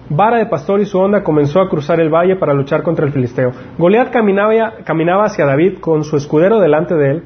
vara 0.09 0.39
de 0.39 0.47
pastor 0.47 0.81
y 0.81 0.87
su 0.87 0.99
onda, 0.99 1.23
comenzó 1.23 1.61
a 1.61 1.69
cruzar 1.69 2.01
el 2.01 2.09
valle 2.09 2.37
para 2.37 2.55
luchar 2.55 2.83
contra 2.83 3.05
el 3.05 3.13
filisteo. 3.13 3.53
Goliat 3.77 4.11
caminaba, 4.11 4.77
caminaba 4.85 5.27
hacia 5.27 5.45
David 5.45 5.81
con 5.81 6.03
su 6.03 6.17
escudero 6.17 6.61
delante 6.61 6.95
de 6.95 7.11
él, 7.11 7.25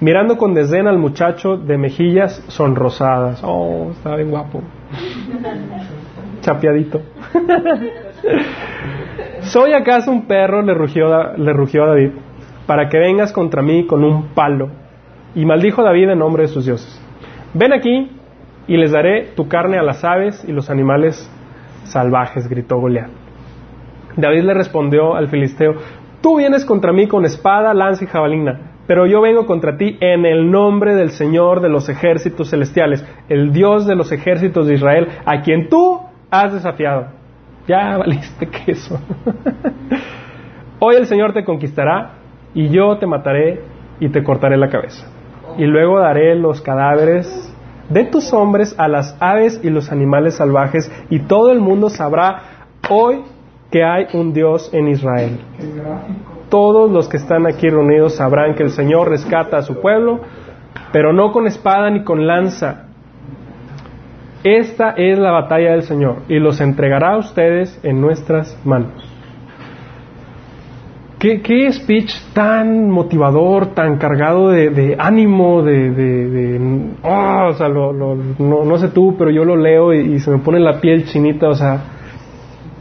mirando 0.00 0.36
con 0.36 0.54
desdén 0.54 0.86
al 0.86 0.98
muchacho 0.98 1.56
de 1.56 1.76
mejillas 1.76 2.44
sonrosadas. 2.46 3.40
Oh, 3.42 3.88
estaba 3.90 4.14
bien 4.14 4.30
guapo. 4.30 4.62
Chapeadito. 6.40 7.02
¿Soy 9.40 9.72
acaso 9.72 10.12
un 10.12 10.28
perro? 10.28 10.62
Le 10.62 10.74
rugió, 10.74 11.36
le 11.36 11.52
rugió 11.52 11.82
a 11.82 11.88
David, 11.88 12.10
para 12.64 12.88
que 12.88 12.98
vengas 12.98 13.32
contra 13.32 13.60
mí 13.60 13.86
con 13.88 14.04
un 14.04 14.28
palo 14.34 14.70
y 15.38 15.44
maldijo 15.44 15.84
David 15.84 16.10
en 16.10 16.18
nombre 16.18 16.42
de 16.42 16.48
sus 16.48 16.66
dioses. 16.66 17.00
Ven 17.54 17.72
aquí 17.72 18.10
y 18.66 18.76
les 18.76 18.90
daré 18.90 19.34
tu 19.36 19.46
carne 19.46 19.78
a 19.78 19.84
las 19.84 20.04
aves 20.04 20.44
y 20.48 20.50
los 20.50 20.68
animales 20.68 21.30
salvajes, 21.84 22.48
gritó 22.48 22.80
Goliat. 22.80 23.08
David 24.16 24.42
le 24.42 24.54
respondió 24.54 25.14
al 25.14 25.28
filisteo, 25.28 25.74
tú 26.20 26.38
vienes 26.38 26.64
contra 26.64 26.92
mí 26.92 27.06
con 27.06 27.24
espada, 27.24 27.72
lanza 27.72 28.02
y 28.02 28.08
jabalina, 28.08 28.72
pero 28.88 29.06
yo 29.06 29.20
vengo 29.20 29.46
contra 29.46 29.76
ti 29.76 29.96
en 30.00 30.26
el 30.26 30.50
nombre 30.50 30.96
del 30.96 31.10
Señor 31.10 31.60
de 31.60 31.68
los 31.68 31.88
ejércitos 31.88 32.50
celestiales, 32.50 33.06
el 33.28 33.52
Dios 33.52 33.86
de 33.86 33.94
los 33.94 34.10
ejércitos 34.10 34.66
de 34.66 34.74
Israel, 34.74 35.06
a 35.24 35.42
quien 35.42 35.68
tú 35.68 36.00
has 36.32 36.52
desafiado. 36.52 37.10
Ya 37.68 37.96
valiste 37.96 38.48
queso. 38.48 38.98
Hoy 40.80 40.96
el 40.96 41.06
Señor 41.06 41.32
te 41.32 41.44
conquistará 41.44 42.14
y 42.54 42.70
yo 42.70 42.98
te 42.98 43.06
mataré 43.06 43.62
y 44.00 44.08
te 44.08 44.24
cortaré 44.24 44.56
la 44.56 44.68
cabeza 44.68 45.12
y 45.58 45.66
luego 45.66 45.98
daré 45.98 46.36
los 46.36 46.62
cadáveres 46.62 47.52
de 47.90 48.04
tus 48.04 48.32
hombres 48.32 48.74
a 48.78 48.86
las 48.86 49.16
aves 49.20 49.60
y 49.62 49.70
los 49.70 49.90
animales 49.90 50.36
salvajes, 50.36 50.90
y 51.10 51.20
todo 51.20 51.50
el 51.50 51.60
mundo 51.60 51.90
sabrá 51.90 52.68
hoy 52.88 53.22
que 53.70 53.84
hay 53.84 54.06
un 54.14 54.32
Dios 54.32 54.70
en 54.72 54.88
Israel. 54.88 55.40
Todos 56.48 56.90
los 56.90 57.08
que 57.08 57.16
están 57.16 57.46
aquí 57.46 57.68
reunidos 57.68 58.14
sabrán 58.14 58.54
que 58.54 58.62
el 58.62 58.70
Señor 58.70 59.08
rescata 59.08 59.58
a 59.58 59.62
su 59.62 59.80
pueblo, 59.80 60.20
pero 60.92 61.12
no 61.12 61.32
con 61.32 61.46
espada 61.46 61.90
ni 61.90 62.04
con 62.04 62.26
lanza. 62.26 62.84
Esta 64.44 64.90
es 64.96 65.18
la 65.18 65.32
batalla 65.32 65.72
del 65.72 65.82
Señor, 65.82 66.18
y 66.28 66.38
los 66.38 66.60
entregará 66.60 67.14
a 67.14 67.18
ustedes 67.18 67.80
en 67.82 68.00
nuestras 68.00 68.56
manos. 68.64 69.07
¿Qué, 71.18 71.72
speech 71.72 72.12
tan 72.32 72.90
motivador, 72.90 73.74
tan 73.74 73.98
cargado 73.98 74.50
de, 74.50 74.94
ánimo, 75.00 75.62
de... 75.62 76.94
oh, 77.02 77.48
o 77.48 77.52
sea, 77.54 77.68
no, 77.68 78.78
sé 78.78 78.88
tú, 78.90 79.16
pero 79.18 79.28
yo 79.30 79.44
lo 79.44 79.56
leo 79.56 79.92
y, 79.92 80.20
se 80.20 80.30
me 80.30 80.38
pone 80.38 80.60
la 80.60 80.80
piel 80.80 81.06
chinita, 81.06 81.48
o 81.48 81.54
sea, 81.54 81.80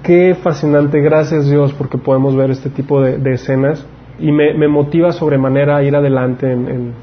qué 0.03 0.35
fascinante, 0.35 1.01
gracias 1.01 1.49
Dios, 1.49 1.73
porque 1.73 1.97
podemos 1.97 2.35
ver 2.35 2.51
este 2.51 2.69
tipo 2.69 3.01
de, 3.01 3.33
escenas 3.33 3.87
y 4.19 4.31
me, 4.31 4.67
motiva 4.67 5.11
sobremanera 5.13 5.77
a 5.77 5.83
ir 5.83 5.95
adelante 5.95 6.51
en, 6.51 6.93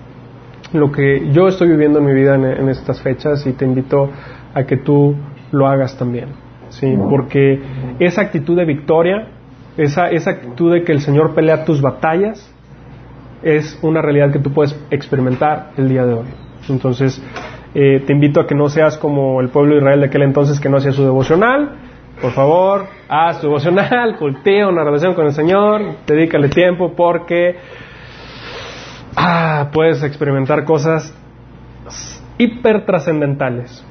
lo 0.73 0.93
que 0.93 1.31
yo 1.33 1.49
estoy 1.49 1.69
viviendo 1.69 1.99
en 1.99 2.05
mi 2.05 2.15
vida 2.15 2.37
en, 2.37 2.69
estas 2.69 3.03
fechas 3.03 3.45
y 3.47 3.55
te 3.55 3.65
invito 3.65 4.09
a 4.55 4.63
que 4.65 4.77
tú 4.77 5.17
lo 5.51 5.67
hagas 5.67 5.99
también, 5.99 6.29
¿sí? 6.69 6.97
Porque 7.11 7.61
esa 7.99 8.23
actitud 8.23 8.57
de 8.57 8.65
victoria 8.65 9.29
esa, 9.77 10.11
esa 10.11 10.31
actitud 10.31 10.73
de 10.73 10.85
que 10.85 10.93
el 10.93 11.01
Señor 11.01 11.35
pelea 11.35 11.65
tus 11.65 11.81
batallas 11.81 12.51
es 13.43 13.79
una 13.83 14.01
realidad 14.01 14.33
que 14.33 14.39
tú 14.39 14.53
puedes 14.53 14.79
experimentar 14.91 15.73
el 15.77 15.89
día 15.89 16.07
de 16.07 16.15
hoy. 16.15 16.27
Entonces, 16.69 17.23
eh, 17.75 18.03
te 18.07 18.13
invito 18.13 18.41
a 18.41 18.47
que 18.47 18.55
no 18.55 18.69
seas 18.69 18.97
como 18.97 19.41
el 19.41 19.49
pueblo 19.51 19.75
de 19.75 19.81
Israel 19.81 20.01
de 20.01 20.07
aquel 20.07 20.23
entonces 20.23 20.61
que 20.61 20.69
no 20.69 20.79
hacía 20.79 20.93
su 20.93 21.03
devocional. 21.03 21.77
Por 22.23 22.31
favor, 22.31 22.87
haz 23.09 23.41
tu 23.41 23.49
devocional, 23.49 24.17
cultiva 24.19 24.69
una 24.69 24.85
relación 24.85 25.15
con 25.15 25.27
el 25.27 25.33
Señor, 25.33 25.83
dedícale 26.07 26.49
tiempo 26.49 26.95
porque 26.97 27.57
ah, 29.17 29.69
puedes 29.73 30.03
experimentar 30.03 30.65
cosas 30.65 31.13
hiper 32.39 32.87
trascendentales 32.87 33.85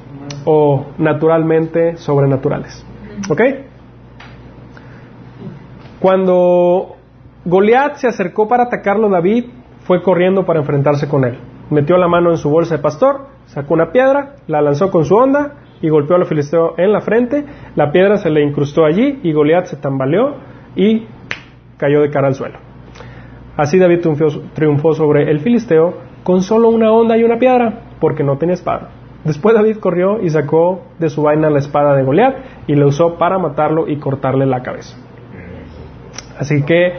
o 0.45 0.87
naturalmente 0.97 1.97
sobrenaturales. 1.97 2.85
¿Ok? 3.29 3.41
Cuando 6.03 6.97
Goliat 7.45 7.95
se 7.95 8.09
acercó 8.09 8.49
para 8.49 8.63
atacarlo, 8.63 9.07
David 9.07 9.45
fue 9.85 10.01
corriendo 10.01 10.45
para 10.45 10.59
enfrentarse 10.59 11.07
con 11.07 11.23
él. 11.23 11.39
Metió 11.69 11.95
la 11.95 12.09
mano 12.09 12.29
en 12.29 12.35
su 12.35 12.49
bolsa 12.49 12.75
de 12.75 12.83
pastor, 12.83 13.27
sacó 13.45 13.73
una 13.73 13.93
piedra, 13.93 14.35
la 14.47 14.61
lanzó 14.61 14.91
con 14.91 15.05
su 15.05 15.15
onda 15.15 15.53
y 15.81 15.87
golpeó 15.87 16.17
al 16.17 16.25
filisteo 16.25 16.73
en 16.77 16.91
la 16.91 16.99
frente. 16.99 17.45
La 17.77 17.93
piedra 17.93 18.17
se 18.17 18.29
le 18.29 18.43
incrustó 18.43 18.83
allí 18.83 19.21
y 19.23 19.31
Goliat 19.31 19.67
se 19.67 19.77
tambaleó 19.77 20.35
y 20.75 21.07
cayó 21.77 22.01
de 22.01 22.09
cara 22.09 22.27
al 22.27 22.35
suelo. 22.35 22.59
Así 23.55 23.79
David 23.79 24.01
triunfó 24.53 24.91
sobre 24.91 25.31
el 25.31 25.39
filisteo 25.39 25.99
con 26.23 26.41
solo 26.41 26.67
una 26.67 26.91
onda 26.91 27.17
y 27.17 27.23
una 27.23 27.39
piedra, 27.39 27.83
porque 28.01 28.25
no 28.25 28.37
tenía 28.37 28.55
espada. 28.55 28.89
Después 29.23 29.55
David 29.55 29.77
corrió 29.77 30.21
y 30.21 30.29
sacó 30.29 30.81
de 30.99 31.07
su 31.07 31.21
vaina 31.21 31.49
la 31.49 31.59
espada 31.59 31.95
de 31.95 32.03
Goliat 32.03 32.35
y 32.67 32.75
la 32.75 32.87
usó 32.87 33.17
para 33.17 33.39
matarlo 33.39 33.87
y 33.87 33.99
cortarle 33.99 34.45
la 34.45 34.63
cabeza. 34.63 34.97
Así 36.43 36.61
que, 36.63 36.93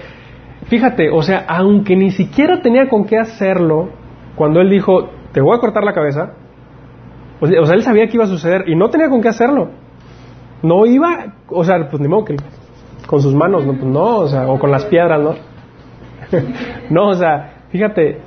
fíjate, 0.68 1.10
o 1.10 1.20
sea, 1.20 1.44
aunque 1.46 1.96
ni 1.96 2.10
siquiera 2.10 2.62
tenía 2.62 2.88
con 2.88 3.04
qué 3.04 3.18
hacerlo, 3.18 3.90
cuando 4.36 4.62
él 4.62 4.70
dijo, 4.70 5.10
te 5.32 5.42
voy 5.42 5.54
a 5.54 5.60
cortar 5.60 5.84
la 5.84 5.92
cabeza, 5.92 6.32
o 7.42 7.46
sea, 7.66 7.74
él 7.74 7.82
sabía 7.82 8.06
que 8.06 8.14
iba 8.14 8.24
a 8.24 8.28
suceder 8.28 8.64
y 8.66 8.74
no 8.74 8.88
tenía 8.88 9.10
con 9.10 9.20
qué 9.20 9.28
hacerlo. 9.28 9.68
No 10.62 10.86
iba, 10.86 11.34
o 11.48 11.62
sea, 11.62 11.90
pues 11.90 12.00
ni 12.00 12.08
modo 12.08 12.24
que 12.24 12.36
con 13.06 13.20
sus 13.20 13.34
manos, 13.34 13.66
no, 13.66 13.74
pues 13.74 13.84
o 13.94 14.28
sea, 14.28 14.48
o 14.48 14.58
con 14.58 14.70
las 14.70 14.86
piedras, 14.86 15.20
¿no? 15.20 15.34
no, 16.90 17.08
o 17.08 17.14
sea, 17.14 17.64
fíjate, 17.68 18.22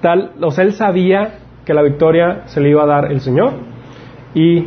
tal, 0.00 0.32
o 0.40 0.50
sea, 0.50 0.64
él 0.64 0.72
sabía 0.72 1.40
que 1.66 1.74
la 1.74 1.82
victoria 1.82 2.44
se 2.46 2.62
le 2.62 2.70
iba 2.70 2.84
a 2.84 2.86
dar 2.86 3.12
el 3.12 3.20
Señor 3.20 3.52
y 4.32 4.66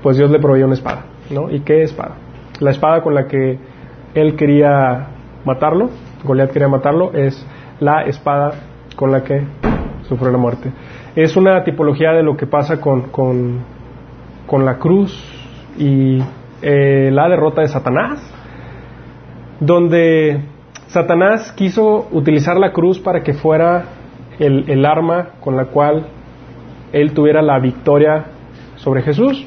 pues 0.00 0.16
Dios 0.16 0.30
le 0.30 0.38
proveyó 0.38 0.66
una 0.66 0.74
espada, 0.74 1.06
¿no? 1.30 1.50
¿Y 1.50 1.60
qué 1.60 1.82
espada? 1.82 2.18
La 2.60 2.70
espada 2.70 3.02
con 3.02 3.16
la 3.16 3.26
que 3.26 3.58
él 4.14 4.36
quería 4.36 5.08
matarlo, 5.44 5.90
Goliat 6.24 6.50
quería 6.50 6.68
matarlo, 6.68 7.12
es 7.12 7.46
la 7.80 8.02
espada 8.04 8.52
con 8.96 9.12
la 9.12 9.22
que 9.22 9.42
sufrió 10.02 10.30
la 10.30 10.38
muerte. 10.38 10.72
Es 11.16 11.36
una 11.36 11.62
tipología 11.64 12.12
de 12.12 12.22
lo 12.22 12.36
que 12.36 12.46
pasa 12.46 12.80
con, 12.80 13.10
con, 13.10 14.64
la 14.64 14.78
cruz 14.78 15.12
y 15.76 16.22
eh, 16.62 17.10
la 17.12 17.28
derrota 17.28 17.62
de 17.62 17.68
Satanás, 17.68 18.20
donde 19.60 20.40
Satanás 20.86 21.52
quiso 21.52 22.08
utilizar 22.12 22.56
la 22.56 22.72
cruz 22.72 23.00
para 23.00 23.22
que 23.22 23.32
fuera 23.32 23.84
el, 24.38 24.70
el 24.70 24.84
arma 24.86 25.30
con 25.40 25.56
la 25.56 25.66
cual 25.66 26.06
él 26.92 27.12
tuviera 27.12 27.42
la 27.42 27.58
victoria 27.58 28.26
sobre 28.76 29.02
Jesús. 29.02 29.44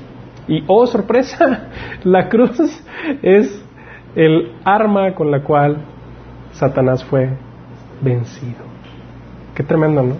Y 0.48 0.64
oh 0.68 0.86
sorpresa, 0.86 1.70
la 2.04 2.28
cruz 2.30 2.60
es 3.22 3.67
el 4.18 4.52
arma 4.66 5.14
con 5.14 5.30
la 5.30 5.44
cual 5.44 5.78
Satanás 6.52 7.06
fue 7.06 7.30
vencido. 8.02 8.66
Qué 9.54 9.64
tremendo, 9.64 10.02
¿no? 10.02 10.16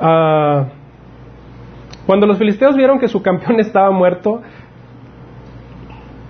Ah, 0.00 0.66
cuando 2.06 2.28
los 2.28 2.38
filisteos 2.38 2.76
vieron 2.76 3.00
que 3.00 3.08
su 3.08 3.20
campeón 3.22 3.58
estaba 3.60 3.90
muerto, 3.90 4.40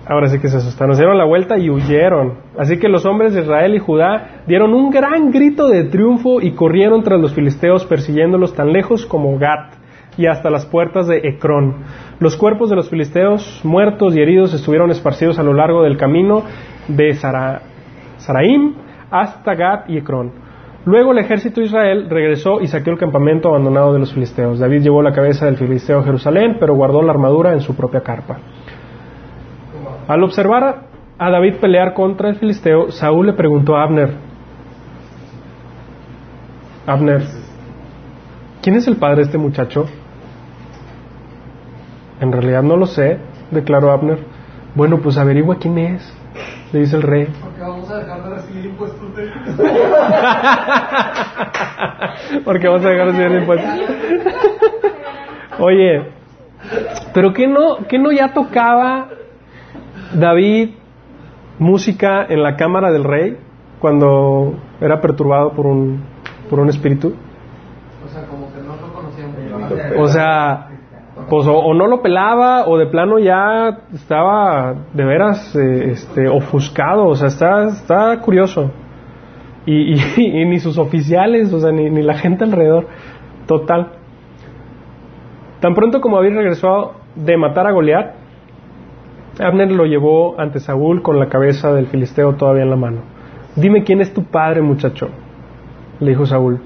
ahora 0.07 0.29
sí 0.29 0.39
que 0.39 0.47
se 0.47 0.57
asustaron, 0.57 0.95
se 0.95 1.03
dieron 1.03 1.19
la 1.19 1.25
vuelta 1.25 1.59
y 1.59 1.69
huyeron. 1.69 2.39
Así 2.57 2.79
que 2.79 2.89
los 2.89 3.05
hombres 3.05 3.35
de 3.35 3.41
Israel 3.41 3.75
y 3.75 3.79
Judá 3.79 4.41
dieron 4.47 4.73
un 4.73 4.89
gran 4.89 5.29
grito 5.29 5.67
de 5.67 5.83
triunfo 5.83 6.41
y 6.41 6.53
corrieron 6.53 7.03
tras 7.03 7.21
los 7.21 7.35
filisteos 7.35 7.85
persiguiéndolos 7.85 8.55
tan 8.55 8.73
lejos 8.73 9.05
como 9.05 9.37
Gat 9.37 9.75
y 10.17 10.25
hasta 10.25 10.49
las 10.49 10.65
puertas 10.65 11.07
de 11.07 11.17
Ecrón. 11.23 11.83
Los 12.19 12.35
cuerpos 12.35 12.69
de 12.69 12.75
los 12.75 12.89
filisteos 12.89 13.61
muertos 13.63 14.13
y 14.15 14.21
heridos 14.21 14.53
estuvieron 14.53 14.91
esparcidos 14.91 15.39
a 15.39 15.43
lo 15.43 15.53
largo 15.53 15.83
del 15.83 15.95
camino 15.97 16.43
de 16.89 17.13
Saraim 17.13 18.73
hasta 19.09 19.55
Gat 19.55 19.89
y 19.89 19.97
Ecrón. 19.97 20.33
Luego 20.85 21.13
el 21.13 21.19
ejército 21.19 21.61
de 21.61 21.67
Israel 21.67 22.07
regresó 22.09 22.59
y 22.59 22.67
saqueó 22.67 22.93
el 22.93 22.99
campamento 22.99 23.49
abandonado 23.49 23.93
de 23.93 23.99
los 23.99 24.13
filisteos. 24.13 24.59
David 24.59 24.81
llevó 24.81 25.01
la 25.01 25.13
cabeza 25.13 25.45
del 25.45 25.55
filisteo 25.55 25.99
a 25.99 26.03
Jerusalén, 26.03 26.57
pero 26.59 26.75
guardó 26.75 27.01
la 27.01 27.11
armadura 27.11 27.53
en 27.53 27.61
su 27.61 27.75
propia 27.75 28.01
carpa. 28.01 28.37
Al 30.07 30.23
observar 30.23 30.87
a 31.17 31.29
David 31.29 31.55
pelear 31.61 31.93
contra 31.93 32.29
el 32.29 32.35
filisteo, 32.35 32.91
Saúl 32.91 33.27
le 33.27 33.33
preguntó 33.33 33.77
a 33.77 33.83
Abner, 33.83 34.09
Abner, 36.85 37.21
¿quién 38.61 38.75
es 38.75 38.87
el 38.87 38.97
padre 38.97 39.17
de 39.17 39.23
este 39.23 39.37
muchacho? 39.37 39.85
En 42.21 42.31
realidad 42.31 42.63
no 42.63 42.75
lo 42.75 42.85
sé, 42.85 43.19
declaró 43.51 43.91
Abner. 43.91 44.19
Bueno, 44.75 44.99
pues 44.99 45.17
averigua 45.17 45.57
quién 45.59 45.77
es, 45.77 46.13
le 46.71 46.81
dice 46.81 46.97
el 46.97 47.01
rey. 47.01 47.27
Porque 47.41 47.61
vamos 47.61 47.89
a 47.89 47.99
dejar 47.99 48.23
de 48.23 48.29
recibir 48.29 48.65
impuestos 48.65 49.15
de... 49.15 49.23
Porque 52.45 52.67
vamos 52.67 52.85
a 52.85 52.89
dejar 52.89 53.11
de 53.11 53.13
recibir 53.13 53.39
impuestos. 53.39 53.69
Oye, 55.59 56.11
pero 57.13 57.33
¿qué 57.33 57.47
no, 57.47 57.77
qué 57.87 57.97
no 57.97 58.11
ya 58.11 58.33
tocaba 58.33 59.07
David 60.13 60.75
música 61.57 62.25
en 62.29 62.43
la 62.43 62.55
cámara 62.55 62.91
del 62.91 63.03
rey 63.03 63.37
cuando 63.79 64.53
era 64.79 65.01
perturbado 65.01 65.53
por 65.53 65.65
un, 65.65 66.03
por 66.49 66.59
un 66.59 66.69
espíritu? 66.69 67.15
O 68.05 68.07
sea, 68.07 68.25
como 68.25 68.53
que 68.53 68.61
no 68.61 68.75
lo 68.75 68.93
conocían. 68.93 69.99
O 69.99 70.07
sea, 70.07 70.68
pues 71.29 71.45
o, 71.47 71.73
no 71.73 71.87
lo 71.87 72.01
pelaba 72.01 72.67
o 72.67 72.77
de 72.77 72.87
plano 72.87 73.19
ya 73.19 73.81
estaba 73.93 74.73
de 74.93 75.05
veras 75.05 75.55
eh, 75.55 75.91
este, 75.91 76.27
ofuscado, 76.27 77.07
o 77.07 77.15
sea, 77.15 77.27
está, 77.27 77.67
está 77.67 78.19
curioso. 78.21 78.71
Y, 79.65 79.95
ni 80.17 80.59
sus 80.59 80.77
oficiales, 80.77 81.53
o 81.53 81.59
sea, 81.59 81.71
ni, 81.71 81.89
ni 81.89 82.01
la 82.01 82.15
gente 82.15 82.43
alrededor. 82.43 82.87
Total. 83.45 83.91
Tan 85.59 85.75
pronto 85.75 86.01
como 86.01 86.17
David 86.17 86.35
regresó 86.35 86.93
de 87.15 87.37
matar 87.37 87.67
a 87.67 87.71
Goliat, 87.71 88.15
Abner 89.39 89.71
lo 89.71 89.85
llevó 89.85 90.39
ante 90.39 90.59
Saúl 90.59 91.01
con 91.01 91.19
la 91.19 91.29
cabeza 91.29 91.73
del 91.73 91.87
filisteo 91.87 92.33
todavía 92.35 92.63
en 92.63 92.69
la 92.69 92.75
mano. 92.75 93.01
Dime 93.55 93.83
quién 93.83 94.01
es 94.01 94.13
tu 94.13 94.23
padre, 94.23 94.61
muchacho, 94.61 95.09
le 95.99 96.09
dijo 96.09 96.25
Saúl. 96.25 96.59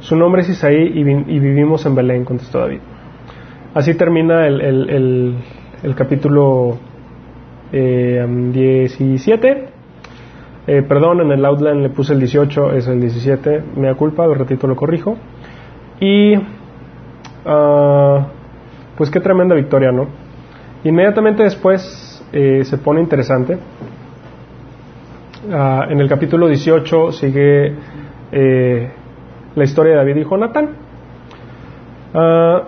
Su 0.00 0.16
nombre 0.16 0.42
es 0.42 0.50
Isaí 0.50 0.92
y 0.94 1.02
vivimos 1.38 1.86
en 1.86 1.94
Belén, 1.94 2.24
contestó 2.24 2.60
David. 2.60 2.80
Así 3.76 3.92
termina 3.94 4.46
el, 4.46 4.62
el- 4.62 5.36
el- 5.82 5.94
capítulo 5.94 6.78
eh, 7.72 8.24
17. 8.26 9.68
Eh, 10.66 10.82
perdón, 10.88 11.20
en 11.20 11.30
el 11.32 11.44
Outline 11.44 11.82
le 11.82 11.90
puse 11.90 12.14
el 12.14 12.20
18, 12.20 12.72
es 12.72 12.88
el 12.88 13.02
17, 13.02 13.62
me 13.76 13.88
da 13.88 13.94
culpa, 13.94 14.26
de 14.26 14.34
ratito 14.34 14.66
lo 14.66 14.76
corrijo. 14.76 15.18
Y 16.00 16.36
ah, 17.44 18.26
pues 18.96 19.10
qué 19.10 19.20
tremenda 19.20 19.54
victoria, 19.54 19.92
¿no? 19.92 20.06
Inmediatamente 20.84 21.42
después 21.42 22.24
eh, 22.32 22.64
se 22.64 22.78
pone 22.78 23.02
interesante. 23.02 23.58
Ah, 25.52 25.86
en 25.90 26.00
el 26.00 26.08
capítulo 26.08 26.48
18 26.48 27.12
sigue 27.12 27.74
eh, 28.32 28.90
la 29.54 29.64
historia 29.64 29.92
de 29.92 29.98
David 29.98 30.16
y 30.16 30.24
Jonatán. 30.24 30.70
Ah, 32.14 32.62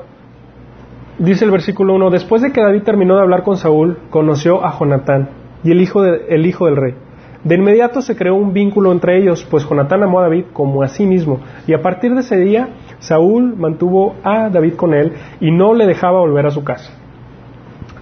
dice 1.19 1.45
el 1.45 1.51
versículo 1.51 1.95
1, 1.95 2.11
después 2.11 2.43
de 2.43 2.53
que 2.53 2.61
David 2.63 2.83
terminó 2.83 3.17
de 3.17 3.23
hablar 3.23 3.43
con 3.43 3.57
Saúl, 3.57 3.99
conoció 4.11 4.65
a 4.65 4.79
Jonatán 4.79 5.29
y 5.65 5.71
el 5.73 5.81
hijo, 5.81 6.03
de- 6.03 6.27
el 6.29 6.47
hijo 6.47 6.67
del 6.67 6.77
rey. 6.77 6.95
De 7.45 7.55
inmediato 7.55 8.03
se 8.03 8.17
creó 8.17 8.35
un 8.35 8.53
vínculo 8.53 8.91
entre 8.93 9.17
ellos, 9.19 9.47
pues 9.49 9.65
Jonatán 9.69 10.03
amó 10.03 10.19
a 10.19 10.23
David 10.25 10.47
como 10.53 10.83
a 10.83 10.89
sí 10.89 11.07
mismo, 11.07 11.41
y 11.67 11.73
a 11.73 11.81
partir 11.83 12.13
de 12.15 12.21
ese 12.21 12.37
día 12.37 12.69
Saúl 12.99 13.55
mantuvo 13.57 14.17
a 14.25 14.49
David 14.51 14.75
con 14.75 14.93
él 14.95 15.13
y 15.41 15.51
no 15.53 15.73
le 15.75 15.87
dejaba 15.87 16.19
volver 16.21 16.47
a 16.47 16.51
su 16.51 16.65
casa. 16.65 16.93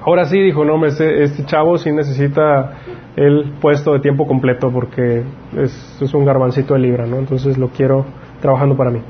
Ahora 0.04 0.24
sí, 0.24 0.40
dijo, 0.40 0.64
no, 0.64 0.84
este, 0.86 1.22
este 1.24 1.44
chavo 1.44 1.76
sí 1.78 1.90
necesita 1.92 2.74
el 3.16 3.52
puesto 3.60 3.92
de 3.92 4.00
tiempo 4.00 4.26
completo 4.26 4.70
porque 4.70 5.22
es, 5.56 5.98
es 6.00 6.14
un 6.14 6.24
garbancito 6.24 6.74
de 6.74 6.80
libra, 6.80 7.06
¿no? 7.06 7.16
Entonces 7.16 7.58
lo 7.58 7.68
quiero 7.68 8.04
trabajando 8.40 8.76
para 8.76 8.90
mí. 8.90 9.00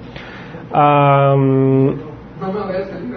Am, 0.73 1.87
No 2.41 2.53
me. 2.53 3.16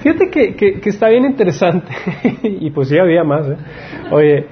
Fíjate 0.00 0.30
que, 0.30 0.54
que- 0.54 0.80
está 0.88 1.08
bien 1.08 1.24
interesante, 1.24 1.92
y 2.42 2.70
pues 2.70 2.88
sí 2.88 2.98
había 2.98 3.22
más, 3.22 3.46
¿eh? 3.48 3.56
Oye, 4.10 4.46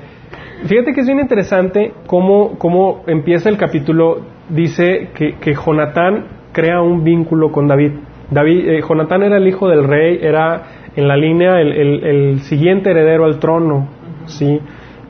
fíjate 0.67 0.93
que 0.93 1.01
es 1.01 1.07
bien 1.07 1.21
interesante 1.21 1.93
cómo, 2.07 2.59
cómo 2.59 3.03
empieza 3.07 3.49
el 3.49 3.57
capítulo, 3.57 4.21
dice 4.51 5.09
que, 5.15 5.37
que 5.37 5.55
Jonatán 5.55 6.27
crea 6.53 6.83
un 6.83 7.03
vínculo 7.03 7.51
con 7.51 7.67
David. 7.67 7.93
David 8.31 8.69
eh, 8.69 8.81
Jonatán 8.87 9.23
era 9.23 9.39
el 9.39 9.49
hijo 9.49 9.69
del 9.69 9.85
rey, 9.85 10.19
era 10.21 10.63
en 10.95 11.09
la 11.09 11.17
línea 11.17 11.61
el, 11.61 11.73
el- 11.73 12.41
siguiente 12.41 12.91
heredero 12.91 13.25
al 13.25 13.39
trono, 13.39 13.89
¿sí? 14.27 14.61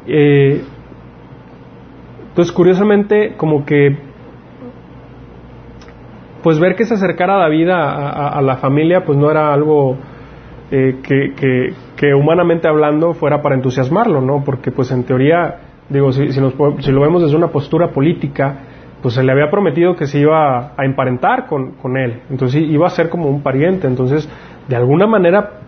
Eh, 0.07 0.63
entonces, 2.29 2.53
curiosamente, 2.55 3.35
como 3.37 3.65
que 3.65 3.97
pues 6.43 6.61
ver 6.61 6.77
que 6.77 6.85
se 6.85 6.95
acercara 6.95 7.37
David 7.37 7.69
a, 7.71 7.83
a- 7.91 8.29
a 8.39 8.43
la 8.43 8.57
familia, 8.59 9.05
pues 9.05 9.19
no 9.19 9.31
era 9.31 9.53
algo 9.53 9.97
eh, 10.71 10.97
que, 11.03 11.33
que- 11.35 11.73
que 11.97 12.15
humanamente 12.15 12.69
hablando 12.69 13.15
fuera 13.15 13.41
para 13.43 13.55
entusiasmarlo, 13.55 14.21
¿no? 14.21 14.45
Porque 14.45 14.71
pues 14.71 14.91
en 14.93 15.05
teoría, 15.05 15.57
digo, 15.89 16.13
si, 16.13 16.31
si, 16.33 16.41
si 16.81 16.93
lo 16.93 17.01
vemos 17.01 17.23
desde 17.23 17.37
una 17.37 17.49
postura 17.49 17.91
política, 17.91 18.57
pues 19.03 19.15
se 19.15 19.23
le 19.23 19.33
había 19.33 19.51
prometido 19.51 19.95
que 19.97 20.07
se 20.07 20.19
iba 20.21 20.73
a 20.77 20.85
emparentar 20.85 21.47
con, 21.47 21.73
con 21.73 21.97
él, 21.97 22.21
entonces 22.31 22.63
iba 22.63 22.87
a 22.87 22.91
ser 22.91 23.09
como 23.09 23.29
un 23.29 23.43
pariente, 23.43 23.87
entonces 23.87 24.29
de 24.69 24.77
alguna 24.77 25.07
manera 25.07 25.61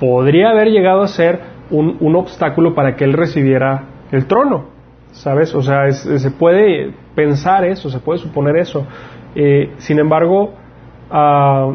podría 0.00 0.50
haber 0.50 0.68
llegado 0.70 1.02
a 1.02 1.08
ser 1.08 1.40
un, 1.70 1.96
un 2.00 2.16
obstáculo 2.16 2.74
para 2.74 2.96
que 2.96 3.04
él 3.04 3.12
recibiera 3.12 3.84
el 4.12 4.26
trono, 4.26 4.66
¿sabes? 5.12 5.54
O 5.54 5.62
sea, 5.62 5.90
se 5.92 6.30
puede 6.30 6.92
pensar 7.14 7.64
eso, 7.64 7.88
se 7.90 8.00
puede 8.00 8.18
suponer 8.18 8.56
eso. 8.56 8.86
Eh, 9.34 9.72
sin 9.78 9.98
embargo, 9.98 10.54
ah, 11.10 11.70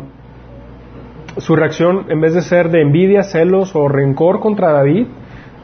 su 1.40 1.56
reacción, 1.56 2.06
en 2.10 2.22
vez 2.22 2.34
de 2.34 2.42
ser 2.42 2.70
de 2.70 2.82
envidia, 2.82 3.24
celos 3.24 3.76
o 3.76 3.88
rencor 3.88 4.40
contra 4.40 4.72
David, 4.72 5.08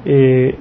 eh, 0.06 0.58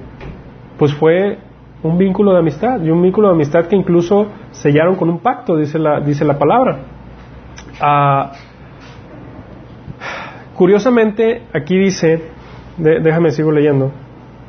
pues 0.77 0.93
fue 0.93 1.37
un 1.83 1.97
vínculo 1.97 2.33
de 2.33 2.39
amistad, 2.39 2.81
y 2.81 2.89
un 2.89 3.01
vínculo 3.01 3.27
de 3.29 3.35
amistad 3.35 3.65
que 3.67 3.75
incluso 3.75 4.27
sellaron 4.51 4.95
con 4.95 5.09
un 5.09 5.19
pacto, 5.19 5.55
dice 5.55 5.79
la, 5.79 5.99
dice 5.99 6.25
la 6.25 6.37
palabra. 6.37 6.79
Ah, 7.79 8.31
curiosamente, 10.55 11.43
aquí 11.53 11.77
dice, 11.77 12.29
déjame 12.77 13.31
sigo 13.31 13.51
leyendo. 13.51 13.91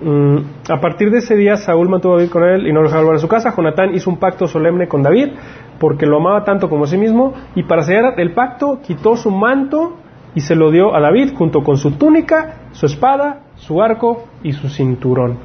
Mm, 0.00 0.36
a 0.68 0.80
partir 0.80 1.10
de 1.10 1.18
ese 1.18 1.36
día 1.36 1.56
Saúl 1.56 1.88
mantuvo 1.88 2.14
a 2.14 2.16
David 2.18 2.30
con 2.30 2.44
él 2.44 2.66
y 2.66 2.72
no 2.72 2.80
lo 2.80 2.86
dejaba 2.86 3.04
volver 3.04 3.16
a 3.16 3.20
su 3.20 3.28
casa. 3.28 3.54
Jonatán 3.56 3.94
hizo 3.94 4.10
un 4.10 4.18
pacto 4.18 4.46
solemne 4.46 4.88
con 4.88 5.02
David 5.02 5.30
porque 5.78 6.04
lo 6.04 6.18
amaba 6.18 6.44
tanto 6.44 6.68
como 6.68 6.84
a 6.84 6.86
sí 6.86 6.98
mismo 6.98 7.32
y 7.54 7.62
para 7.62 7.82
sellar 7.82 8.14
el 8.18 8.32
pacto 8.32 8.80
quitó 8.82 9.16
su 9.16 9.30
manto 9.30 9.96
y 10.37 10.41
se 10.43 10.55
lo 10.55 10.70
dio 10.70 10.95
a 10.95 11.01
David 11.01 11.32
junto 11.34 11.64
con 11.64 11.76
su 11.78 11.93
túnica, 11.93 12.68
su 12.72 12.87
espada, 12.87 13.41
su 13.57 13.82
arco 13.82 14.26
y 14.45 14.53
su 14.53 14.68
cinturón. 14.68 15.39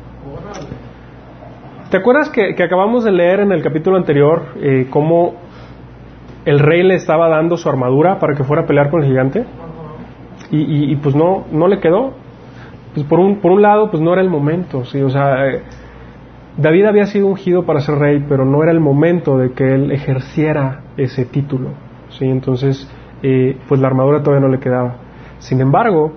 ¿Te 1.89 1.97
acuerdas 1.97 2.29
que, 2.29 2.53
que 2.55 2.63
acabamos 2.63 3.03
de 3.03 3.11
leer 3.11 3.39
en 3.39 3.51
el 3.51 3.63
capítulo 3.63 3.97
anterior 3.97 4.43
eh, 4.61 4.87
cómo 4.89 5.33
el 6.45 6.59
rey 6.59 6.83
le 6.83 6.95
estaba 6.95 7.27
dando 7.29 7.57
su 7.57 7.67
armadura 7.69 8.19
para 8.19 8.35
que 8.35 8.43
fuera 8.43 8.63
a 8.63 8.65
pelear 8.65 8.89
con 8.89 9.01
el 9.01 9.07
gigante? 9.09 9.45
Y, 10.51 10.91
y- 10.91 10.95
pues 10.97 11.15
no, 11.15 11.45
no 11.51 11.67
le 11.67 11.79
quedó. 11.79 12.11
Pues 12.93 13.05
por 13.05 13.19
un, 13.19 13.37
por 13.37 13.51
un 13.53 13.61
lado, 13.61 13.89
pues 13.89 14.03
no 14.03 14.11
era 14.11 14.21
el 14.21 14.29
momento, 14.29 14.83
¿sí? 14.83 15.01
O 15.01 15.09
sea, 15.09 15.47
eh, 15.47 15.61
David 16.57 16.85
había 16.85 17.05
sido 17.05 17.27
ungido 17.27 17.63
para 17.65 17.79
ser 17.79 17.95
rey, 17.95 18.25
pero 18.27 18.43
no 18.43 18.61
era 18.61 18.73
el 18.73 18.81
momento 18.81 19.37
de 19.37 19.53
que 19.53 19.73
él 19.73 19.91
ejerciera 19.91 20.81
ese 20.97 21.23
título, 21.25 21.69
¿sí? 22.09 22.25
Entonces, 22.25 22.89
eh, 23.23 23.57
pues 23.67 23.79
la 23.81 23.87
armadura 23.87 24.21
todavía 24.23 24.45
no 24.47 24.51
le 24.53 24.59
quedaba. 24.59 24.95
Sin 25.39 25.61
embargo, 25.61 26.13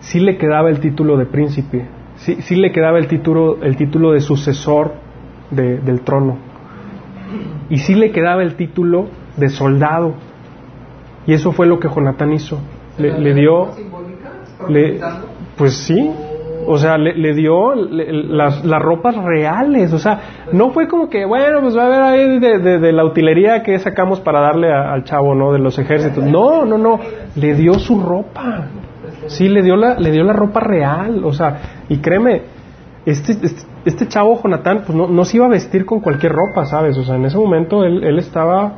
sí 0.00 0.20
le 0.20 0.36
quedaba 0.36 0.70
el 0.70 0.80
título 0.80 1.16
de 1.16 1.26
príncipe, 1.26 1.86
sí, 2.16 2.36
sí 2.42 2.56
le 2.56 2.72
quedaba 2.72 2.98
el 2.98 3.06
título, 3.08 3.62
el 3.62 3.76
título 3.76 4.12
de 4.12 4.20
sucesor 4.20 4.92
de- 5.50 5.78
del 5.78 6.00
trono, 6.02 6.36
y 7.70 7.78
sí 7.78 7.94
le 7.94 8.10
quedaba 8.12 8.42
el 8.42 8.54
título 8.56 9.06
de 9.36 9.48
soldado. 9.48 10.14
Y 11.26 11.32
eso 11.32 11.52
fue 11.52 11.66
lo 11.66 11.78
que 11.80 11.88
Jonatán 11.88 12.32
hizo. 12.34 12.58
Le, 12.98 13.18
le 13.18 13.32
dio, 13.34 13.72
simbólica? 13.72 14.30
le, 14.68 15.00
pues 15.56 15.74
sí, 15.78 16.10
o 16.66 16.78
sea, 16.78 16.96
le, 16.98 17.14
le 17.14 17.34
dio 17.34 17.74
le- 17.74 18.12
las, 18.12 18.64
las 18.64 18.80
ropas 18.82 19.16
reales, 19.16 19.92
o 19.92 19.98
sea, 19.98 20.20
no 20.52 20.70
fue 20.70 20.88
como 20.88 21.08
que, 21.08 21.24
bueno, 21.24 21.60
pues 21.60 21.76
va 21.76 21.82
a 21.84 21.86
haber 21.86 22.02
ahí 22.02 22.38
de, 22.38 22.78
de- 22.78 22.92
la 22.92 23.04
utilería 23.04 23.62
que 23.62 23.78
sacamos 23.78 24.20
para 24.20 24.40
darle 24.40 24.72
al 24.72 25.04
chavo, 25.04 25.34
¿no? 25.34 25.52
De 25.52 25.58
los 25.58 25.78
ejércitos. 25.78 26.24
No, 26.24 26.64
no, 26.64 26.78
no, 26.78 27.00
le 27.36 27.54
dio 27.54 27.74
su 27.74 28.00
ropa. 28.00 28.68
Sí, 29.26 29.48
le 29.48 29.62
dio 29.62 29.76
la, 29.76 29.94
le 29.98 30.10
dio 30.10 30.22
la 30.24 30.32
ropa 30.32 30.60
real, 30.60 31.24
o 31.24 31.32
sea, 31.32 31.56
y 31.88 31.98
créeme, 31.98 32.42
este, 33.06 33.32
este, 33.32 33.62
este 33.84 34.08
chavo 34.08 34.40
Jonatán 34.42 34.82
pues 34.86 34.96
no, 34.96 35.06
no 35.08 35.24
se 35.24 35.36
iba 35.38 35.46
a 35.46 35.50
vestir 35.50 35.84
con 35.86 36.00
cualquier 36.00 36.32
ropa, 36.32 36.64
¿sabes? 36.66 36.96
O 36.98 37.02
sea, 37.04 37.16
en 37.16 37.24
ese 37.26 37.36
momento 37.38 37.84
él, 37.84 38.02
él 38.04 38.18
estaba 38.18 38.74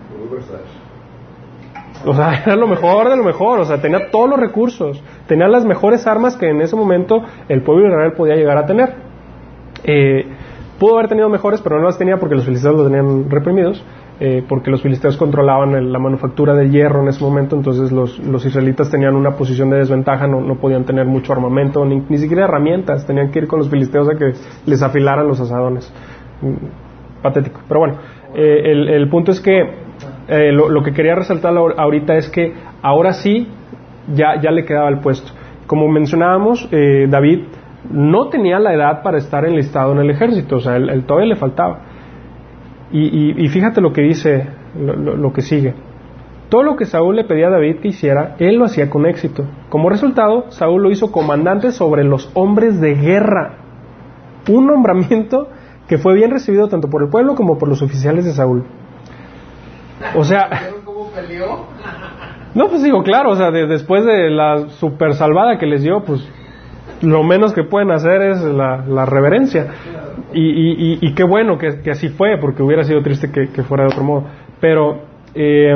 o 2.04 2.14
sea, 2.14 2.42
era 2.46 2.56
lo 2.56 2.66
mejor 2.66 3.08
de 3.08 3.16
lo 3.16 3.24
mejor, 3.24 3.60
o 3.60 3.64
sea, 3.64 3.80
tenía 3.80 4.10
todos 4.10 4.28
los 4.28 4.38
recursos, 4.40 5.02
tenía 5.26 5.48
las 5.48 5.64
mejores 5.64 6.06
armas 6.06 6.36
que 6.36 6.48
en 6.50 6.60
ese 6.60 6.76
momento 6.76 7.22
el 7.48 7.62
pueblo 7.62 7.84
de 7.84 7.88
Israel 7.90 8.12
podía 8.12 8.34
llegar 8.36 8.58
a 8.58 8.66
tener. 8.66 8.94
Eh, 9.84 10.26
pudo 10.78 10.94
haber 10.98 11.08
tenido 11.08 11.28
mejores, 11.28 11.60
pero 11.62 11.78
no 11.78 11.84
las 11.84 11.98
tenía 11.98 12.18
porque 12.18 12.34
los 12.34 12.44
filisteos 12.44 12.74
los 12.76 12.86
tenían 12.90 13.30
reprimidos, 13.30 13.82
eh, 14.20 14.42
porque 14.48 14.70
los 14.70 14.82
filisteos 14.82 15.16
controlaban 15.16 15.74
el- 15.74 15.92
la 15.92 15.98
manufactura 15.98 16.54
de 16.54 16.68
hierro 16.70 17.02
en 17.02 17.08
ese 17.08 17.22
momento, 17.22 17.56
entonces 17.56 17.92
los, 17.92 18.18
los 18.18 18.44
israelitas 18.44 18.90
tenían 18.90 19.14
una 19.14 19.32
posición 19.36 19.70
de 19.70 19.78
desventaja, 19.78 20.26
no, 20.26 20.40
no 20.40 20.56
podían 20.56 20.84
tener 20.84 21.06
mucho 21.06 21.32
armamento, 21.32 21.84
ni, 21.84 22.02
ni 22.08 22.18
siquiera 22.18 22.44
herramientas, 22.44 23.06
tenían 23.06 23.30
que 23.30 23.40
ir 23.40 23.46
con 23.46 23.58
los 23.58 23.68
filisteos 23.70 24.08
a 24.08 24.16
que 24.16 24.32
les 24.66 24.82
afilaran 24.82 25.26
los 25.28 25.40
asadones. 25.40 25.92
Mm, 26.42 27.22
Patético, 27.22 27.60
pero 27.66 27.80
bueno, 27.80 27.94
eh, 28.34 28.60
el, 28.72 28.88
el 28.88 29.08
punto 29.08 29.32
es 29.32 29.40
que 29.40 29.85
eh, 30.28 30.52
lo, 30.52 30.82
que 30.82 30.92
quería 30.92 31.14
resaltar 31.14 31.54
ahor- 31.54 31.74
ahorita 31.76 32.16
es 32.16 32.28
que 32.28 32.52
ahora 32.82 33.12
sí 33.12 33.48
ya, 34.14 34.40
ya 34.40 34.50
le 34.50 34.64
quedaba 34.64 34.88
el 34.88 35.00
puesto. 35.00 35.32
Como 35.66 35.88
mencionábamos, 35.88 36.68
eh, 36.72 37.06
David 37.08 37.44
no 37.90 38.28
tenía 38.28 38.58
la 38.58 38.74
edad 38.74 39.02
para 39.02 39.18
estar 39.18 39.44
enlistado 39.44 39.92
en 39.92 39.98
el 39.98 40.10
ejército, 40.10 40.56
o 40.56 40.60
sea, 40.60 40.76
él, 40.76 41.04
todavía 41.06 41.28
le 41.34 41.36
faltaba. 41.36 41.80
Y, 42.92 43.48
fíjate 43.48 43.80
lo 43.80 43.92
que 43.92 44.02
dice, 44.02 44.46
lo 44.78 45.32
que 45.32 45.42
sigue. 45.42 45.74
Todo 46.48 46.62
lo 46.62 46.76
que 46.76 46.84
Saúl 46.86 47.16
le 47.16 47.24
pedía 47.24 47.48
a 47.48 47.50
David 47.50 47.80
que 47.80 47.88
hiciera, 47.88 48.36
él 48.38 48.56
lo 48.56 48.66
hacía 48.66 48.88
con 48.88 49.04
éxito. 49.04 49.44
Como 49.68 49.90
resultado, 49.90 50.44
Saúl 50.50 50.82
lo 50.84 50.90
hizo 50.90 51.10
comandante 51.10 51.72
sobre 51.72 52.04
los 52.04 52.30
hombres 52.34 52.80
de 52.80 52.94
guerra. 52.94 53.56
Un 54.48 54.66
nombramiento 54.66 55.48
que 55.88 55.98
fue 55.98 56.14
bien 56.14 56.30
recibido 56.30 56.68
tanto 56.68 56.88
por 56.88 57.02
el 57.02 57.08
pueblo 57.08 57.34
como 57.34 57.58
por 57.58 57.68
los 57.68 57.82
oficiales 57.82 58.24
de 58.24 58.30
Saúl. 58.30 58.64
O 60.14 60.24
sea, 60.24 60.48
¿Vieron 60.60 60.82
cómo 60.84 61.10
peleó? 61.10 61.66
no, 62.54 62.68
pues 62.68 62.82
digo, 62.82 63.02
claro, 63.02 63.30
o 63.30 63.36
sea, 63.36 63.50
de- 63.50 63.66
después 63.66 64.04
de 64.04 64.30
la 64.30 64.68
super 64.70 65.14
salvada 65.14 65.58
que 65.58 65.66
les 65.66 65.82
dio, 65.82 66.02
pues 66.04 66.26
lo 67.02 67.22
menos 67.22 67.52
que 67.52 67.64
pueden 67.64 67.90
hacer 67.90 68.22
es 68.22 68.42
la, 68.42 68.84
la 68.86 69.04
reverencia. 69.06 69.66
Y, 70.32 70.40
y- 70.42 70.92
y- 70.94 70.98
y 71.02 71.14
qué 71.14 71.24
bueno 71.24 71.58
que, 71.58 71.80
que 71.82 71.90
así 71.90 72.08
fue, 72.08 72.38
porque 72.40 72.62
hubiera 72.62 72.84
sido 72.84 73.02
triste 73.02 73.30
que, 73.30 73.48
que 73.50 73.62
fuera 73.62 73.84
de 73.84 73.88
otro 73.92 74.02
modo. 74.04 74.24
Pero, 74.60 75.00
eh, 75.34 75.74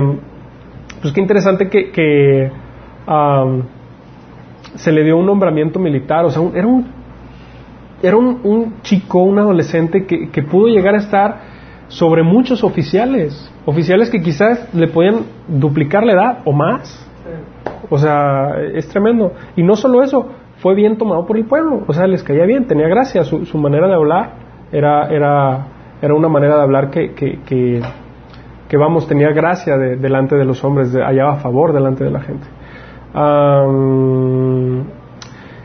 pues 1.02 1.12
qué 1.14 1.20
interesante 1.20 1.68
que, 1.68 1.90
que, 1.90 2.50
am, 3.06 3.62
se 4.76 4.92
le 4.92 5.02
dio 5.04 5.16
un 5.16 5.26
nombramiento 5.26 5.78
militar, 5.78 6.24
o 6.24 6.30
sea, 6.30 6.40
un- 6.42 6.56
era 6.56 6.66
un, 6.66 6.86
era 8.02 8.16
un, 8.16 8.40
un 8.44 8.80
chico, 8.82 9.22
un 9.22 9.38
adolescente 9.38 10.06
que, 10.06 10.30
que 10.30 10.42
pudo 10.42 10.68
llegar 10.68 10.94
a 10.94 10.98
estar 10.98 11.40
sobre 11.90 12.22
muchos 12.22 12.64
oficiales, 12.64 13.52
oficiales 13.66 14.08
que 14.10 14.22
quizás 14.22 14.72
le 14.74 14.88
podían 14.88 15.24
duplicar 15.48 16.04
la 16.04 16.12
edad 16.14 16.38
o 16.44 16.52
más. 16.52 17.06
O 17.90 17.98
sea, 17.98 18.52
es 18.74 18.88
tremendo. 18.88 19.32
Y 19.56 19.62
no 19.62 19.74
solo 19.76 20.02
eso, 20.02 20.28
fue 20.58 20.74
bien 20.74 20.96
tomado 20.96 21.26
por 21.26 21.36
el 21.36 21.44
pueblo. 21.44 21.82
O 21.86 21.92
sea, 21.92 22.06
les 22.06 22.22
caía 22.22 22.46
bien, 22.46 22.66
tenía 22.66 22.86
gracia. 22.88 23.24
Su, 23.24 23.44
su 23.44 23.58
manera 23.58 23.88
de 23.88 23.94
hablar 23.94 24.30
era, 24.72 25.08
era, 25.08 25.66
era 26.00 26.14
una 26.14 26.28
manera 26.28 26.56
de 26.56 26.62
hablar 26.62 26.90
que, 26.90 27.12
que, 27.14 27.40
que, 27.44 27.82
que, 28.68 28.76
vamos, 28.76 29.08
tenía 29.08 29.30
gracia 29.32 29.76
de- 29.76 29.96
delante 29.96 30.36
de 30.36 30.44
los 30.44 30.62
hombres, 30.64 30.92
de- 30.92 31.02
hallaba 31.02 31.36
favor 31.36 31.72
delante 31.72 32.04
de 32.04 32.10
la 32.10 32.20
gente. 32.20 32.46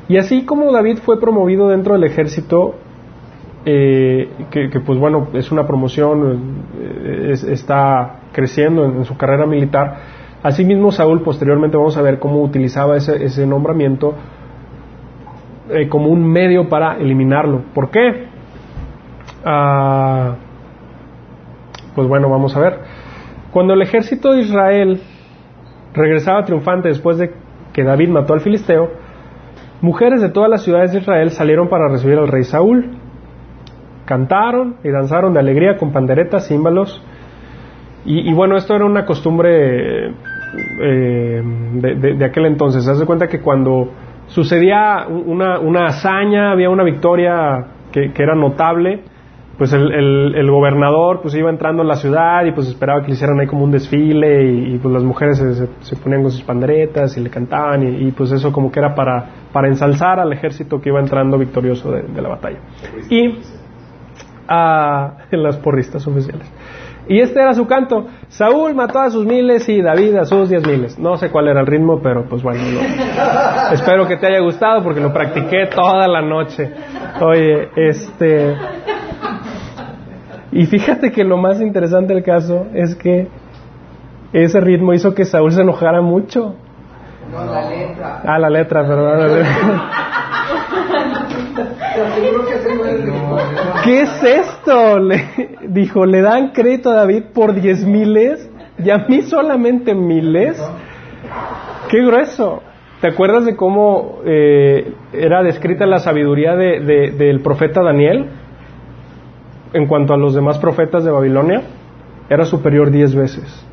Y 0.08 0.18
así 0.18 0.46
como 0.46 0.72
David 0.72 0.98
fue 1.04 1.20
promovido 1.20 1.68
dentro 1.70 1.94
del 1.94 2.04
ejército, 2.04 2.76
eh, 3.66 4.30
que, 4.52 4.70
pues 4.80 5.00
bueno, 5.00 5.30
es 5.34 5.52
una 5.52 5.66
promoción, 5.66 6.66
eh, 6.80 7.30
es- 7.32 7.44
está 7.44 8.20
creciendo 8.32 8.86
en, 8.86 8.98
en 8.98 9.06
su 9.06 9.18
carrera 9.18 9.46
militar. 9.46 9.96
Asimismo, 10.44 10.92
Saúl, 10.92 11.22
posteriormente 11.24 11.76
vamos 11.76 11.98
a 11.98 12.02
ver 12.04 12.20
cómo 12.20 12.42
utilizaba 12.44 12.96
ese, 12.98 13.24
ese 13.24 13.48
nombramiento 13.48 14.14
eh, 15.72 15.88
como 15.90 16.10
un 16.10 16.24
medio 16.24 16.70
para 16.70 16.98
eliminarlo. 16.98 17.64
¿Por 17.74 17.90
qué? 17.90 18.28
Ah, 19.44 20.36
pues 21.96 22.08
bueno, 22.08 22.30
vamos 22.30 22.56
a 22.56 22.60
ver. 22.60 22.80
Cuando 23.52 23.74
el 23.74 23.82
ejército 23.82 24.34
de 24.34 24.42
Israel 24.42 25.02
regresaba 25.94 26.44
triunfante 26.44 26.90
después 26.90 27.18
de 27.18 27.34
que 27.74 27.84
David 27.84 28.10
mató 28.10 28.34
al 28.34 28.42
filisteo, 28.42 28.90
mujeres 29.82 30.22
de 30.22 30.30
todas 30.30 30.50
las 30.50 30.62
ciudades 30.64 30.92
de 30.92 31.00
Israel 31.00 31.32
salieron 31.32 31.68
para 31.70 31.88
recibir 31.88 32.18
al 32.20 32.28
rey 32.28 32.44
Saúl. 32.44 32.98
Cantaron 34.06 34.76
y 34.84 34.90
danzaron 34.90 35.34
de 35.34 35.40
alegría 35.40 35.78
con 35.78 35.92
panderetas, 35.92 36.48
címbalos. 36.48 37.02
Y, 38.06 38.30
y 38.30 38.34
bueno, 38.34 38.56
esto 38.56 38.76
era 38.76 38.86
una 38.86 39.04
costumbre 39.06 40.10
eh, 40.10 41.42
de, 41.74 42.26
aquel 42.26 42.46
entonces. 42.46 42.86
Se 42.86 42.92
hace 42.92 43.06
cuenta 43.06 43.28
que 43.28 43.40
cuando 43.42 43.90
sucedía 44.28 45.08
una, 45.08 45.60
una 45.60 45.88
hazaña, 45.88 46.52
había 46.52 46.70
una 46.70 46.84
victoria 46.84 47.66
que, 47.92 48.12
era 48.18 48.36
notable, 48.36 49.02
pues 49.58 49.72
el, 49.74 49.90
el- 50.36 50.52
gobernador 50.52 51.22
pues 51.22 51.34
iba 51.36 51.50
entrando 51.50 51.82
en 51.82 51.88
la 51.88 51.96
ciudad 51.96 52.44
y 52.46 52.52
pues 52.52 52.68
esperaba 52.68 53.02
que 53.02 53.08
le 53.08 53.14
hicieran 53.14 53.40
ahí 53.40 53.48
como 53.48 53.64
un 53.64 53.72
desfile 53.72 54.44
y, 54.52 54.78
pues 54.80 54.94
las 54.94 55.04
mujeres 55.04 55.38
se, 55.38 55.54
se- 55.56 55.70
se 55.80 55.96
ponían 55.96 56.22
con 56.24 56.32
sus 56.32 56.44
panderetas 56.44 57.16
y 57.18 57.22
le 57.22 57.30
cantaban 57.30 57.84
y, 57.84 58.08
y, 58.08 58.12
pues 58.12 58.32
eso 58.34 58.52
como 58.52 58.70
que 58.70 58.80
era 58.80 58.94
para, 58.94 59.26
para 59.54 59.68
ensalzar 59.70 60.20
al 60.20 60.34
ejército 60.34 60.82
que 60.82 60.90
iba 60.90 61.00
entrando 61.00 61.38
victorioso 61.38 61.90
de, 61.92 62.02
de 62.04 62.22
la 62.22 62.30
batalla. 62.30 62.58
Y 63.10 63.38
a 64.48 65.18
en 65.32 65.44
las 65.44 65.58
porristas 65.58 66.06
oficiales. 66.08 66.46
Y 67.08 67.20
este 67.20 67.40
era 67.40 67.54
su 67.54 67.68
canto. 67.68 68.08
Saúl 68.30 68.74
mató 68.74 69.00
a 69.00 69.12
sus 69.12 69.26
miles 69.28 69.70
y 69.70 69.80
David 69.80 70.16
a 70.16 70.26
sus 70.26 70.50
diez 70.50 70.66
miles. 70.66 70.98
No 70.98 71.18
sé 71.18 71.30
cuál 71.30 71.48
era 71.50 71.62
el 71.62 71.68
ritmo, 71.68 72.00
pero 72.02 72.26
pues 72.28 72.42
bueno. 72.42 72.62
lo- 72.74 72.82
espero 73.74 74.08
que 74.08 74.18
te 74.18 74.26
haya 74.26 74.40
gustado 74.40 74.82
porque 74.84 75.02
lo 75.02 75.14
practiqué 75.14 75.68
toda 75.68 76.08
la 76.08 76.22
noche. 76.24 76.72
Oye, 77.22 77.70
este... 77.76 78.56
Y 80.52 80.66
fíjate 80.66 81.12
que 81.12 81.24
lo 81.24 81.38
más 81.38 81.62
interesante 81.62 82.14
del 82.16 82.24
caso 82.24 82.66
es 82.74 82.96
que 82.96 83.28
ese 84.34 84.60
ritmo 84.62 84.94
hizo 84.94 85.14
que 85.14 85.26
Saúl 85.26 85.52
se 85.52 85.62
enojara 85.62 86.02
mucho. 86.02 86.56
No, 87.32 87.46
la 87.46 87.70
letra. 87.70 88.22
Ah, 88.26 88.40
la 88.40 88.50
letra, 88.50 88.82
perdón. 88.88 89.44
Te 91.56 92.02
aseguro 92.02 92.46
¿Qué 93.86 94.02
es 94.02 94.24
esto? 94.24 95.00
Le 95.00 95.22
dijo, 95.68 96.06
le 96.06 96.22
dan 96.22 96.50
crédito 96.52 96.90
a 96.90 96.96
David 96.96 97.26
por 97.34 97.54
diez 97.54 97.86
miles 97.86 98.50
y 98.84 98.90
a 98.90 98.98
mí 99.08 99.22
solamente 99.22 99.94
miles. 99.94 100.62
Qué 101.90 102.04
grueso. 102.04 102.62
¿Te 103.02 103.08
acuerdas 103.10 103.46
de 103.46 103.56
cómo 103.56 104.20
eh, 104.26 104.94
era 105.14 105.44
descrita 105.44 105.86
la 105.86 106.00
sabiduría 106.00 106.56
de- 106.56 106.80
de- 106.80 107.12
del 107.12 107.42
profeta 107.42 107.84
Daniel 107.84 108.26
en 109.74 109.86
cuanto 109.88 110.14
a 110.14 110.18
los 110.18 110.34
demás 110.34 110.58
profetas 110.58 111.04
de 111.06 111.12
Babilonia? 111.12 111.62
Era 112.30 112.46
superior 112.46 112.90
diez 112.90 113.14
veces. 113.14 113.64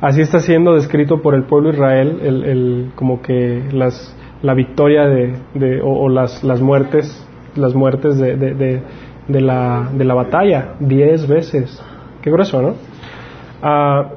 Así 0.00 0.22
está 0.22 0.40
siendo 0.40 0.74
descrito 0.74 1.20
por 1.20 1.34
el 1.34 1.44
pueblo 1.44 1.70
Israel, 1.70 2.20
el, 2.22 2.90
como 2.94 3.20
que 3.20 3.62
las, 3.72 4.16
la 4.42 4.54
victoria 4.54 5.06
de- 5.06 5.80
o, 5.82 6.04
o 6.04 6.08
las, 6.08 6.42
las 6.44 6.60
muertes, 6.62 7.26
las 7.56 7.74
muertes 7.74 8.18
de, 8.18 8.36
de- 9.28 9.40
la, 9.40 9.88
de 9.92 10.04
la 10.04 10.14
batalla, 10.14 10.74
diez 10.80 11.26
veces. 11.28 11.82
Qué 12.22 12.30
grueso, 12.30 12.62
¿no? 12.62 12.74
Ah, 13.62 14.10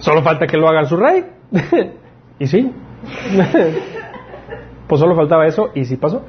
solo 0.00 0.22
falta 0.22 0.46
que 0.46 0.56
lo 0.56 0.68
haga 0.68 0.84
su 0.84 0.96
rey. 0.96 1.24
y 2.38 2.46
sí. 2.46 2.72
pues 4.88 5.00
solo 5.00 5.14
faltaba 5.14 5.46
eso 5.46 5.70
y 5.74 5.84
sí 5.84 5.96
pasó. 5.96 6.24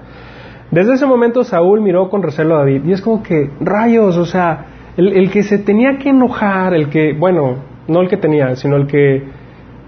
Desde 0.72 0.94
ese 0.94 1.06
momento 1.06 1.44
Saúl 1.44 1.82
miró 1.82 2.10
con 2.10 2.22
recelo 2.22 2.56
a 2.56 2.60
David 2.60 2.84
y 2.86 2.92
es 2.92 3.02
como 3.02 3.24
que, 3.24 3.50
rayos, 3.60 4.18
o 4.18 4.26
sea, 4.26 4.66
el, 4.98 5.14
el 5.14 5.32
que 5.32 5.44
se 5.44 5.58
tenía 5.58 5.98
que 5.98 6.10
enojar, 6.10 6.74
el 6.74 6.90
que, 6.90 7.14
bueno, 7.14 7.58
no 7.88 8.02
el 8.02 8.08
que 8.08 8.18
tenía, 8.18 8.56
sino 8.56 8.76
el 8.76 8.86
que 8.86 9.24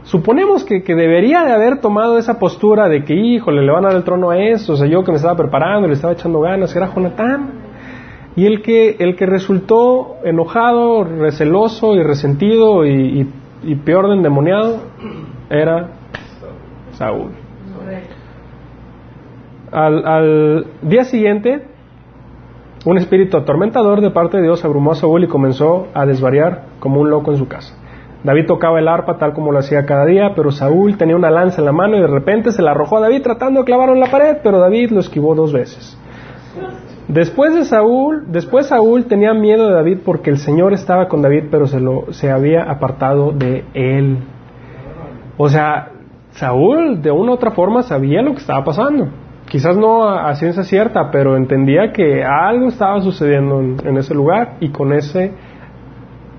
suponemos 0.03 0.63
que, 0.63 0.83
que 0.83 0.95
debería 0.95 1.43
de 1.43 1.51
haber 1.51 1.79
tomado 1.79 2.17
esa 2.17 2.39
postura 2.39 2.89
de 2.89 3.03
que, 3.03 3.13
híjole, 3.13 3.61
le 3.61 3.71
van 3.71 3.85
a 3.85 3.89
dar 3.89 3.97
el 3.97 4.03
trono 4.03 4.31
a 4.31 4.37
esto, 4.37 4.73
o 4.73 4.75
sea, 4.75 4.87
yo 4.87 5.03
que 5.03 5.11
me 5.11 5.17
estaba 5.17 5.35
preparando, 5.35 5.87
le 5.87 5.93
estaba 5.93 6.13
echando 6.13 6.39
ganas, 6.41 6.75
era 6.75 6.93
Jonatán. 6.93 7.61
Y 8.35 8.45
el 8.45 8.61
que, 8.61 8.95
el 8.99 9.17
que 9.17 9.25
resultó 9.25 10.15
enojado, 10.23 11.03
receloso 11.03 11.95
y 11.95 12.03
resentido 12.03 12.85
y 12.85 13.25
peor 13.83 14.07
de 14.07 14.15
endemoniado 14.15 14.77
era 15.49 15.89
Saúl. 16.93 17.31
Al, 19.71 20.05
al 20.05 20.67
día 20.81 21.03
siguiente, 21.03 21.65
un 22.85 22.97
espíritu 22.97 23.37
atormentador 23.37 24.01
de 24.01 24.11
parte 24.11 24.37
de 24.37 24.43
Dios 24.43 24.63
abrumó 24.65 24.91
a 24.91 24.95
Saúl 24.95 25.23
y 25.23 25.27
comenzó 25.27 25.87
a 25.93 26.05
desvariar 26.05 26.65
como 26.79 26.99
un 27.01 27.09
loco 27.09 27.31
en 27.31 27.37
su 27.37 27.47
casa. 27.47 27.80
David 28.23 28.45
tocaba 28.45 28.79
el 28.79 28.87
arpa 28.87 29.17
tal 29.17 29.33
como 29.33 29.51
lo 29.51 29.59
hacía 29.59 29.85
cada 29.85 30.05
día, 30.05 30.33
pero 30.35 30.51
Saúl 30.51 30.97
tenía 30.97 31.15
una 31.15 31.31
lanza 31.31 31.61
en 31.61 31.65
la 31.65 31.71
mano 31.71 31.97
y 31.97 32.01
de 32.01 32.07
repente 32.07 32.51
se 32.51 32.61
la 32.61 32.71
arrojó 32.71 32.97
a 32.97 33.01
David 33.01 33.23
tratando 33.23 33.61
de 33.61 33.65
clavarlo 33.65 33.95
en 33.95 33.99
la 33.99 34.11
pared, 34.11 34.37
pero 34.43 34.59
David 34.59 34.91
lo 34.91 34.99
esquivó 34.99 35.33
dos 35.33 35.51
veces. 35.51 35.97
Después 37.07 37.55
de 37.55 37.65
Saúl, 37.65 38.25
después 38.27 38.67
Saúl 38.67 39.05
tenía 39.05 39.33
miedo 39.33 39.67
de 39.67 39.73
David 39.73 39.99
porque 40.05 40.29
el 40.29 40.37
Señor 40.37 40.73
estaba 40.73 41.07
con 41.07 41.21
David, 41.21 41.45
pero 41.49 41.65
se 41.65 41.79
lo 41.79 42.13
se 42.13 42.29
había 42.29 42.63
apartado 42.63 43.31
de 43.31 43.65
él. 43.73 44.19
O 45.37 45.49
sea, 45.49 45.89
Saúl 46.31 47.01
de 47.01 47.11
una 47.11 47.31
u 47.31 47.33
otra 47.33 47.51
forma 47.51 47.81
sabía 47.81 48.21
lo 48.21 48.31
que 48.31 48.37
estaba 48.37 48.63
pasando. 48.63 49.07
Quizás 49.49 49.75
no 49.75 50.07
a, 50.07 50.33
ciencia 50.35 50.63
cierta, 50.63 51.09
pero 51.11 51.35
entendía 51.35 51.91
que 51.91 52.23
algo 52.23 52.67
estaba 52.67 53.01
sucediendo 53.01 53.59
en, 53.59 53.75
en 53.83 53.97
ese 53.97 54.13
lugar 54.13 54.57
y 54.61 54.69
con 54.69 54.93
ese 54.93 55.33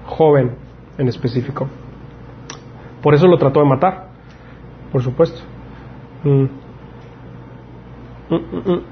joven 0.06 0.61
en 1.02 1.08
específico. 1.08 1.68
Por 3.02 3.14
eso 3.14 3.26
lo 3.26 3.36
trató 3.36 3.60
de 3.60 3.66
matar, 3.66 4.06
por 4.90 5.02
supuesto. 5.02 5.42
Mm. 6.24 6.44
Mm, 8.30 8.34
mm. 8.34 8.82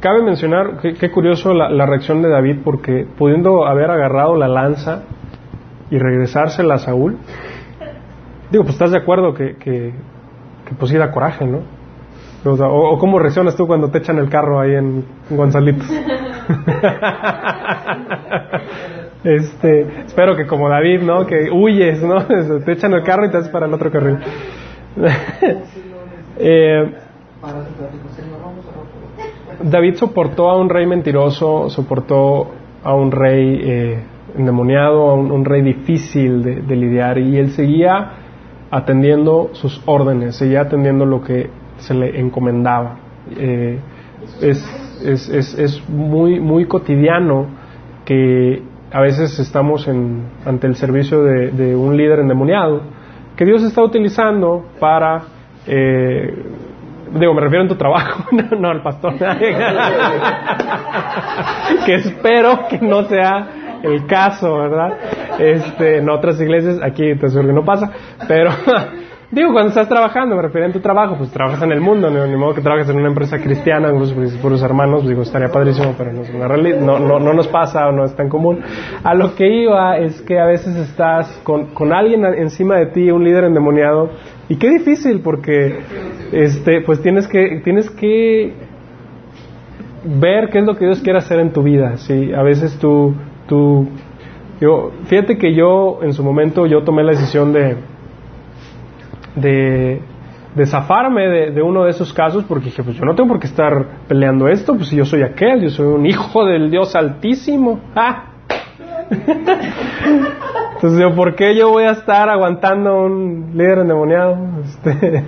Cabe 0.00 0.22
mencionar, 0.22 0.78
qué, 0.80 1.10
curioso 1.10 1.52
la, 1.52 1.86
reacción 1.86 2.22
de 2.22 2.28
David, 2.28 2.58
porque 2.64 3.06
pudiendo 3.18 3.66
haber 3.66 3.90
agarrado 3.90 4.36
la 4.36 4.46
lanza 4.48 5.02
y 5.90 5.98
regresársela 5.98 6.76
a 6.76 6.78
Saúl, 6.78 7.18
digo, 8.50 8.64
pues 8.64 8.74
estás 8.74 8.92
de 8.92 8.98
acuerdo 8.98 9.34
que, 9.34 9.56
que, 9.56 9.92
pues 10.78 10.90
sí 10.90 10.96
coraje, 11.12 11.46
¿no? 11.46 11.62
O 12.44 12.96
cómo 12.98 13.18
reaccionas 13.18 13.56
tú 13.56 13.66
cuando 13.66 13.90
te 13.90 13.98
echan 13.98 14.18
el 14.18 14.30
carro 14.30 14.60
ahí 14.60 14.74
en 14.74 15.04
Gonzalitos. 15.28 15.86
este, 19.24 20.04
espero 20.06 20.36
que 20.36 20.46
como 20.46 20.68
David, 20.68 21.02
¿no? 21.02 21.26
Que 21.26 21.50
huyes, 21.50 22.02
¿no? 22.02 22.24
Te 22.64 22.72
echan 22.72 22.92
el 22.92 23.02
carro 23.02 23.26
y 23.26 23.30
te 23.30 23.38
vas 23.38 23.48
para 23.48 23.66
el 23.66 23.74
otro 23.74 23.90
carril. 23.90 24.18
eh, 26.38 26.94
David 29.62 29.94
soportó 29.96 30.50
a 30.50 30.56
un 30.56 30.68
rey 30.68 30.86
mentiroso, 30.86 31.68
soportó 31.68 32.50
a 32.82 32.94
un 32.94 33.10
rey 33.10 33.60
eh, 33.62 33.98
endemoniado, 34.36 35.10
a 35.10 35.14
un, 35.14 35.44
rey 35.44 35.62
difícil 35.62 36.42
de, 36.42 36.62
de, 36.62 36.76
lidiar 36.76 37.18
y 37.18 37.36
él 37.36 37.50
seguía 37.50 38.12
atendiendo 38.70 39.50
sus 39.52 39.82
órdenes, 39.86 40.36
seguía 40.36 40.62
atendiendo 40.62 41.04
lo 41.04 41.22
que 41.22 41.50
se 41.78 41.94
le 41.94 42.18
encomendaba. 42.18 42.96
Eh, 43.36 43.78
es, 44.40 45.00
es, 45.04 45.28
es, 45.28 45.58
es, 45.58 45.88
muy, 45.88 46.40
muy 46.40 46.66
cotidiano 46.66 47.46
que 48.04 48.62
a 48.92 49.00
veces 49.00 49.38
estamos 49.38 49.86
en, 49.88 50.28
ante 50.44 50.66
el 50.66 50.76
servicio 50.76 51.22
de, 51.22 51.50
de, 51.50 51.76
un 51.76 51.96
líder 51.96 52.20
endemoniado 52.20 52.82
que 53.36 53.44
Dios 53.44 53.62
está 53.62 53.82
utilizando 53.82 54.66
para 54.78 55.22
eh, 55.66 56.34
digo, 57.18 57.34
me 57.34 57.40
refiero 57.40 57.62
en 57.62 57.68
tu 57.68 57.76
trabajo, 57.76 58.24
no, 58.32 58.42
no 58.58 58.70
al 58.70 58.82
pastor. 58.82 59.14
que 61.86 61.94
espero 61.94 62.66
que 62.68 62.78
no 62.78 63.04
sea 63.04 63.78
el 63.82 64.06
caso, 64.06 64.58
¿verdad? 64.58 64.98
Este, 65.38 65.98
en 65.98 66.10
otras 66.10 66.40
iglesias, 66.40 66.80
aquí 66.82 67.14
te 67.14 67.28
que 67.28 67.52
no 67.52 67.64
pasa, 67.64 67.90
pero 68.28 68.50
digo, 69.30 69.52
cuando 69.52 69.68
estás 69.68 69.88
trabajando, 69.88 70.34
me 70.34 70.42
refiero 70.42 70.66
en 70.66 70.72
tu 70.72 70.80
trabajo, 70.80 71.16
pues 71.16 71.30
trabajas 71.30 71.62
en 71.62 71.72
el 71.72 71.80
mundo, 71.80 72.10
no, 72.10 72.26
ni 72.26 72.36
modo 72.36 72.54
que 72.54 72.60
trabajes 72.60 72.88
en 72.88 72.96
una 72.96 73.08
empresa 73.08 73.38
cristiana, 73.38 73.92
pues, 73.92 74.12
por 74.38 74.50
los 74.50 74.62
hermanos, 74.62 75.06
digo, 75.06 75.22
estaría 75.22 75.48
padrísimo, 75.48 75.94
pero 75.96 76.12
no, 76.12 76.22
no, 76.80 76.98
no, 76.98 77.18
no 77.20 77.32
nos 77.32 77.46
pasa 77.48 77.88
o 77.88 77.92
no 77.92 78.04
es 78.04 78.14
tan 78.16 78.28
común. 78.28 78.60
A 79.04 79.14
lo 79.14 79.34
que 79.34 79.46
iba 79.46 79.98
es 79.98 80.20
que 80.22 80.40
a 80.40 80.46
veces 80.46 80.76
estás 80.76 81.40
con, 81.44 81.66
con 81.66 81.92
alguien 81.92 82.24
encima 82.24 82.76
de 82.76 82.86
ti, 82.86 83.10
un 83.10 83.24
líder 83.24 83.44
endemoniado, 83.44 84.10
y 84.48 84.56
qué 84.56 84.68
difícil 84.68 85.20
porque 85.20 85.78
este 86.32 86.80
pues 86.80 87.00
tienes 87.00 87.28
que 87.28 87.60
tienes 87.62 87.88
que 87.90 88.52
ver 90.04 90.48
qué 90.48 90.58
es 90.58 90.64
lo 90.64 90.74
que 90.76 90.86
Dios 90.86 91.00
quiere 91.00 91.18
hacer 91.18 91.38
en 91.38 91.52
tu 91.52 91.62
vida, 91.62 91.96
sí, 91.98 92.32
a 92.32 92.42
veces 92.42 92.76
tú 92.78 93.14
tú 93.46 93.86
yo 94.60 94.90
fíjate 95.04 95.38
que 95.38 95.54
yo 95.54 96.00
en 96.02 96.12
su 96.12 96.24
momento 96.24 96.66
yo 96.66 96.82
tomé 96.82 97.04
la 97.04 97.12
decisión 97.12 97.52
de 97.52 97.76
de, 99.40 100.00
de 100.54 100.66
zafarme 100.66 101.50
de, 101.50 101.62
uno 101.62 101.84
de 101.84 101.90
esos 101.90 102.12
casos 102.12 102.44
porque 102.44 102.66
dije, 102.66 102.82
pues 102.82 102.96
yo 102.96 103.04
no 103.04 103.14
tengo 103.14 103.28
por 103.28 103.40
qué 103.40 103.46
estar 103.46 103.72
peleando 104.08 104.48
esto, 104.48 104.74
pues 104.74 104.88
si 104.88 104.96
yo 104.96 105.04
soy 105.04 105.22
aquel, 105.22 105.62
yo 105.62 105.70
soy 105.70 105.86
un 105.86 106.06
hijo 106.06 106.44
del 106.44 106.70
Dios 106.70 106.94
altísimo. 106.94 107.80
¡Ah! 107.94 108.26
Entonces, 110.74 111.00
yo, 111.00 111.14
¿por 111.14 111.34
qué 111.34 111.54
yo 111.54 111.70
voy 111.70 111.84
a 111.84 111.90
estar 111.90 112.30
aguantando 112.30 113.02
un 113.02 113.50
líder 113.54 113.80
endemoniado? 113.80 114.38
Este, 114.60 115.24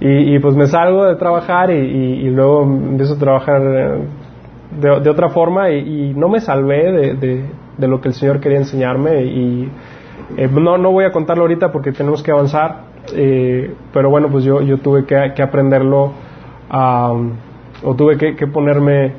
y, 0.00 0.38
pues 0.40 0.56
me 0.56 0.66
salgo 0.66 1.06
de 1.06 1.16
trabajar 1.16 1.70
y, 1.70 2.28
luego 2.28 2.64
empiezo 2.64 3.14
a 3.14 3.18
trabajar 3.18 3.62
de, 4.78 5.00
de 5.00 5.10
otra 5.10 5.28
forma 5.28 5.70
y, 5.70 6.12
no 6.14 6.28
me 6.28 6.40
salvé 6.40 7.14
de, 7.14 7.88
lo 7.88 8.00
que 8.00 8.08
el 8.08 8.14
Señor 8.14 8.40
quería 8.40 8.58
enseñarme 8.58 9.22
y 9.22 9.70
eh, 10.36 10.48
no, 10.48 10.78
no 10.78 10.90
voy 10.90 11.04
a 11.04 11.12
contarlo 11.12 11.44
ahorita 11.44 11.70
porque 11.72 11.92
tenemos 11.92 12.22
que 12.22 12.32
avanzar, 12.32 12.93
eh, 13.12 13.74
pero 13.92 14.10
bueno, 14.10 14.28
pues 14.30 14.44
yo, 14.44 14.62
yo 14.62 14.78
tuve 14.78 15.04
que, 15.04 15.42
aprenderlo 15.42 16.12
um, 16.72 17.32
o 17.82 17.94
tuve 17.94 18.16
que, 18.16 18.34
que 18.34 18.46
ponerme, 18.46 19.12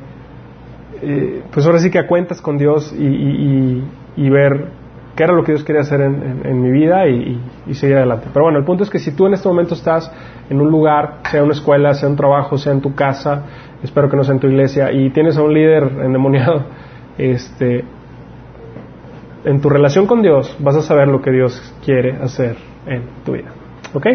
eh, 1.02 1.42
pues 1.52 1.66
ahora 1.66 1.78
sí 1.78 1.90
que 1.90 1.98
a 1.98 2.06
cuentas 2.06 2.40
con 2.40 2.58
Dios 2.58 2.92
y, 2.96 3.06
y, 3.06 3.84
y, 4.16 4.30
ver 4.30 4.66
qué 5.14 5.24
era 5.24 5.34
lo 5.34 5.44
que 5.44 5.52
Dios 5.52 5.64
quería 5.64 5.82
hacer 5.82 6.00
en, 6.00 6.14
en, 6.22 6.46
en 6.46 6.62
mi 6.62 6.70
vida 6.70 7.06
y, 7.06 7.40
seguir 7.74 7.96
adelante. 7.96 8.28
Pero 8.32 8.44
bueno, 8.44 8.58
el 8.58 8.64
punto 8.64 8.82
es 8.82 8.90
que 8.90 8.98
si 8.98 9.12
tú 9.12 9.26
en 9.26 9.34
este 9.34 9.48
momento 9.48 9.74
estás 9.74 10.10
en 10.50 10.60
un 10.60 10.70
lugar, 10.70 11.20
sea 11.30 11.42
una 11.42 11.52
escuela, 11.52 11.94
sea 11.94 12.08
un 12.08 12.16
trabajo, 12.16 12.58
sea 12.58 12.72
en 12.72 12.80
tu 12.80 12.94
casa, 12.94 13.44
espero 13.82 14.08
que 14.08 14.16
no 14.16 14.24
sea 14.24 14.34
en 14.34 14.40
tu 14.40 14.46
iglesia, 14.48 14.90
y 14.92 15.10
tienes 15.10 15.36
a 15.36 15.42
un 15.42 15.54
líder 15.54 15.84
endemoniado, 16.02 16.64
este, 17.18 17.84
en 19.44 19.60
tu 19.60 19.68
relación 19.68 20.06
con 20.06 20.22
Dios 20.22 20.56
vas 20.58 20.76
a 20.76 20.82
saber 20.82 21.08
lo 21.08 21.22
que 21.22 21.30
Dios 21.30 21.74
quiere 21.84 22.16
hacer 22.16 22.56
en 22.86 23.02
tu 23.24 23.32
vida. 23.32 23.55
¿Ok? 23.96 24.06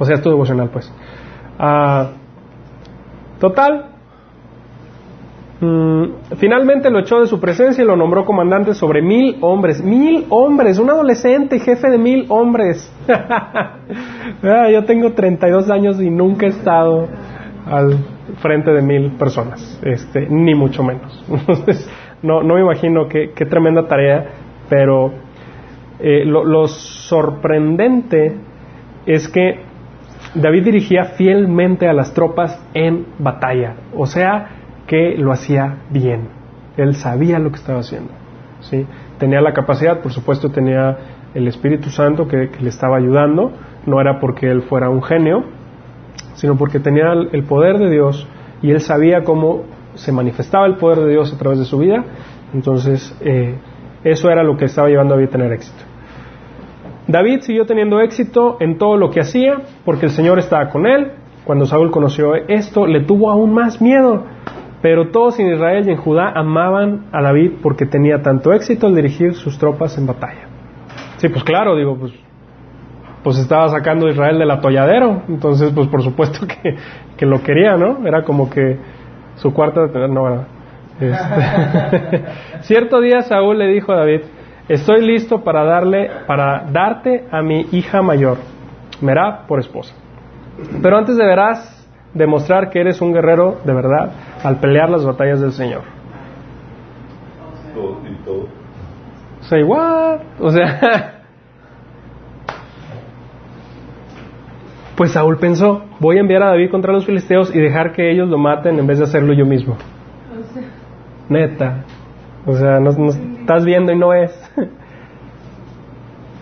O 0.00 0.04
sea, 0.04 0.16
es 0.16 0.22
tu 0.22 0.30
devocional, 0.30 0.70
pues. 0.70 0.92
Uh, 1.56 2.08
total. 3.38 3.90
Mm, 5.60 6.36
finalmente 6.38 6.90
lo 6.90 6.98
echó 6.98 7.20
de 7.20 7.28
su 7.28 7.38
presencia 7.38 7.84
y 7.84 7.86
lo 7.86 7.94
nombró 7.94 8.24
comandante 8.24 8.74
sobre 8.74 9.02
mil 9.02 9.36
hombres. 9.40 9.80
Mil 9.84 10.26
hombres, 10.30 10.80
un 10.80 10.90
adolescente, 10.90 11.60
jefe 11.60 11.90
de 11.90 11.98
mil 11.98 12.26
hombres. 12.28 12.92
ah, 13.08 14.68
yo 14.72 14.84
tengo 14.84 15.12
32 15.12 15.70
años 15.70 16.02
y 16.02 16.10
nunca 16.10 16.46
he 16.46 16.48
estado 16.48 17.06
al 17.64 17.98
frente 18.38 18.72
de 18.72 18.82
mil 18.82 19.12
personas, 19.12 19.80
este, 19.84 20.26
ni 20.28 20.56
mucho 20.56 20.82
menos. 20.82 21.24
Entonces, 21.30 21.88
no, 22.20 22.42
no 22.42 22.54
me 22.54 22.62
imagino 22.62 23.06
qué, 23.06 23.30
qué 23.32 23.46
tremenda 23.46 23.86
tarea, 23.86 24.26
pero 24.68 25.12
eh, 26.04 26.24
lo, 26.24 26.66
sorprendente 26.66 28.36
es 29.06 29.28
que 29.28 29.60
David 30.34 30.64
dirigía 30.64 31.04
fielmente 31.16 31.88
a 31.88 31.92
las 31.92 32.12
tropas 32.12 32.60
en 32.74 33.06
batalla, 33.20 33.76
o 33.96 34.06
sea 34.06 34.48
que 34.88 35.16
lo 35.16 35.30
hacía 35.30 35.84
bien, 35.90 36.28
él 36.76 36.96
sabía 36.96 37.38
lo 37.38 37.50
que 37.50 37.56
estaba 37.56 37.78
haciendo, 37.78 38.10
¿sí? 38.62 38.84
tenía 39.18 39.40
la 39.40 39.52
capacidad, 39.52 40.00
por 40.00 40.10
supuesto 40.10 40.50
tenía 40.50 40.98
el 41.34 41.46
Espíritu 41.46 41.88
Santo 41.88 42.26
que, 42.26 42.48
que 42.50 42.60
le 42.64 42.70
estaba 42.70 42.96
ayudando, 42.96 43.52
no 43.86 44.00
era 44.00 44.18
porque 44.18 44.50
él 44.50 44.62
fuera 44.62 44.90
un 44.90 45.04
genio, 45.04 45.44
sino 46.34 46.56
porque 46.56 46.80
tenía 46.80 47.12
el 47.12 47.44
poder 47.44 47.78
de 47.78 47.90
Dios 47.90 48.26
y 48.60 48.72
él 48.72 48.80
sabía 48.80 49.22
cómo 49.22 49.66
se 49.94 50.10
manifestaba 50.10 50.66
el 50.66 50.78
poder 50.78 50.98
de 51.04 51.10
Dios 51.10 51.32
a 51.32 51.38
través 51.38 51.60
de 51.60 51.64
su 51.64 51.78
vida, 51.78 52.04
entonces 52.52 53.16
eh, 53.20 53.54
eso 54.02 54.30
era 54.30 54.42
lo 54.42 54.56
que 54.56 54.64
estaba 54.64 54.88
llevando 54.88 55.14
a 55.14 55.16
David 55.16 55.28
a 55.28 55.32
tener 55.32 55.52
éxito. 55.52 55.91
David 57.08 57.40
siguió 57.40 57.66
teniendo 57.66 58.00
éxito 58.00 58.56
en 58.60 58.78
todo 58.78 58.96
lo 58.96 59.10
que 59.10 59.20
hacía 59.20 59.62
porque 59.84 60.06
el 60.06 60.12
Señor 60.12 60.38
estaba 60.38 60.68
con 60.68 60.86
él. 60.86 61.12
Cuando 61.44 61.66
Saúl 61.66 61.90
conoció 61.90 62.34
esto, 62.34 62.86
le 62.86 63.00
tuvo 63.00 63.30
aún 63.30 63.52
más 63.52 63.80
miedo. 63.80 64.24
Pero 64.80 65.10
todos 65.10 65.38
en 65.38 65.52
Israel 65.52 65.84
y 65.86 65.92
en 65.92 65.96
Judá 65.96 66.32
amaban 66.34 67.06
a 67.12 67.22
David 67.22 67.52
porque 67.62 67.86
tenía 67.86 68.22
tanto 68.22 68.52
éxito 68.52 68.86
al 68.86 68.94
dirigir 68.94 69.34
sus 69.34 69.58
tropas 69.58 69.96
en 69.98 70.06
batalla. 70.06 70.48
Sí, 71.18 71.28
pues 71.28 71.44
claro, 71.44 71.76
digo, 71.76 71.96
pues, 71.96 72.12
pues 73.22 73.38
estaba 73.38 73.68
sacando 73.68 74.06
a 74.06 74.10
Israel 74.10 74.38
del 74.38 74.50
atolladero. 74.50 75.22
Entonces, 75.28 75.72
pues 75.72 75.88
por 75.88 76.02
supuesto 76.02 76.46
que, 77.16 77.26
lo 77.26 77.42
quería, 77.42 77.76
¿no? 77.76 78.06
Era 78.06 78.24
como 78.24 78.50
que 78.50 78.78
su 79.36 79.52
cuarta... 79.52 79.86
No. 80.08 80.44
Este, 81.00 82.24
cierto 82.62 83.00
día 83.00 83.22
Saúl 83.22 83.58
le 83.58 83.66
dijo 83.66 83.92
a 83.92 83.96
David, 83.96 84.20
estoy 84.74 85.06
listo 85.06 85.42
para 85.42 85.64
darle, 85.64 86.10
para 86.26 86.64
darte 86.70 87.26
a 87.30 87.42
mi 87.42 87.66
hija 87.72 88.02
mayor, 88.02 88.38
Merab, 89.00 89.46
por 89.46 89.60
esposa. 89.60 89.94
Pero 90.82 90.96
antes 90.96 91.16
deberás 91.16 91.88
demostrar 92.14 92.70
que 92.70 92.80
eres 92.80 93.00
un 93.00 93.12
guerrero 93.12 93.58
de 93.64 93.72
verdad 93.72 94.12
al 94.42 94.60
pelear 94.60 94.90
las 94.90 95.04
batallas 95.04 95.40
del 95.40 95.52
Señor. 95.52 95.82
Todo, 97.74 98.00
y 98.08 98.14
todo. 98.24 98.48
Say 99.40 99.62
what? 99.62 100.20
O 100.38 100.50
sea, 100.50 101.18
Pues 104.96 105.12
Saúl 105.12 105.38
pensó, 105.38 105.84
voy 106.00 106.18
a 106.18 106.20
enviar 106.20 106.42
a 106.42 106.48
David 106.50 106.70
contra 106.70 106.92
los 106.92 107.06
filisteos 107.06 107.54
y 107.54 107.58
dejar 107.58 107.92
que 107.92 108.12
ellos 108.12 108.28
lo 108.28 108.38
maten 108.38 108.78
en 108.78 108.86
vez 108.86 108.98
de 108.98 109.04
hacerlo 109.04 109.32
yo 109.32 109.46
mismo. 109.46 109.76
Neta. 111.28 111.84
O 112.46 112.54
sea, 112.54 112.80
nos, 112.80 112.98
nos 112.98 113.16
estás 113.16 113.64
viendo 113.64 113.92
y 113.92 113.98
no 113.98 114.12
es. 114.14 114.32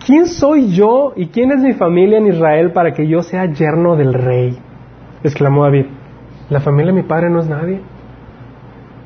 ¿Quién 0.05 0.25
soy 0.25 0.73
yo 0.73 1.13
y 1.15 1.27
quién 1.27 1.51
es 1.51 1.61
mi 1.61 1.73
familia 1.73 2.17
en 2.17 2.27
Israel 2.27 2.71
para 2.71 2.91
que 2.91 3.07
yo 3.07 3.21
sea 3.21 3.45
yerno 3.45 3.95
del 3.95 4.13
rey? 4.13 4.57
exclamó 5.23 5.63
David. 5.63 5.85
La 6.49 6.59
familia 6.59 6.91
de 6.91 7.01
mi 7.01 7.07
padre 7.07 7.29
no 7.29 7.39
es 7.39 7.47
nadie. 7.47 7.81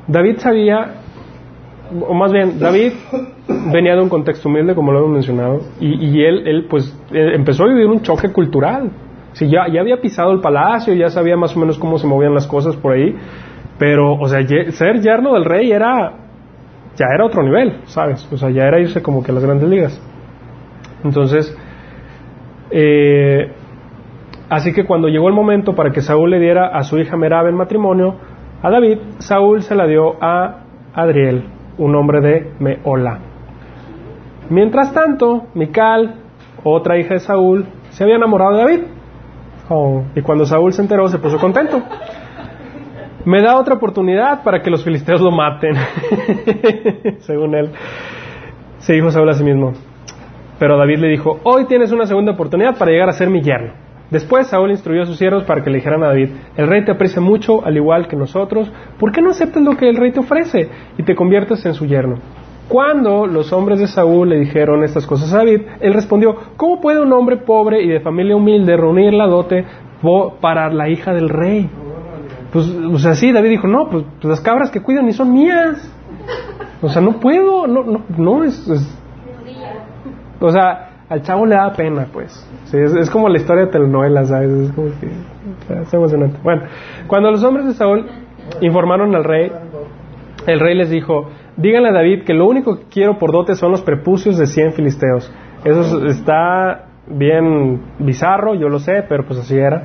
David 0.08 0.38
sabía, 0.38 0.94
o 2.00 2.14
más 2.14 2.32
bien, 2.32 2.58
David 2.58 2.92
venía 3.72 3.94
de 3.94 4.02
un 4.02 4.08
contexto 4.08 4.48
humilde, 4.48 4.74
como 4.74 4.92
lo 4.92 5.00
hemos 5.00 5.10
mencionado, 5.12 5.60
y, 5.80 6.22
él, 6.22 6.66
pues, 6.68 6.96
empezó 7.12 7.64
a 7.64 7.68
vivir 7.68 7.86
un 7.86 8.02
choque 8.02 8.32
cultural. 8.32 8.90
Sí, 9.32 9.48
ya, 9.48 9.68
ya 9.70 9.80
había 9.80 10.00
pisado 10.00 10.32
el 10.32 10.40
palacio, 10.40 10.94
ya 10.94 11.10
sabía 11.10 11.36
más 11.36 11.54
o 11.56 11.60
menos 11.60 11.78
cómo 11.78 11.98
se 11.98 12.06
movían 12.06 12.32
las 12.32 12.46
cosas 12.46 12.74
por 12.76 12.94
ahí, 12.94 13.14
pero, 13.78 14.14
o 14.14 14.28
sea, 14.28 14.40
ser 14.70 15.00
yerno 15.00 15.34
del 15.34 15.44
rey 15.44 15.70
era, 15.70 16.25
ya 16.96 17.06
era 17.14 17.24
otro 17.24 17.42
nivel, 17.42 17.80
¿sabes? 17.84 18.26
O 18.32 18.36
sea, 18.36 18.50
ya 18.50 18.64
era 18.64 18.80
irse 18.80 19.02
como 19.02 19.22
que 19.22 19.30
a 19.30 19.34
las 19.34 19.44
grandes 19.44 19.68
ligas. 19.68 20.02
Entonces, 21.04 21.56
eh, 22.70 23.52
así 24.48 24.72
que 24.72 24.84
cuando 24.84 25.08
llegó 25.08 25.28
el 25.28 25.34
momento 25.34 25.74
para 25.74 25.90
que 25.90 26.00
Saúl 26.00 26.30
le 26.30 26.40
diera 26.40 26.68
a 26.68 26.82
su 26.82 26.98
hija 26.98 27.16
Merab 27.16 27.46
en 27.46 27.54
matrimonio 27.54 28.16
a 28.62 28.70
David, 28.70 28.98
Saúl 29.18 29.62
se 29.62 29.74
la 29.74 29.86
dio 29.86 30.16
a 30.20 30.62
Adriel, 30.94 31.44
un 31.78 31.94
hombre 31.94 32.20
de 32.20 32.52
Meola. 32.58 33.18
Mientras 34.48 34.92
tanto, 34.92 35.48
Mical, 35.54 36.14
otra 36.64 36.98
hija 36.98 37.14
de 37.14 37.20
Saúl, 37.20 37.66
se 37.90 38.04
había 38.04 38.16
enamorado 38.16 38.52
de 38.52 38.58
David. 38.58 38.80
Oh, 39.68 40.04
y 40.14 40.22
cuando 40.22 40.46
Saúl 40.46 40.72
se 40.72 40.82
enteró, 40.82 41.08
se 41.08 41.18
puso 41.18 41.38
contento. 41.38 41.82
Me 43.26 43.42
da 43.42 43.58
otra 43.58 43.74
oportunidad 43.74 44.44
para 44.44 44.62
que 44.62 44.70
los 44.70 44.84
filisteos 44.84 45.20
lo 45.20 45.32
maten, 45.32 45.74
según 47.18 47.56
él. 47.56 47.72
Se 48.78 48.92
dijo 48.92 49.10
Saúl 49.10 49.28
a 49.28 49.32
sí 49.32 49.42
mismo. 49.42 49.72
Pero 50.60 50.78
David 50.78 50.98
le 50.98 51.08
dijo, 51.08 51.40
hoy 51.42 51.64
tienes 51.66 51.90
una 51.90 52.06
segunda 52.06 52.32
oportunidad 52.32 52.78
para 52.78 52.92
llegar 52.92 53.08
a 53.08 53.12
ser 53.12 53.28
mi 53.28 53.42
yerno. 53.42 53.72
Después 54.12 54.46
Saúl 54.46 54.70
instruyó 54.70 55.02
a 55.02 55.06
sus 55.06 55.18
siervos 55.18 55.42
para 55.42 55.64
que 55.64 55.70
le 55.70 55.78
dijeran 55.78 56.04
a 56.04 56.08
David, 56.10 56.30
el 56.56 56.68
rey 56.68 56.84
te 56.84 56.92
aprecia 56.92 57.20
mucho, 57.20 57.66
al 57.66 57.76
igual 57.76 58.06
que 58.06 58.14
nosotros, 58.14 58.70
¿por 58.96 59.10
qué 59.10 59.20
no 59.20 59.30
aceptas 59.30 59.60
lo 59.60 59.76
que 59.76 59.88
el 59.88 59.96
rey 59.96 60.12
te 60.12 60.20
ofrece 60.20 60.68
y 60.96 61.02
te 61.02 61.16
conviertes 61.16 61.66
en 61.66 61.74
su 61.74 61.84
yerno? 61.84 62.18
Cuando 62.68 63.26
los 63.26 63.52
hombres 63.52 63.80
de 63.80 63.88
Saúl 63.88 64.28
le 64.28 64.38
dijeron 64.38 64.84
estas 64.84 65.04
cosas 65.04 65.34
a 65.34 65.38
David, 65.38 65.62
él 65.80 65.94
respondió, 65.94 66.36
¿cómo 66.56 66.80
puede 66.80 67.00
un 67.00 67.12
hombre 67.12 67.38
pobre 67.38 67.82
y 67.82 67.88
de 67.88 67.98
familia 67.98 68.36
humilde 68.36 68.76
reunir 68.76 69.12
la 69.14 69.26
dote 69.26 69.64
para 70.40 70.72
la 70.72 70.88
hija 70.88 71.12
del 71.12 71.28
rey? 71.28 71.68
Pues, 72.56 72.68
o 72.70 72.98
sea, 72.98 73.14
sí, 73.14 73.32
David 73.32 73.50
dijo, 73.50 73.66
no, 73.68 73.90
pues, 73.90 74.04
las 74.22 74.40
cabras 74.40 74.70
que 74.70 74.80
cuidan 74.80 75.04
ni 75.04 75.12
son 75.12 75.30
mías. 75.30 75.92
O 76.80 76.88
sea, 76.88 77.02
no 77.02 77.20
puedo, 77.20 77.66
no, 77.66 77.82
no, 77.84 78.00
no, 78.16 78.44
es, 78.44 78.66
o 80.40 80.50
sea, 80.50 80.90
al 81.08 81.20
chavo 81.22 81.44
le 81.44 81.54
da 81.54 81.70
pena, 81.72 82.06
pues. 82.10 82.32
Sí, 82.64 82.78
es, 82.78 83.10
como 83.10 83.28
la 83.28 83.36
historia 83.36 83.66
de 83.66 83.72
telenovelas, 83.72 84.28
¿sabes? 84.28 84.50
Es 84.50 84.72
como 84.72 84.88
que, 84.98 85.82
es 85.82 85.92
emocionante. 85.92 86.38
Bueno, 86.42 86.62
cuando 87.06 87.30
los 87.30 87.44
hombres 87.44 87.66
de 87.66 87.74
Saúl 87.74 88.06
informaron 88.62 89.14
al 89.14 89.24
rey, 89.24 89.52
el 90.46 90.58
rey 90.58 90.74
les 90.76 90.88
dijo, 90.88 91.28
díganle 91.58 91.90
a 91.90 91.92
David 91.92 92.24
que 92.24 92.32
lo 92.32 92.46
único 92.48 92.78
que 92.78 92.84
quiero 92.90 93.18
por 93.18 93.32
dote 93.32 93.54
son 93.54 93.70
los 93.70 93.82
prepucios 93.82 94.38
de 94.38 94.46
100 94.46 94.72
filisteos. 94.72 95.30
Eso 95.62 95.80
es- 96.06 96.16
está 96.16 96.86
bien 97.06 97.82
bizarro, 97.98 98.54
yo 98.54 98.68
lo 98.70 98.78
sé, 98.78 99.04
pero 99.08 99.26
pues 99.26 99.40
así 99.40 99.58
era. 99.58 99.82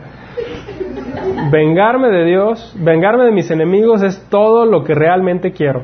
Vengarme 1.52 2.10
de 2.10 2.26
Dios, 2.26 2.76
vengarme 2.80 3.26
de 3.26 3.32
mis 3.32 3.50
enemigos 3.52 4.04
es 4.04 4.28
todo 4.30 4.66
lo 4.66 4.84
que 4.84 4.94
realmente 4.94 5.52
quiero. 5.52 5.84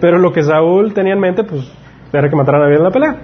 Pero 0.00 0.18
lo 0.18 0.32
que 0.32 0.42
Saúl 0.42 0.94
tenía 0.94 1.14
en 1.14 1.20
mente, 1.20 1.44
pues, 1.44 1.70
era 2.12 2.28
que 2.28 2.36
mataran 2.36 2.62
a 2.62 2.64
David 2.64 2.78
en 2.78 2.84
la 2.84 2.90
pelea. 2.90 3.16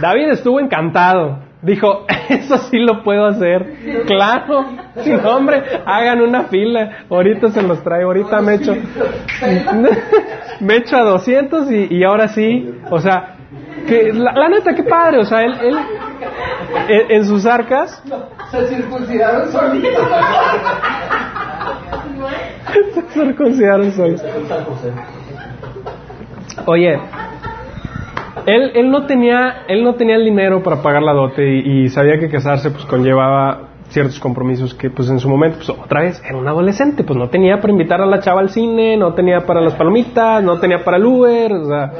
David 0.00 0.28
estuvo 0.30 0.60
encantado. 0.60 1.38
Dijo, 1.62 2.04
eso 2.28 2.58
sí 2.58 2.78
lo 2.78 3.02
puedo 3.02 3.26
hacer. 3.26 4.04
Claro, 4.06 4.66
sin 4.96 5.24
hombre, 5.24 5.62
hagan 5.86 6.20
una 6.20 6.44
fila. 6.44 7.06
Ahorita 7.08 7.48
se 7.50 7.62
los 7.62 7.82
traigo, 7.82 8.08
ahorita 8.08 8.40
me 8.42 8.54
echo. 8.54 8.74
me 10.60 10.76
a 10.76 11.02
200 11.02 11.70
y, 11.70 11.94
y 11.94 12.04
ahora 12.04 12.28
sí. 12.28 12.70
O 12.90 13.00
sea, 13.00 13.33
que 13.84 14.12
la, 14.12 14.32
la 14.32 14.48
neta, 14.48 14.74
qué 14.74 14.82
padre. 14.82 15.18
O 15.18 15.24
sea, 15.24 15.42
él, 15.42 15.54
él 15.62 15.78
en, 16.88 17.10
en 17.10 17.24
sus 17.24 17.46
arcas, 17.46 18.02
Se 18.50 18.68
circuncidaron 18.68 19.50
solitos. 19.52 20.08
se 22.92 23.02
circuncidaron 23.12 23.92
solos. 23.92 24.22
Oye, 26.66 26.98
él, 28.46 28.72
él 28.74 28.90
no 28.90 29.06
tenía 29.06 29.64
él 29.68 29.82
no 29.84 29.94
tenía 29.94 30.16
el 30.16 30.24
dinero 30.24 30.62
para 30.62 30.82
pagar 30.82 31.02
la 31.02 31.12
dote 31.12 31.42
y, 31.46 31.84
y 31.84 31.88
sabía 31.88 32.18
que 32.18 32.28
casarse 32.28 32.70
pues 32.70 32.84
conllevaba 32.84 33.68
ciertos 33.88 34.18
compromisos 34.18 34.74
que 34.74 34.90
pues 34.90 35.08
en 35.08 35.18
su 35.18 35.28
momento 35.28 35.58
pues 35.58 35.70
otra 35.70 36.02
vez 36.02 36.22
era 36.26 36.36
un 36.36 36.46
adolescente 36.48 37.04
pues 37.04 37.18
no 37.18 37.28
tenía 37.28 37.60
para 37.60 37.72
invitar 37.72 38.00
a 38.00 38.06
la 38.06 38.20
chava 38.20 38.40
al 38.40 38.50
cine 38.50 38.96
no 38.96 39.14
tenía 39.14 39.46
para 39.46 39.60
las 39.60 39.74
palomitas 39.74 40.42
no 40.42 40.58
tenía 40.58 40.84
para 40.84 40.96
el 40.96 41.04
Uber 41.06 41.52
o 41.52 41.66
sea 41.66 41.92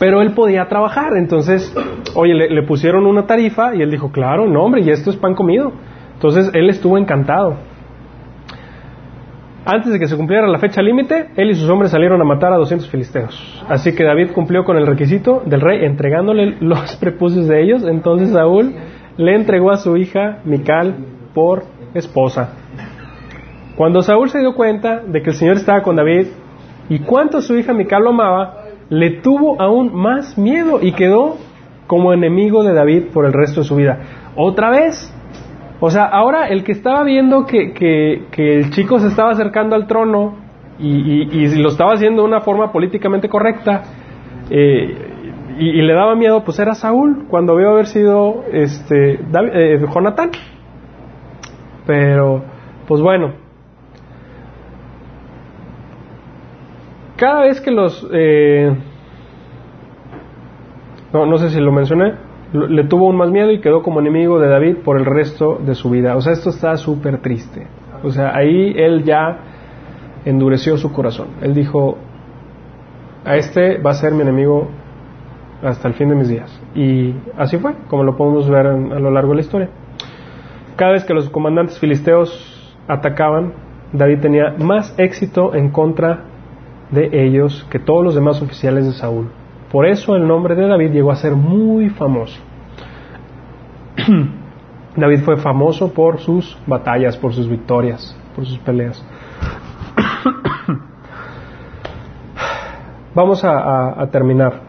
pero 0.00 0.20
él 0.22 0.32
podía 0.32 0.66
trabajar 0.66 1.16
entonces 1.16 1.72
oye 2.16 2.34
le, 2.34 2.62
pusieron 2.64 3.06
una 3.06 3.26
tarifa 3.26 3.76
y 3.76 3.82
él 3.82 3.90
dijo 3.92 4.10
claro 4.10 4.48
no 4.48 4.64
hombre 4.64 4.80
y 4.80 4.90
esto 4.90 5.10
es 5.10 5.16
pan 5.16 5.36
comido 5.36 5.72
entonces 6.14 6.50
él 6.52 6.68
estuvo 6.68 6.98
encantado 6.98 7.70
antes 9.64 9.92
de 9.92 9.98
que 9.98 10.08
se 10.08 10.16
cumpliera 10.16 10.48
la 10.48 10.58
fecha 10.58 10.80
límite, 10.80 11.28
él 11.36 11.50
y 11.50 11.54
sus 11.54 11.68
hombres 11.68 11.90
salieron 11.90 12.20
a 12.20 12.24
matar 12.24 12.52
a 12.52 12.56
200 12.56 12.88
filisteos. 12.88 13.64
Así 13.68 13.94
que 13.94 14.04
David 14.04 14.32
cumplió 14.32 14.64
con 14.64 14.78
el 14.78 14.86
requisito 14.86 15.42
del 15.44 15.60
rey 15.60 15.84
entregándole 15.84 16.56
los 16.60 16.96
prepucios 17.00 17.46
de 17.46 17.62
ellos. 17.62 17.84
Entonces 17.84 18.30
Saúl 18.30 18.74
le 19.18 19.34
entregó 19.34 19.70
a 19.70 19.76
su 19.76 19.96
hija 19.98 20.38
Mical 20.44 20.96
por 21.34 21.64
esposa. 21.92 22.54
Cuando 23.76 24.00
Saúl 24.00 24.30
se 24.30 24.40
dio 24.40 24.54
cuenta 24.54 25.02
de 25.06 25.22
que 25.22 25.30
el 25.30 25.36
Señor 25.36 25.56
estaba 25.56 25.82
con 25.82 25.94
David 25.94 26.28
y 26.88 27.00
cuánto 27.00 27.42
su 27.42 27.54
hija 27.56 27.74
Mical 27.74 28.02
lo 28.02 28.10
amaba, 28.10 28.59
le 28.90 29.10
tuvo 29.22 29.60
aún 29.62 29.94
más 29.94 30.36
miedo 30.36 30.80
y 30.82 30.92
quedó 30.92 31.36
como 31.86 32.12
enemigo 32.12 32.62
de 32.62 32.74
David 32.74 33.04
por 33.14 33.24
el 33.24 33.32
resto 33.32 33.60
de 33.60 33.66
su 33.66 33.76
vida. 33.76 33.98
Otra 34.36 34.70
vez, 34.70 35.12
o 35.80 35.90
sea, 35.90 36.04
ahora 36.04 36.48
el 36.48 36.64
que 36.64 36.72
estaba 36.72 37.02
viendo 37.04 37.46
que, 37.46 38.26
el 38.36 38.70
chico 38.70 38.98
se 38.98 39.08
estaba 39.08 39.30
acercando 39.30 39.74
al 39.76 39.86
trono 39.86 40.36
y, 40.78 41.48
lo 41.56 41.68
estaba 41.68 41.94
haciendo 41.94 42.22
de 42.22 42.28
una 42.28 42.40
forma 42.40 42.72
políticamente 42.72 43.28
correcta 43.28 43.82
eh, 44.50 45.10
y, 45.58 45.82
le 45.82 45.92
daba 45.92 46.14
miedo, 46.14 46.42
pues 46.44 46.58
era 46.58 46.74
Saúl, 46.74 47.26
cuando 47.28 47.56
vio 47.56 47.70
haber 47.70 47.86
sido 47.86 48.44
este, 48.52 49.14
eh, 49.14 49.78
Jonatán. 49.92 50.30
Pero, 51.86 52.42
pues 52.86 53.00
bueno, 53.00 53.34
cada 57.20 57.42
vez 57.42 57.60
que 57.60 57.70
los... 57.70 58.08
eh, 58.12 58.74
no, 61.12 61.26
no 61.26 61.36
sé 61.36 61.50
si 61.50 61.60
lo 61.60 61.70
mencioné, 61.70 62.14
le 62.52 62.84
tuvo 62.84 63.06
aún 63.08 63.16
más 63.16 63.30
miedo 63.30 63.50
y 63.50 63.60
quedó 63.60 63.82
como 63.82 64.00
enemigo 64.00 64.40
de 64.40 64.48
David 64.48 64.78
por 64.82 64.96
el 64.96 65.04
resto 65.04 65.58
de 65.58 65.74
su 65.74 65.90
vida. 65.90 66.16
O 66.16 66.22
sea, 66.22 66.32
esto 66.32 66.48
está 66.48 66.76
súper 66.78 67.20
triste. 67.20 67.66
O 68.02 68.10
sea, 68.10 68.34
ahí 68.34 68.72
él 68.74 69.04
ya 69.04 69.38
endureció 70.24 70.78
su 70.78 70.92
corazón. 70.92 71.28
Él 71.42 71.52
dijo, 71.52 71.98
a 73.24 73.36
este 73.36 73.78
va 73.78 73.90
a 73.90 73.94
ser 73.94 74.12
mi 74.12 74.22
enemigo 74.22 74.68
hasta 75.62 75.88
el 75.88 75.94
fin 75.94 76.08
de 76.08 76.14
mis 76.14 76.28
días. 76.28 76.62
Y 76.74 77.14
así 77.36 77.58
fue, 77.58 77.74
como 77.88 78.02
lo 78.02 78.16
podemos 78.16 78.48
ver 78.48 78.66
a 78.66 78.98
lo 78.98 79.10
largo 79.10 79.30
de 79.30 79.36
la 79.36 79.42
historia. 79.42 79.68
Cada 80.76 80.92
vez 80.92 81.04
que 81.04 81.12
los 81.12 81.28
comandantes 81.28 81.78
filisteos 81.78 82.74
atacaban, 82.88 83.52
David 83.92 84.20
tenía 84.20 84.54
más 84.58 84.94
éxito 84.98 85.54
en 85.54 85.70
contra 85.70 86.29
de 86.90 87.24
ellos 87.24 87.66
que 87.70 87.78
todos 87.78 88.04
los 88.04 88.14
demás 88.14 88.42
oficiales 88.42 88.86
de 88.86 88.92
Saúl. 88.92 89.28
Por 89.70 89.86
eso 89.86 90.16
el 90.16 90.26
nombre 90.26 90.54
de 90.54 90.66
David 90.66 90.90
llegó 90.90 91.12
a 91.12 91.16
ser 91.16 91.34
muy 91.36 91.90
famoso. 91.90 92.40
David 94.96 95.20
fue 95.20 95.36
famoso 95.36 95.92
por 95.92 96.18
sus 96.18 96.58
batallas, 96.66 97.16
por 97.16 97.32
sus 97.32 97.48
victorias, 97.48 98.16
por 98.34 98.44
sus 98.44 98.58
peleas. 98.58 99.04
Vamos 103.14 103.44
a, 103.44 104.08
terminar. 104.10 104.62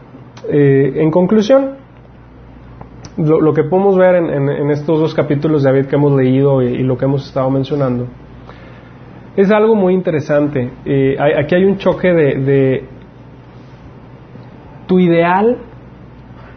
Eh, 0.48 0.92
en 0.96 1.10
conclusión, 1.10 1.72
lo, 3.16 3.52
que 3.52 3.64
podemos 3.64 3.96
ver 3.96 4.14
en, 4.16 4.70
estos 4.70 5.00
dos 5.00 5.14
capítulos 5.14 5.64
de 5.64 5.70
David 5.70 5.86
que 5.86 5.96
hemos 5.96 6.12
leído 6.12 6.62
y 6.62 6.82
lo 6.84 6.96
que 6.96 7.04
hemos 7.04 7.26
estado 7.26 7.50
mencionando 7.50 8.06
es 9.36 9.50
algo 9.50 9.74
muy 9.74 9.94
interesante. 9.94 10.70
Eh, 10.84 11.16
aquí 11.18 11.54
hay 11.54 11.64
un 11.64 11.78
choque 11.78 12.12
de, 12.12 12.34
de 12.36 12.84
tu 14.86 14.98
ideal 14.98 15.58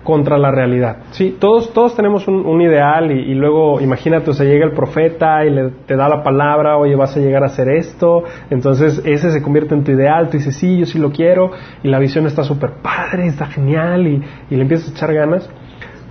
contra 0.03 0.37
la 0.37 0.51
realidad. 0.51 0.97
Sí, 1.11 1.35
todos, 1.39 1.73
todos 1.73 1.95
tenemos 1.95 2.27
un, 2.27 2.61
ideal 2.61 3.11
y, 3.11 3.33
luego 3.33 3.81
imagínate, 3.81 4.29
o 4.29 4.33
sea, 4.33 4.45
llega 4.45 4.65
el 4.65 4.73
profeta 4.73 5.43
y 5.43 5.49
le, 5.49 5.71
te 5.87 5.95
da 5.95 6.07
la 6.07 6.21
palabra, 6.23 6.77
oye, 6.77 6.95
vas 6.95 7.17
a 7.17 7.19
llegar 7.19 7.41
a 7.41 7.47
hacer 7.47 7.69
esto, 7.69 8.23
entonces 8.51 9.01
ese 9.03 9.31
se 9.31 9.41
convierte 9.41 9.73
en 9.73 9.83
tu 9.83 9.91
ideal, 9.91 10.29
tú 10.29 10.37
dices, 10.37 10.55
sí, 10.55 10.77
yo 10.77 10.85
sí 10.85 10.99
lo 10.99 11.11
quiero, 11.11 11.51
y 11.81 11.89
la 11.89 11.97
visión 11.97 12.27
está 12.27 12.43
súper 12.43 12.73
padre, 12.83 13.25
está 13.25 13.47
genial, 13.47 14.05
y, 14.05 14.21
y 14.51 14.55
le 14.55 14.61
empiezas 14.61 14.89
a 14.89 14.91
echar 14.91 15.11
ganas, 15.11 15.49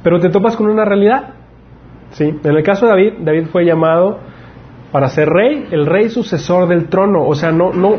pero 0.02 0.18
te 0.18 0.28
topas 0.28 0.56
con 0.56 0.66
una 0.66 0.84
realidad. 0.84 1.34
Sí, 2.10 2.24
en 2.24 2.56
el 2.56 2.62
caso 2.64 2.86
de 2.86 2.90
David, 2.90 3.12
David 3.20 3.46
fue 3.46 3.64
llamado 3.64 4.18
para 4.94 5.08
ser 5.08 5.28
rey, 5.28 5.66
el 5.72 5.86
rey 5.86 6.08
sucesor 6.08 6.68
del 6.68 6.86
trono, 6.88 7.26
o 7.26 7.34
sea, 7.34 7.50
no, 7.50 7.72
no, 7.72 7.96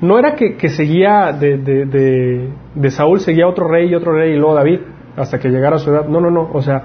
no 0.00 0.18
era 0.18 0.36
que, 0.36 0.56
seguía 0.70 1.32
de, 1.38 1.58
de, 1.58 2.48
de 2.74 2.90
Saúl, 2.90 3.20
seguía 3.20 3.46
otro 3.46 3.68
rey 3.68 3.90
y 3.90 3.94
otro 3.94 4.12
rey 4.12 4.32
y 4.32 4.38
luego 4.38 4.54
David 4.54 4.80
hasta 5.18 5.38
que 5.38 5.50
llegara 5.50 5.76
a 5.76 5.78
su 5.78 5.90
edad. 5.90 6.08
No, 6.08 6.18
no, 6.18 6.30
no. 6.30 6.48
O 6.50 6.62
sea, 6.62 6.82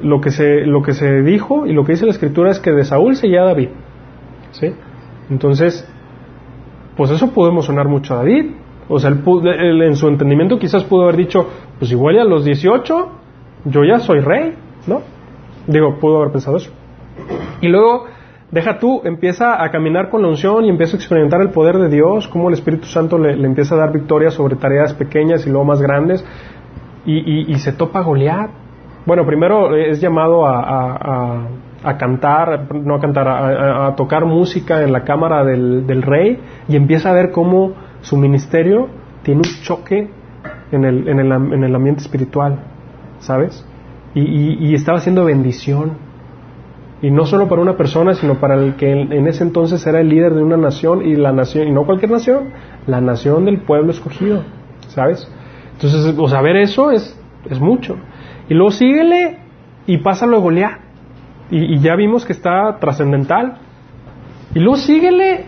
lo 0.00 0.22
que 0.22 0.30
se, 0.30 0.64
lo 0.64 0.82
que 0.82 0.94
se 0.94 1.20
dijo 1.20 1.66
y 1.66 1.74
lo 1.74 1.84
que 1.84 1.92
dice 1.92 2.06
la 2.06 2.12
escritura 2.12 2.50
es 2.50 2.60
que 2.60 2.72
de 2.72 2.86
Saúl 2.86 3.14
seguía 3.14 3.42
David. 3.42 3.68
¿Sí? 4.52 4.72
Entonces, 5.28 5.86
pues 6.96 7.10
eso 7.10 7.34
pudo 7.34 7.50
emocionar 7.50 7.88
mucho 7.88 8.14
a 8.14 8.20
David. 8.20 8.52
O 8.88 8.98
sea, 8.98 9.10
él, 9.10 9.82
en 9.82 9.96
su 9.96 10.08
entendimiento 10.08 10.58
quizás 10.58 10.82
pudo 10.82 11.02
haber 11.02 11.16
dicho, 11.18 11.46
pues 11.78 11.92
igual 11.92 12.14
ya 12.14 12.22
a 12.22 12.24
los 12.24 12.42
18 12.46 13.08
yo 13.66 13.84
ya 13.84 13.98
soy 13.98 14.20
rey, 14.20 14.54
¿no? 14.86 15.02
Digo, 15.66 15.98
pudo 16.00 16.16
haber 16.16 16.32
pensado 16.32 16.56
eso. 16.56 16.70
Y 17.60 17.68
luego, 17.68 18.06
deja 18.50 18.78
tú, 18.78 19.00
empieza 19.04 19.62
a 19.62 19.70
caminar 19.70 20.10
con 20.10 20.22
la 20.22 20.28
unción 20.28 20.64
y 20.64 20.68
empieza 20.68 20.96
a 20.96 21.00
experimentar 21.00 21.40
el 21.40 21.50
poder 21.50 21.78
de 21.78 21.88
Dios, 21.88 22.28
cómo 22.28 22.48
el 22.48 22.54
Espíritu 22.54 22.86
Santo 22.86 23.18
le, 23.18 23.32
empieza 23.32 23.74
a 23.74 23.78
dar 23.78 23.92
victoria 23.92 24.30
sobre 24.30 24.56
tareas 24.56 24.94
pequeñas 24.94 25.46
y 25.46 25.50
luego 25.50 25.64
más 25.64 25.80
grandes 25.80 26.24
y, 27.04 27.54
se 27.56 27.72
topa 27.72 28.02
Goliat. 28.02 28.50
Bueno, 29.06 29.24
primero 29.24 29.74
es 29.74 30.00
llamado 30.00 30.46
a, 30.46 31.48
cantar, 31.98 32.74
no 32.74 32.96
a 32.96 33.00
cantar, 33.00 33.28
a, 33.28 33.94
tocar 33.96 34.26
música 34.26 34.82
en 34.82 34.92
la 34.92 35.04
cámara 35.04 35.44
del, 35.44 36.02
rey 36.02 36.38
y 36.68 36.76
empieza 36.76 37.10
a 37.10 37.14
ver 37.14 37.30
cómo 37.30 37.72
su 38.02 38.16
ministerio 38.16 38.88
tiene 39.22 39.40
un 39.40 39.62
choque 39.62 40.10
en 40.70 40.84
el, 40.84 41.08
en 41.08 41.18
el, 41.18 41.32
en 41.32 41.64
el 41.64 41.74
ambiente 41.74 42.02
espiritual, 42.02 42.58
¿sabes? 43.20 43.66
Y, 44.14 44.74
estaba 44.74 44.98
haciendo 44.98 45.24
bendición. 45.24 46.07
Y 47.00 47.10
no 47.10 47.26
solo 47.26 47.48
para 47.48 47.62
una 47.62 47.76
persona, 47.76 48.14
sino 48.14 48.40
para 48.40 48.54
el 48.56 48.74
que 48.74 48.90
en, 48.90 49.28
ese 49.28 49.44
entonces 49.44 49.86
era 49.86 50.00
el 50.00 50.08
líder 50.08 50.34
de 50.34 50.42
una 50.42 50.56
nación 50.56 51.06
y 51.06 51.14
la 51.14 51.32
nación, 51.32 51.68
y 51.68 51.72
no 51.72 51.84
cualquier 51.84 52.10
nación, 52.10 52.50
la 52.86 53.00
nación 53.00 53.44
del 53.44 53.60
pueblo 53.60 53.92
escogido, 53.92 54.42
¿sabes? 54.88 55.30
Entonces, 55.74 56.16
o 56.18 56.28
sea, 56.28 56.40
ver 56.42 56.56
eso 56.56 56.90
es, 56.90 57.16
es 57.48 57.60
mucho. 57.60 57.96
Y 58.48 58.54
luego 58.54 58.70
síguele 58.72 59.38
y 59.86 59.98
pásalo 59.98 60.36
a 60.36 60.40
Goliat. 60.40 60.80
Y, 61.50 61.78
ya 61.78 61.94
vimos 61.96 62.26
que 62.26 62.32
está 62.32 62.78
trascendental. 62.80 63.58
Y 64.54 64.58
luego 64.58 64.76
síguele 64.76 65.44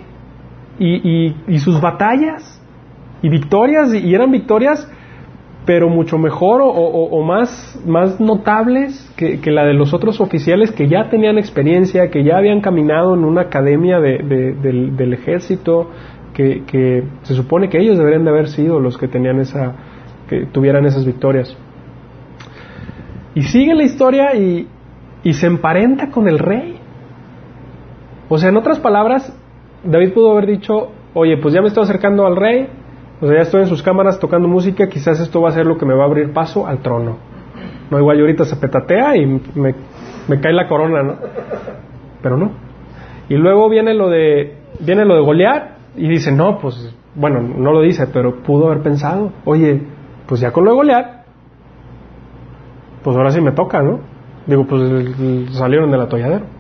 y, 0.79 1.35
y, 1.47 1.59
sus 1.59 1.81
batallas 1.81 2.63
y 3.23 3.29
victorias, 3.29 3.93
y, 3.93 4.15
eran 4.15 4.31
victorias, 4.31 4.91
pero 5.67 5.89
mucho 5.89 6.19
mejor 6.19 6.63
o, 6.65 7.23
más, 7.23 7.79
más 7.87 8.19
notables 8.19 9.13
que, 9.17 9.41
que, 9.41 9.51
la 9.51 9.65
de 9.65 9.75
los 9.75 9.93
otros 9.93 10.21
oficiales 10.21 10.73
que 10.73 10.89
ya 10.89 11.11
tenían 11.11 11.39
experiencia, 11.39 12.11
que 12.11 12.25
ya 12.25 12.39
habían 12.39 12.61
caminado 12.61 13.15
en 13.15 13.25
una 13.25 13.43
academia 13.43 14.01
de, 14.01 14.19
del, 14.63 14.97
del, 14.97 15.13
ejército, 15.13 15.91
que, 16.33 16.65
que 16.65 17.05
se 17.23 17.35
supone 17.35 17.69
que 17.69 17.79
ellos 17.79 17.99
deberían 17.99 18.25
de 18.25 18.31
haber 18.31 18.49
sido 18.49 18.81
los 18.81 18.97
que 18.97 19.07
tenían 19.07 19.39
esa 19.41 19.75
que 20.31 20.47
tuvieran 20.47 20.87
esas 20.87 21.05
victorias. 21.05 21.57
Y 23.35 23.43
sigue 23.43 23.75
la 23.75 23.83
historia 23.83 24.37
y, 24.37 24.69
y 25.25 25.33
se 25.35 25.47
emparenta 25.47 26.11
con 26.11 26.29
el 26.29 26.39
rey. 26.39 26.79
O 28.29 28.39
sea, 28.39 28.49
en 28.49 28.57
otras 28.57 28.79
palabras, 28.79 29.37
David 29.83 30.13
pudo 30.13 30.31
haber 30.31 30.47
dicho, 30.47 30.93
oye, 31.15 31.37
pues 31.39 31.53
ya 31.53 31.61
me 31.61 31.69
estoy 31.69 31.83
acercando 31.83 32.27
al 32.27 32.37
rey, 32.37 32.69
o 33.21 33.27
sea, 33.27 33.37
ya 33.37 33.43
estoy 33.43 33.63
en 33.63 33.67
sus 33.67 33.83
cámaras 33.83 34.19
tocando 34.19 34.49
música, 34.49 34.89
quizás 34.89 35.21
esto 35.21 35.43
va 35.43 35.51
a 35.51 35.53
ser 35.53 35.67
lo 35.67 35.77
que 35.77 35.85
me 35.85 35.95
va 35.95 36.05
a 36.05 36.07
abrir 36.07 36.33
paso 36.33 36.67
al 36.67 36.79
trono. 36.79 37.19
No, 37.91 37.99
igual 37.99 38.19
y 38.19 38.21
ahorita 38.21 38.45
se 38.45 38.57
petatea 38.57 39.17
y 39.17 39.27
me, 39.27 39.75
me 40.29 40.41
cae 40.41 40.53
la 40.53 40.69
corona, 40.69 41.03
¿no? 41.03 41.17
Pero 42.23 42.37
no. 42.37 42.53
Y 43.29 43.35
luego 43.35 43.69
viene 43.69 43.95
lo 43.95 44.09
de, 44.09 44.57
viene 44.81 45.05
lo 45.05 45.17
de 45.17 45.21
Goliat 45.21 45.71
y 45.97 46.09
dice, 46.09 46.33
no, 46.33 46.59
pues, 46.59 46.95
bueno, 47.15 47.41
no 47.41 47.73
lo 47.73 47.83
dice, 47.83 48.07
pero 48.07 48.43
pudo 48.43 48.67
haber 48.67 48.83
pensado, 48.83 49.33
oye, 49.45 49.83
pues 50.27 50.41
ya 50.41 50.53
con 50.53 50.65
lo 50.65 50.71
de 50.71 50.77
Goliat, 50.77 51.21
pues 53.03 53.17
ahora 53.17 53.31
sí 53.31 53.41
me 53.41 53.53
toca, 53.53 53.83
¿no? 53.83 54.01
Digo, 54.47 54.67
pues 54.67 54.83
salieron 55.53 55.91
del 55.91 56.01
atolladero. 56.01 56.60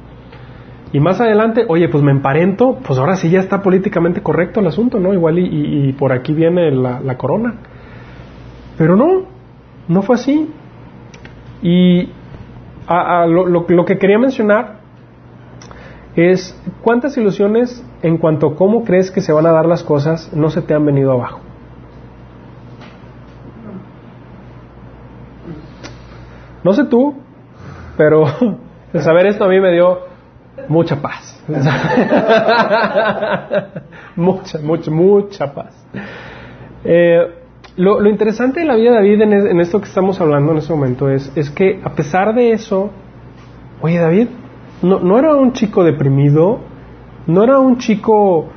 Y 0.93 0.99
más 0.99 1.21
adelante, 1.21 1.65
oye, 1.69 1.89
pues 1.89 2.03
me 2.03 2.11
emparento, 2.11 2.79
pues 2.85 2.99
ahora 2.99 3.15
sí 3.15 3.31
ya 3.31 3.39
está 3.39 3.63
políticamente 3.63 4.23
correcto 4.23 4.59
el 4.59 4.67
asunto, 4.67 4.99
¿no? 4.99 5.13
Igual 5.13 5.39
y, 5.39 5.93
por 5.93 6.13
aquí 6.13 6.33
viene 6.33 6.73
la, 6.73 7.17
corona. 7.17 7.55
Pero 8.77 8.97
no, 8.97 9.23
no 9.87 10.03
fue 10.03 10.17
así. 10.17 10.51
Y 11.63 12.09
lo, 12.89 13.47
lo, 13.47 13.85
que 13.85 13.99
quería 13.99 14.19
mencionar 14.19 14.81
es 16.17 16.61
cuántas 16.83 17.17
ilusiones 17.17 17.87
en 18.03 18.19
cuanto 18.19 18.49
a 18.49 18.57
cómo 18.57 18.83
crees 18.83 19.13
que 19.13 19.21
se 19.21 19.33
van 19.33 19.47
a 19.47 19.53
dar 19.53 19.67
las 19.67 19.85
cosas 19.85 20.33
no 20.35 20.51
se 20.51 20.61
te 20.61 20.75
han 20.75 20.85
venido 20.85 21.13
abajo. 21.13 21.41
No 26.65 26.73
sé 26.73 26.85
tú, 26.85 27.15
pero 27.97 28.25
saber 28.95 29.27
esto 29.27 29.45
a 29.45 29.49
mí 29.49 29.61
me 29.61 29.73
dio 29.73 30.10
mucha 30.69 31.01
paz. 31.01 31.43
mucha, 34.17 34.59
mucha, 34.59 34.91
mucha 34.91 35.53
paz. 35.53 35.87
Eh, 36.85 37.35
lo, 37.77 38.09
interesante 38.09 38.61
de 38.61 38.67
la 38.67 38.77
vida 38.77 38.91
de 38.91 38.97
David 38.97 39.23
en, 39.23 39.61
esto 39.61 39.81
que 39.81 39.89
estamos 39.89 40.21
hablando 40.21 40.53
en 40.53 40.59
este 40.59 40.73
momento 40.73 41.09
es, 41.09 41.33
es 41.37 41.51
que 41.51 41.81
a 41.83 41.95
pesar 41.95 42.35
de 42.35 42.53
eso, 42.53 42.91
oye 43.81 43.99
David, 43.99 44.29
no, 44.83 45.01
no 45.01 45.19
era 45.19 45.35
un 45.35 45.53
chico 45.53 45.85
deprimido, 45.85 46.61
no 47.27 47.43
era 47.43 47.59
un 47.59 47.79
chico 47.79 48.49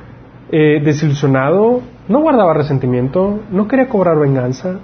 eh, 0.50 0.80
desilusionado, 0.84 1.80
no 2.08 2.20
guardaba 2.20 2.54
resentimiento, 2.54 3.40
no 3.50 3.66
quería 3.66 3.88
cobrar 3.88 4.18
venganza. 4.18 4.78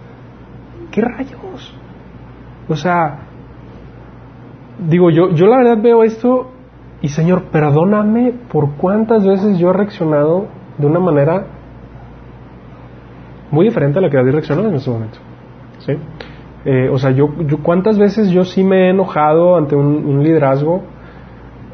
¿Qué 0.91 1.01
rayos? 1.01 1.75
O 2.69 2.77
sea, 2.77 3.21
digo, 4.89 5.11
yo, 5.11 5.31
yo 5.31 5.47
la 5.47 5.59
verdad 5.59 5.83
veo 5.83 6.03
esto 6.03 6.51
y 7.03 7.09
Señor, 7.09 7.45
perdóname 7.45 8.35
por 8.51 8.73
cuántas 8.77 9.27
veces 9.27 9.59
yo 9.59 9.71
he 9.71 9.73
reaccionado 9.73 10.47
de 10.79 10.87
una 10.87 11.01
manera 11.01 11.47
muy 13.51 13.67
diferente 13.67 13.99
a 13.99 14.03
la 14.03 14.11
que 14.11 14.17
David 14.17 14.33
reaccionó 14.33 14.67
en 14.69 14.75
ese 14.75 14.91
momento. 14.91 15.19
¿sí? 15.79 15.95
Eh, 16.65 16.91
o 16.93 16.99
sea, 16.99 17.11
yo, 17.11 17.31
yo 17.47 17.63
cuántas 17.63 17.99
veces 17.99 18.31
yo 18.31 18.45
sí 18.45 18.63
me 18.63 18.87
he 18.87 18.91
enojado 18.91 19.57
ante 19.57 19.75
un, 19.75 20.23
liderazgo, 20.23 20.83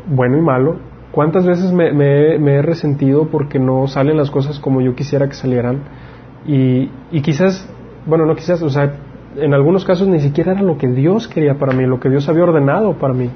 bueno 0.09 0.39
y 0.39 0.43
malo, 0.43 0.77
cuántas 1.11 1.45
veces 1.45 1.73
me, 1.73 1.93
me, 1.93 2.55
he 2.55 2.63
resentido 2.63 3.27
porque 3.27 3.59
no 3.59 3.89
salen 3.89 4.17
las 4.17 4.31
cosas 4.31 4.61
como 4.61 4.81
yo 4.81 4.95
quisiera 4.95 5.27
que 5.27 5.35
salieran. 5.35 5.81
Y, 6.47 6.91
y 7.11 7.21
quizás, 7.23 7.69
bueno, 8.07 8.27
no 8.27 8.37
quizás, 8.37 8.63
o 8.63 8.71
sea, 8.71 8.93
en 9.37 9.53
algunos 9.53 9.85
casos 9.85 10.07
ni 10.07 10.21
siquiera 10.21 10.53
era 10.53 10.63
lo 10.63 10.79
que 10.79 10.87
Dios 10.87 11.27
quería 11.27 11.55
para 11.55 11.73
mí, 11.73 11.85
lo 11.85 11.99
que 11.99 12.09
Dios 12.09 12.29
había 12.29 12.45
ordenado 12.45 12.95
para 12.95 13.13
mí. 13.13 13.29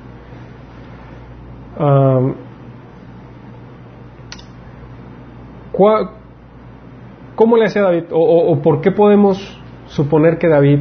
¿Cómo 7.36 7.56
le 7.56 7.64
hacía 7.64 7.82
David? 7.82 8.04
O, 8.10 8.60
por 8.62 8.82
qué 8.82 8.90
podemos 8.90 9.38
suponer 9.86 10.36
que 10.38 10.48
David 10.48 10.80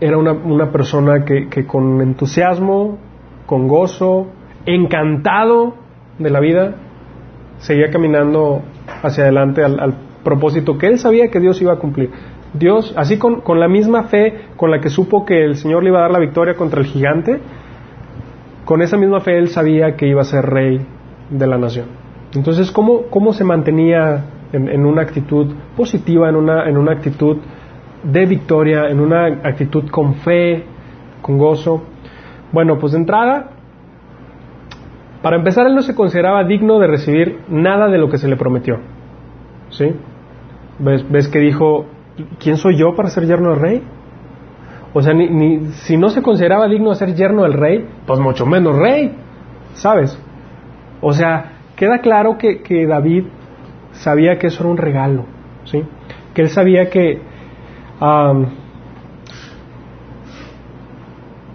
era 0.00 0.18
una, 0.18 0.70
persona 0.70 1.24
que, 1.24 1.66
con 1.66 2.02
entusiasmo, 2.02 2.98
con 3.46 3.66
gozo, 3.66 4.26
encantado 4.66 5.74
de 6.18 6.30
la 6.30 6.40
vida, 6.40 6.74
seguía 7.58 7.90
caminando 7.90 8.62
hacia 9.02 9.24
adelante 9.24 9.64
al, 9.64 9.80
al 9.80 9.94
propósito 10.22 10.76
que 10.76 10.88
él 10.88 10.98
sabía 10.98 11.28
que 11.28 11.40
Dios 11.40 11.60
iba 11.62 11.72
a 11.72 11.76
cumplir? 11.76 12.10
Dios, 12.52 12.94
así 12.96 13.18
con, 13.18 13.40
con, 13.40 13.60
la 13.60 13.68
misma 13.68 14.04
fe 14.04 14.48
con 14.56 14.70
la 14.70 14.80
que 14.80 14.88
supo 14.88 15.24
que 15.24 15.44
el 15.44 15.56
Señor 15.56 15.82
le 15.82 15.90
iba 15.90 15.98
a 15.98 16.02
dar 16.02 16.10
la 16.10 16.20
victoria 16.20 16.54
contra 16.54 16.80
el 16.80 16.86
gigante, 16.86 17.40
con 18.64 18.82
esa 18.82 18.96
misma 18.96 19.20
fe 19.20 19.38
él 19.38 19.48
sabía 19.48 19.96
que 19.96 20.06
iba 20.06 20.22
a 20.22 20.24
ser 20.24 20.44
rey 20.44 20.84
de 21.30 21.46
la 21.46 21.58
nación. 21.58 21.86
Entonces, 22.34 22.70
¿cómo, 22.70 23.02
cómo 23.10 23.32
se 23.32 23.44
mantenía 23.44 24.24
en, 24.52 24.84
una 24.84 25.02
actitud 25.02 25.52
positiva, 25.76 26.28
en 26.28 26.36
una, 26.36 26.68
en 26.68 26.76
una 26.76 26.92
actitud 26.92 27.38
de 28.02 28.26
victoria, 28.26 28.88
en 28.88 29.00
una 29.00 29.26
actitud 29.26 29.88
con 29.90 30.14
fe, 30.16 30.64
con 31.22 31.38
gozo? 31.38 31.82
Bueno, 32.52 32.78
pues 32.78 32.92
de 32.92 32.98
entrada, 32.98 33.50
para 35.22 35.36
empezar, 35.36 35.66
él 35.66 35.74
no 35.74 35.82
se 35.82 35.94
consideraba 35.94 36.44
digno 36.44 36.78
de 36.78 36.86
recibir 36.86 37.40
nada 37.48 37.88
de 37.88 37.98
lo 37.98 38.08
que 38.08 38.18
se 38.18 38.28
le 38.28 38.36
prometió. 38.36 38.78
¿Sí? 39.70 39.86
¿Ves, 40.78 41.10
ves 41.10 41.28
que 41.28 41.38
dijo, 41.38 41.86
¿quién 42.38 42.56
soy 42.56 42.76
yo 42.76 42.94
para 42.94 43.10
ser 43.10 43.26
yerno 43.26 43.50
del 43.50 43.60
rey? 43.60 43.82
O 44.96 45.02
sea, 45.02 45.12
ni, 45.12 45.28
ni, 45.28 45.72
si 45.72 45.96
no 45.96 46.08
se 46.08 46.22
consideraba 46.22 46.68
digno 46.68 46.90
de 46.90 46.94
ser 46.94 47.14
yerno 47.14 47.42
del 47.42 47.52
rey, 47.52 47.84
pues 48.06 48.20
mucho 48.20 48.46
menos 48.46 48.76
rey, 48.76 49.12
¿sabes? 49.74 50.16
O 51.00 51.12
sea, 51.12 51.58
queda 51.74 51.98
claro 51.98 52.38
que, 52.38 52.62
que 52.62 52.86
David 52.86 53.24
sabía 53.90 54.38
que 54.38 54.46
eso 54.46 54.62
era 54.62 54.70
un 54.70 54.76
regalo, 54.76 55.26
¿sí? 55.64 55.82
Que 56.32 56.42
él 56.42 56.48
sabía 56.48 56.88
que, 56.90 57.20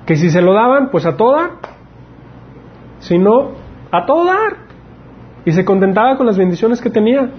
que 0.06 0.16
si 0.16 0.30
se 0.30 0.42
lo 0.42 0.54
daban, 0.54 0.90
pues 0.92 1.06
a 1.06 1.16
toda, 1.16 1.52
si 3.00 3.18
no, 3.18 3.52
a 3.90 4.06
todo 4.06 4.26
dar. 4.26 4.68
Y 5.46 5.52
se 5.52 5.64
contentaba 5.64 6.18
con 6.18 6.26
las 6.26 6.38
bendiciones 6.38 6.82
que 6.82 6.90
tenía. 6.90 7.32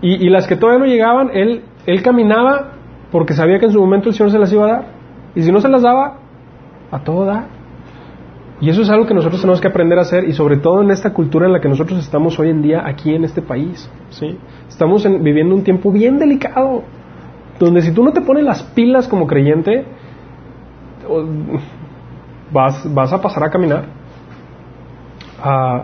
Y, 0.00 0.26
y 0.26 0.30
las 0.30 0.46
que 0.46 0.56
todavía 0.56 0.80
no 0.80 0.86
llegaban, 0.86 1.30
él, 1.34 1.64
él 1.86 2.02
caminaba 2.02 2.72
porque 3.12 3.34
sabía 3.34 3.58
que 3.58 3.66
en 3.66 3.72
su 3.72 3.80
momento 3.80 4.08
el 4.08 4.14
Señor 4.14 4.32
se 4.32 4.38
las 4.38 4.52
iba 4.52 4.64
a 4.64 4.68
dar. 4.68 4.95
Y 5.36 5.42
si 5.42 5.52
no 5.52 5.60
se 5.60 5.68
las 5.68 5.82
daba, 5.82 6.16
a 6.90 6.98
todo 7.00 7.26
dar. 7.26 7.44
Y 8.60 8.70
eso 8.70 8.80
es 8.80 8.88
algo 8.88 9.06
que 9.06 9.12
nosotros 9.12 9.40
tenemos 9.40 9.60
que 9.60 9.68
aprender 9.68 9.98
a 9.98 10.02
hacer 10.02 10.24
y 10.24 10.32
sobre 10.32 10.56
todo 10.56 10.80
en 10.80 10.90
esta 10.90 11.12
cultura 11.12 11.46
en 11.46 11.52
la 11.52 11.60
que 11.60 11.68
nosotros 11.68 11.98
estamos 12.00 12.38
hoy 12.38 12.48
en 12.48 12.62
día 12.62 12.82
aquí 12.86 13.14
en 13.14 13.24
este 13.24 13.42
país. 13.42 13.90
¿sí? 14.08 14.38
Estamos 14.66 15.04
en, 15.04 15.22
viviendo 15.22 15.54
un 15.54 15.62
tiempo 15.62 15.92
bien 15.92 16.18
delicado, 16.18 16.82
donde 17.58 17.82
si 17.82 17.92
tú 17.92 18.02
no 18.02 18.12
te 18.12 18.22
pones 18.22 18.44
las 18.44 18.62
pilas 18.62 19.08
como 19.08 19.26
creyente, 19.26 19.84
vas, 22.50 22.94
vas 22.94 23.12
a 23.12 23.20
pasar 23.20 23.44
a 23.44 23.50
caminar. 23.50 23.84
Uh, 25.44 25.82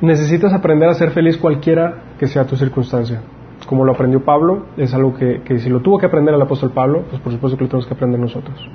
necesitas 0.00 0.52
aprender 0.52 0.88
a 0.88 0.94
ser 0.94 1.10
feliz 1.10 1.36
cualquiera 1.36 2.14
que 2.16 2.28
sea 2.28 2.46
tu 2.46 2.54
circunstancia. 2.54 3.22
Como 3.66 3.84
lo 3.84 3.92
aprendió 3.92 4.24
Pablo, 4.24 4.66
es 4.76 4.94
algo 4.94 5.14
que, 5.14 5.58
si 5.58 5.68
lo 5.68 5.80
tuvo 5.80 5.98
que 5.98 6.06
aprender 6.06 6.34
el 6.34 6.40
apóstol 6.40 6.70
Pablo, 6.70 7.04
pues 7.10 7.20
por 7.20 7.32
supuesto 7.32 7.58
que 7.58 7.64
lo 7.64 7.68
tenemos 7.68 7.86
que 7.86 7.94
aprender 7.94 8.20
nosotros. 8.20 8.68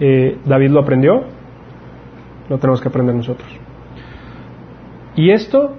Eh, 0.00 0.38
David 0.44 0.70
lo 0.70 0.80
aprendió, 0.80 1.22
lo 2.48 2.58
tenemos 2.58 2.80
que 2.80 2.88
aprender 2.88 3.14
nosotros. 3.14 3.48
Y 5.16 5.30
esto, 5.30 5.72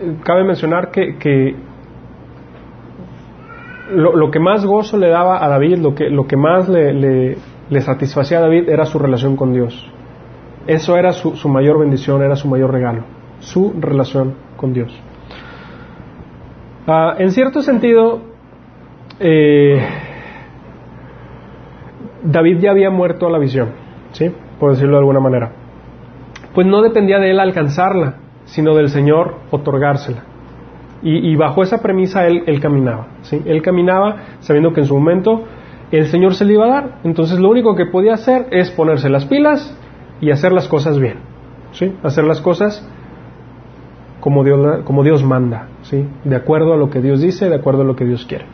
eh, 0.00 0.16
cabe 0.24 0.44
mencionar 0.44 0.90
que, 0.90 1.56
lo, 3.94 4.30
que 4.30 4.40
más 4.40 4.64
gozo 4.64 4.96
le 4.96 5.08
daba 5.08 5.44
a 5.44 5.48
David, 5.48 5.78
lo 5.78 5.94
que, 5.94 6.08
lo 6.08 6.26
que 6.26 6.36
más 6.36 6.68
le, 6.68 7.36
satisfacía 7.80 8.38
a 8.38 8.42
David 8.42 8.68
era 8.68 8.84
su 8.84 8.98
relación 8.98 9.36
con 9.36 9.52
Dios. 9.52 9.90
Eso 10.66 10.96
era 10.96 11.12
su, 11.12 11.48
mayor 11.48 11.78
bendición, 11.78 12.22
era 12.22 12.36
su 12.36 12.48
mayor 12.48 12.72
regalo, 12.72 13.04
su 13.40 13.74
relación 13.78 14.34
con 14.56 14.72
Dios. 14.72 14.92
Uh, 16.86 17.20
en 17.20 17.30
cierto 17.30 17.62
sentido, 17.62 18.20
eh, 19.20 19.80
David 22.24 22.58
ya 22.58 22.72
había 22.72 22.90
muerto 22.90 23.26
a 23.26 23.30
la 23.30 23.38
visión, 23.38 23.70
¿sí? 24.12 24.32
Por 24.58 24.72
decirlo 24.72 24.94
de 24.94 24.98
alguna 24.98 25.20
manera. 25.20 25.52
Pues 26.54 26.66
no 26.66 26.82
dependía 26.82 27.18
de 27.18 27.30
él 27.30 27.38
alcanzarla, 27.38 28.16
sino 28.44 28.74
del 28.74 28.88
Señor 28.88 29.36
otorgársela. 29.50 30.24
Y, 31.04 31.34
bajo 31.34 31.64
esa 31.64 31.82
premisa 31.82 32.28
él, 32.28 32.60
caminaba, 32.60 33.08
¿sí? 33.22 33.42
Él 33.44 33.60
caminaba 33.60 34.36
sabiendo 34.38 34.72
que 34.72 34.82
en 34.82 34.86
su 34.86 34.94
momento 34.94 35.42
el 35.90 36.06
Señor 36.06 36.34
se 36.34 36.44
le 36.44 36.52
iba 36.52 36.66
a 36.66 36.68
dar. 36.68 36.98
Entonces 37.02 37.40
lo 37.40 37.50
único 37.50 37.74
que 37.74 37.86
podía 37.86 38.14
hacer 38.14 38.46
es 38.52 38.70
ponerse 38.70 39.08
las 39.08 39.24
pilas 39.26 39.76
y 40.20 40.30
hacer 40.30 40.52
las 40.52 40.68
cosas 40.68 41.00
bien, 41.00 41.16
¿sí? 41.72 41.92
Hacer 42.04 42.22
las 42.22 42.40
cosas 42.40 42.88
como 44.20 44.44
Dios 44.44 45.24
manda, 45.24 45.66
¿sí? 45.82 46.06
De 46.24 46.36
acuerdo 46.36 46.74
a 46.74 46.76
lo 46.76 46.90
que 46.90 47.00
Dios 47.00 47.20
dice, 47.20 47.48
de 47.48 47.54
acuerdo 47.54 47.82
a 47.82 47.84
lo 47.84 47.96
que 47.96 48.04
Dios 48.04 48.24
quiere. 48.26 48.46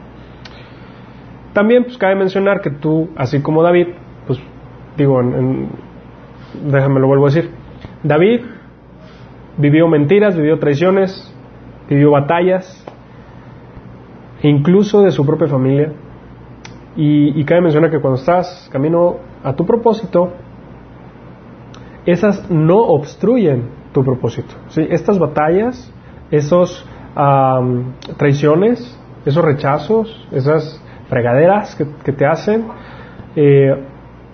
También 1.53 1.85
pues 1.85 1.99
cabe 1.99 2.15
mencionar 2.15 2.61
que 2.61 2.71
tú, 2.71 3.11
así 3.17 3.41
como 3.41 3.63
David, 3.63 3.89
pues 4.27 4.39
digo, 4.97 5.21
en, 5.21 5.69
déjame 6.71 7.01
lo 7.01 7.07
vuelvo 7.07 7.27
a 7.27 7.31
decir, 7.31 7.51
David 8.03 8.43
vivió 9.57 9.89
mentiras, 9.89 10.37
vivió 10.37 10.59
traiciones, 10.59 11.35
vivió 11.89 12.11
batallas, 12.11 12.85
incluso 14.43 15.03
de 15.03 15.11
su 15.11 15.25
propia 15.27 15.49
familia. 15.49 15.93
Y, 16.97 17.41
y 17.41 17.45
cabe 17.45 17.61
mencionar 17.61 17.91
que 17.91 18.01
cuando 18.01 18.19
estás 18.19 18.69
camino 18.73 19.17
a 19.45 19.55
tu 19.55 19.65
propósito, 19.65 20.33
esas 22.07 22.51
no 22.51 22.79
obstruyen 22.79 23.69
tu 23.93 24.03
propósito. 24.03 24.55
¿sí? 24.69 24.87
Estas 24.91 25.19
batallas, 25.19 25.93
esos 26.31 26.87
traiciones, 28.17 28.99
esos 29.25 29.45
rechazos, 29.45 30.27
esas 30.31 30.83
fregaderas 31.09 31.75
que, 31.75 32.13
te 32.13 32.27
hacen, 32.27 32.67
eh, 33.35 33.85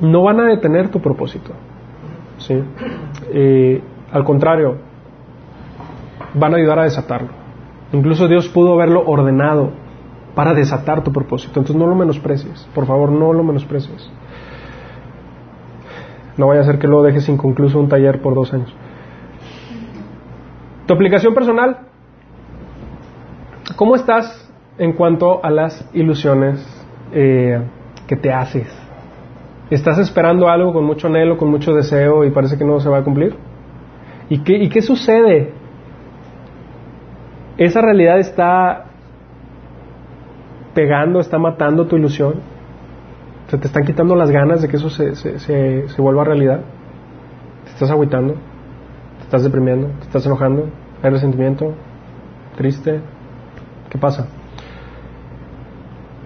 no 0.00 0.22
van 0.22 0.40
a 0.40 0.44
detener 0.44 0.90
tu 0.90 1.00
propósito. 1.00 1.52
¿sí? 2.38 2.62
Eh, 3.32 3.82
al 4.12 4.24
contrario, 4.24 4.78
van 6.34 6.52
a 6.54 6.56
ayudar 6.56 6.80
a 6.80 6.82
desatarlo. 6.84 7.30
Incluso 7.92 8.28
Dios 8.28 8.48
pudo 8.48 8.74
haberlo 8.74 9.04
ordenado 9.06 9.70
para 10.34 10.52
desatar 10.52 11.02
tu 11.02 11.12
propósito. 11.12 11.60
Entonces 11.60 11.76
no 11.76 11.86
lo 11.86 11.94
menosprecies. 11.94 12.68
Por 12.74 12.86
favor, 12.86 13.10
no 13.10 13.32
lo 13.32 13.44
menosprecies. 13.44 14.10
No 16.36 16.48
vaya 16.48 16.62
a 16.62 16.64
ser 16.64 16.78
que 16.78 16.88
lo 16.88 17.02
dejes 17.02 17.28
inconcluso 17.28 17.78
un 17.78 17.88
taller 17.88 18.20
por 18.20 18.34
dos 18.34 18.52
años. 18.52 18.74
Tu 20.86 20.92
aplicación 20.92 21.32
personal. 21.32 21.93
¿Cómo 23.76 23.96
estás 23.96 24.50
en 24.78 24.92
cuanto 24.92 25.44
a 25.44 25.50
las 25.50 25.88
ilusiones 25.92 26.64
eh, 27.12 27.60
que 28.06 28.16
te 28.16 28.32
haces. 28.32 28.66
¿Estás 29.70 29.98
esperando 29.98 30.48
algo 30.48 30.72
con 30.72 30.84
mucho 30.84 31.06
anhelo, 31.06 31.36
con 31.36 31.48
mucho 31.50 31.72
deseo 31.72 32.24
y 32.24 32.30
parece 32.30 32.58
que 32.58 32.64
no 32.64 32.80
se 32.80 32.88
va 32.88 32.98
a 32.98 33.04
cumplir? 33.04 33.34
¿Y 34.28 34.40
qué, 34.40 34.82
sucede? 34.82 35.52
¿Esa 37.56 37.80
realidad 37.80 38.18
está 38.18 38.86
pegando, 40.74 41.20
está 41.20 41.38
matando 41.38 41.86
tu 41.86 41.96
ilusión? 41.96 42.40
¿Se 43.48 43.58
te 43.58 43.66
están 43.66 43.84
quitando 43.84 44.16
las 44.16 44.30
ganas 44.30 44.62
de 44.62 44.68
que 44.68 44.76
eso 44.76 44.90
se, 44.90 45.14
se, 45.14 45.38
se, 45.38 45.88
se 45.88 46.02
vuelva 46.02 46.24
realidad? 46.24 46.60
¿Te 47.64 47.70
estás 47.70 47.90
agüitando? 47.90 48.34
¿Te 49.18 49.24
estás 49.24 49.44
deprimiendo? 49.44 49.88
¿Te 49.98 50.06
estás 50.06 50.26
enojando? 50.26 50.68
¿Hay 51.02 51.10
resentimiento? 51.10 51.74
¿Triste? 52.56 53.00
¿Qué 53.94 53.98
pasa? 53.98 54.26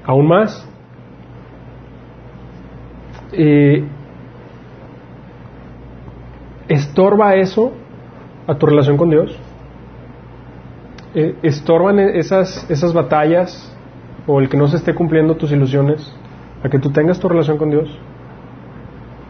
aún 0.09 0.27
más. 0.27 0.66
Eh, 3.33 3.85
¿Estorba 6.66 7.35
eso 7.35 7.73
a 8.47 8.55
tu 8.55 8.64
relación 8.64 8.97
con 8.97 9.11
Dios? 9.11 9.39
Eh, 11.14 11.37
¿Estorban 11.43 11.99
esas, 11.99 12.69
esas 12.71 12.95
batallas 12.95 13.71
o 14.27 14.41
el 14.41 14.49
que 14.49 14.57
no 14.57 14.66
se 14.66 14.77
esté 14.77 14.95
cumpliendo 14.95 15.37
tus 15.37 15.53
ilusiones 15.53 16.11
a 16.62 16.70
que 16.70 16.78
tú 16.78 16.90
tengas 16.90 17.20
tu 17.20 17.28
relación 17.28 17.59
con 17.59 17.69
Dios? 17.69 17.99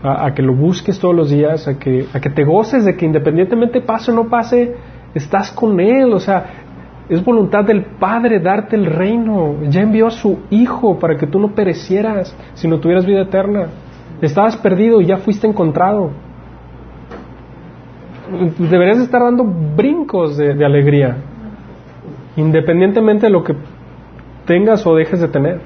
A, 0.05 0.27
a, 0.27 0.35
que 0.35 0.43
lo 0.43 0.55
busques 0.55 1.01
todos 1.01 1.15
los 1.15 1.31
días, 1.31 1.67
a 1.67 1.77
que, 1.77 2.07
a 2.15 2.21
que 2.21 2.31
te 2.31 2.45
goces 2.45 2.85
de 2.85 2.97
que 2.97 3.05
independientemente 3.05 3.81
pase 3.81 4.13
o 4.13 4.15
no 4.15 4.29
pase, 4.29 4.77
estás 5.13 5.51
con 5.51 5.81
Él. 5.81 6.13
O 6.13 6.21
sea, 6.21 6.58
es 7.09 7.25
voluntad 7.25 7.65
del 7.65 7.85
Padre 7.85 8.39
darte 8.39 8.77
el 8.77 8.87
reino. 8.87 9.57
Ya 9.69 9.81
envió 9.81 10.09
a 10.09 10.11
su 10.11 10.41
Hijo 10.51 10.99
para 10.99 11.17
que 11.17 11.27
tú 11.27 11.39
no 11.39 11.55
perecieras, 11.55 12.37
sino 12.55 12.79
tuvieras 12.79 13.07
vida 13.07 13.23
eterna. 13.23 13.69
Estabas 14.21 14.57
perdido 14.57 15.01
y 15.01 15.07
ya 15.07 15.17
fuiste 15.19 15.47
encontrado. 15.47 16.11
Deberías 18.59 18.99
estar 18.99 19.23
dando 19.23 19.45
brincos 19.45 20.37
de, 20.37 20.63
alegría, 20.63 21.17
independientemente 22.37 23.27
de 23.27 23.33
lo 23.33 23.43
que 23.43 23.55
tengas 24.45 24.87
o 24.87 24.95
dejes 24.95 25.21
de 25.21 25.29
tener. 25.29 25.61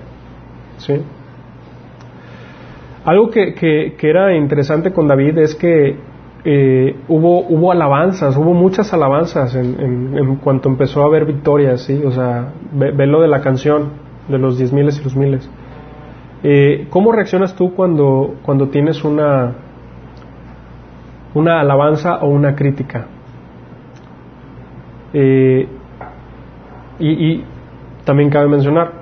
¿Sí? 0.77 0.95
Algo 3.05 3.31
que, 3.31 3.55
que 3.55 4.09
era 4.09 4.37
interesante 4.37 4.93
con 4.93 5.09
David 5.09 5.39
es 5.39 5.57
que 5.57 5.97
eh, 6.45 6.97
hubo, 7.07 7.41
hubo 7.41 7.71
alabanzas, 7.71 8.37
hubo 8.37 8.53
muchas 8.53 8.93
alabanzas 8.93 9.55
en, 9.55 10.37
cuanto 10.37 10.69
empezó 10.69 11.03
a 11.03 11.07
haber 11.07 11.25
victorias, 11.25 11.83
¿sí? 11.83 12.03
O 12.05 12.11
sea, 12.11 12.53
ve, 12.73 13.07
lo 13.07 13.21
de 13.21 13.29
la 13.29 13.41
canción, 13.41 13.91
de 14.29 14.39
los 14.39 14.59
diez 14.59 14.73
miles 14.73 14.99
y 15.01 15.05
los 15.05 15.15
miles. 15.15 15.49
Eh, 16.43 16.89
¿Cómo 16.91 17.13
reaccionas 17.13 17.55
tú 17.55 17.75
cuando, 17.75 18.35
tienes 18.73 19.05
una, 19.05 19.55
una 21.35 21.61
alabanza 21.61 22.17
o 22.17 22.29
una 22.29 22.57
crítica? 22.57 23.07
Eh, 25.13 25.69
y 26.99 27.45
también 28.05 28.31
cabe 28.31 28.49
mencionar, 28.49 28.93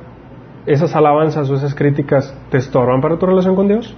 ¿esas 0.67 0.95
alabanzas 0.95 1.51
o 1.51 1.55
esas 1.55 1.75
críticas 1.75 2.37
te 2.51 2.59
estorban 2.59 3.01
para 3.01 3.19
tu 3.19 3.25
relación 3.27 3.57
con 3.57 3.69
Dios? 3.69 3.97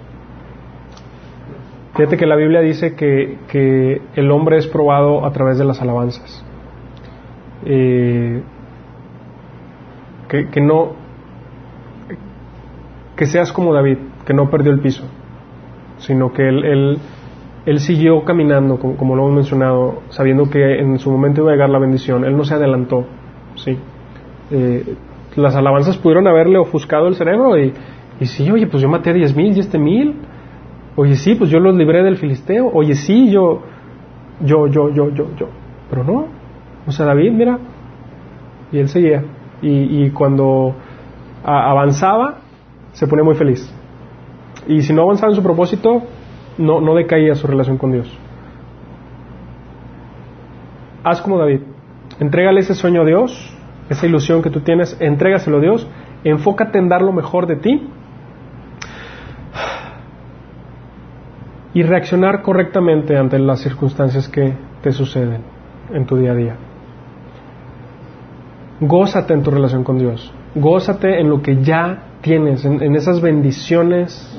Fíjate 1.95 2.17
que 2.17 2.27
la 2.27 2.37
Biblia 2.37 2.61
dice 2.61 2.95
que, 2.95 3.39
que, 3.49 4.01
el 4.15 4.31
hombre 4.31 4.57
es 4.57 4.67
probado 4.67 5.27
a 5.27 5.33
través 5.33 5.59
de 5.59 5.65
las 5.65 5.83
alabanzas. 5.83 6.45
Eh, 7.67 8.43
que, 10.29 10.49
que, 10.49 10.61
no. 10.63 10.93
que 13.15 13.27
seas 13.27 13.53
como 13.53 13.75
David, 13.75 13.99
que 14.25 14.33
no 14.33 14.49
perdió 14.49 14.73
el 14.73 14.81
piso, 14.81 15.05
sino 15.99 16.33
que 16.33 16.49
él, 16.49 16.99
él, 17.67 17.79
siguió 17.79 18.25
caminando, 18.25 18.79
como, 18.79 19.15
lo 19.15 19.25
hemos 19.25 19.35
mencionado, 19.35 20.03
sabiendo 20.09 20.49
que 20.49 20.79
en 20.79 20.99
su 20.99 21.11
momento 21.11 21.43
iba 21.43 21.51
a 21.51 21.55
llegar 21.55 21.69
la 21.69 21.79
bendición, 21.79 22.25
él 22.25 22.35
no 22.35 22.45
se 22.45 22.55
adelantó, 22.55 23.05
¿sí? 23.57 23.77
Eh, 24.51 24.97
las 25.37 25.55
alabanzas 25.57 25.99
pudieron 25.99 26.27
haberle 26.27 26.59
ofuscado 26.59 27.09
el 27.09 27.17
cerebro 27.17 27.59
y, 27.59 27.75
y 28.19 28.27
sí, 28.27 28.51
oye, 28.51 28.67
pues 28.67 28.83
yo 28.83 28.89
maté 28.89 29.11
a 29.11 29.13
diez 29.13 29.37
mil 29.37 29.55
y 29.55 29.61
este 29.61 29.79
mil, 29.79 30.17
oye, 30.97 31.17
sí, 31.17 31.35
pues 31.35 31.51
yo 31.51 31.59
los 31.59 31.75
libré 31.75 32.03
del 32.03 32.17
filisteo, 32.17 32.71
oye, 32.73 32.95
sí, 32.95 33.31
yo, 33.31 33.63
yo, 34.41 34.67
yo, 34.67 34.91
yo, 34.91 35.11
yo, 35.11 35.27
yo, 35.37 35.49
pero 35.91 36.05
no, 36.05 36.27
o 36.87 36.93
sea, 36.93 37.07
David, 37.07 37.33
mira, 37.33 37.59
y 38.71 38.79
él 38.79 38.89
seguía, 38.89 39.25
y, 39.61 40.05
y 40.05 40.11
cuando 40.11 40.75
avanzaba, 41.45 42.39
se 42.93 43.07
ponía 43.07 43.25
muy 43.25 43.35
feliz. 43.35 43.73
Y 44.67 44.83
si 44.83 44.93
no 44.93 45.03
avanzaba 45.03 45.33
en 45.33 45.37
su 45.37 45.43
propósito, 45.43 46.03
no, 46.59 46.81
no 46.81 46.95
decaía 46.95 47.35
su 47.35 47.47
relación 47.47 47.79
con 47.79 47.93
Dios. 47.93 48.19
Haz 51.03 51.21
como 51.21 51.39
David. 51.39 51.61
Entrégale 52.21 52.61
ese 52.61 52.75
sueño 52.75 53.03
a 53.03 53.05
Dios, 53.05 53.57
esa 53.89 54.07
ilusión 54.07 54.43
que 54.43 54.51
tú 54.51 54.61
tienes, 54.61 54.97
entrégaselo 55.01 55.59
a 55.59 55.61
Dios, 55.61 55.89
enfócate 56.23 56.79
en 56.79 56.89
dar 56.89 57.03
lo 57.03 57.13
mejor 57.13 57.47
de 57.47 57.57
ti 57.57 57.89
y 61.75 61.83
reaccionar 61.83 62.43
correctamente 62.43 63.17
ante 63.17 63.39
las 63.39 63.61
circunstancias 63.61 64.29
que 64.29 64.55
te 64.83 64.93
suceden 64.93 65.43
en 65.93 66.07
tu 66.07 66.17
día 66.17 66.33
a 66.33 66.35
día. 66.35 66.57
Gózate 68.81 69.33
en 69.33 69.43
tu 69.43 69.51
relación 69.51 69.85
con 69.85 69.99
Dios, 69.99 70.33
gózate 70.55 71.21
en 71.21 71.31
lo 71.31 71.41
que 71.41 71.63
ya 71.63 72.13
tienes, 72.21 72.65
en, 72.65 72.95
esas 72.95 73.21
bendiciones 73.21 74.39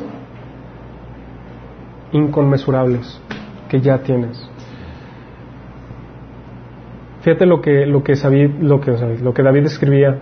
inconmensurables 2.11 3.21
que 3.69 3.79
ya 3.79 3.99
tienes. 3.99 4.49
Fíjate 7.21 7.45
lo 7.45 7.61
que, 7.61 7.85
lo 7.85 8.03
que, 8.03 8.15
lo, 8.59 8.81
que, 8.81 8.91
lo 9.21 9.33
que 9.33 9.43
David 9.43 9.65
escribía. 9.65 10.19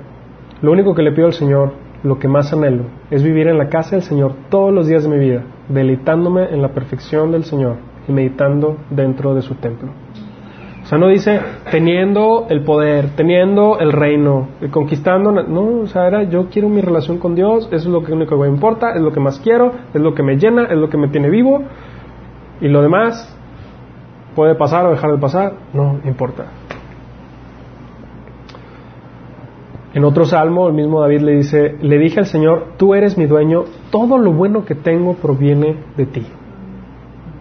Lo 0.61 0.71
único 0.71 0.93
que 0.93 1.01
le 1.01 1.11
pido 1.11 1.25
al 1.25 1.33
Señor, 1.33 1.73
lo 2.03 2.19
que 2.19 2.27
más 2.27 2.51
anhelo, 2.53 2.85
es 3.09 3.23
vivir 3.23 3.47
en 3.47 3.57
la 3.57 3.69
casa 3.69 3.95
del 3.95 4.03
Señor 4.03 4.33
todos 4.49 4.73
los 4.73 4.87
días 4.87 5.03
de 5.03 5.09
mi 5.09 5.19
vida, 5.19 5.43
deleitándome 5.69 6.53
en 6.53 6.61
la 6.61 6.69
perfección 6.69 7.31
del 7.31 7.43
Señor 7.43 7.77
y 8.07 8.11
meditando 8.11 8.77
dentro 8.89 9.35
de 9.35 9.41
su 9.41 9.55
templo 9.55 9.91
sea, 10.91 10.97
no 10.97 11.07
dice 11.07 11.39
teniendo 11.71 12.47
el 12.49 12.63
poder, 12.63 13.15
teniendo 13.15 13.79
el 13.79 13.93
reino, 13.93 14.49
conquistando, 14.71 15.31
no, 15.31 15.83
o 15.83 15.87
sea, 15.87 16.07
era 16.07 16.23
yo 16.23 16.49
quiero 16.49 16.67
mi 16.67 16.81
relación 16.81 17.17
con 17.17 17.33
Dios, 17.33 17.67
eso 17.71 17.75
es 17.75 17.85
lo 17.85 18.03
que 18.03 18.11
único 18.11 18.35
que 18.35 18.41
me 18.41 18.49
importa, 18.49 18.93
es 18.93 19.01
lo 19.01 19.11
que 19.13 19.21
más 19.21 19.39
quiero, 19.39 19.71
es 19.93 20.01
lo 20.01 20.13
que 20.13 20.21
me 20.21 20.35
llena, 20.35 20.65
es 20.65 20.77
lo 20.77 20.89
que 20.89 20.97
me 20.97 21.07
tiene 21.07 21.29
vivo, 21.29 21.63
y 22.59 22.67
lo 22.67 22.81
demás 22.81 23.37
puede 24.35 24.55
pasar 24.55 24.85
o 24.85 24.91
dejar 24.91 25.11
de 25.11 25.17
pasar, 25.17 25.53
no 25.73 25.99
importa. 26.03 26.45
En 29.93 30.05
otro 30.05 30.25
salmo, 30.25 30.67
el 30.67 30.73
mismo 30.73 31.01
David 31.01 31.21
le 31.21 31.35
dice, 31.35 31.75
le 31.81 31.97
dije 31.97 32.19
al 32.19 32.25
Señor, 32.25 32.73
tú 32.77 32.93
eres 32.93 33.17
mi 33.17 33.25
dueño, 33.25 33.65
todo 33.91 34.17
lo 34.17 34.31
bueno 34.31 34.63
que 34.63 34.75
tengo 34.75 35.15
proviene 35.15 35.75
de 35.97 36.05
ti. 36.05 36.25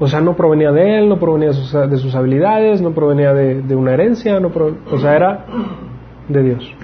O 0.01 0.09
sea, 0.09 0.21
no 0.21 0.35
provenía 0.35 0.73
de 0.73 0.99
él, 0.99 1.09
no 1.09 1.19
provenía 1.19 1.49
de 1.49 1.97
sus, 1.99 2.15
habilidades, 2.15 2.81
no 2.81 2.93
provenía 2.93 3.35
de, 3.35 3.77
una 3.77 3.93
herencia, 3.93 4.41
no 4.41 4.51
o 4.91 4.99
sea, 4.99 5.15
era 5.15 5.45
de 6.27 6.43
Dios. 6.43 6.75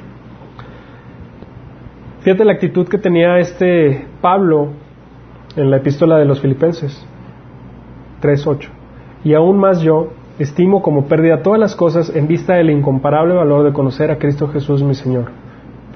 Fíjate 2.21 2.45
la 2.45 2.53
actitud 2.53 2.87
que 2.89 2.99
tenía 2.99 3.39
este 3.39 4.07
Pablo 4.21 4.71
en 5.57 5.71
la 5.71 5.79
epístola 5.79 6.19
de 6.19 6.27
los 6.27 6.41
Filipenses 6.41 7.07
3.8. 8.21 8.69
Y 9.25 9.35
aún 9.35 9.59
más 9.59 9.81
yo 9.81 10.09
estimo 10.39 10.83
como 10.83 11.07
pérdida 11.07 11.43
todas 11.43 11.59
las 11.59 11.75
cosas 11.75 12.15
en 12.15 12.29
vista 12.29 12.55
del 12.55 12.71
incomparable 12.71 13.35
valor 13.35 13.65
de 13.65 13.73
conocer 13.73 14.11
a 14.11 14.19
Cristo 14.19 14.49
Jesús 14.49 14.83
mi 14.83 14.95
Señor, 14.95 15.31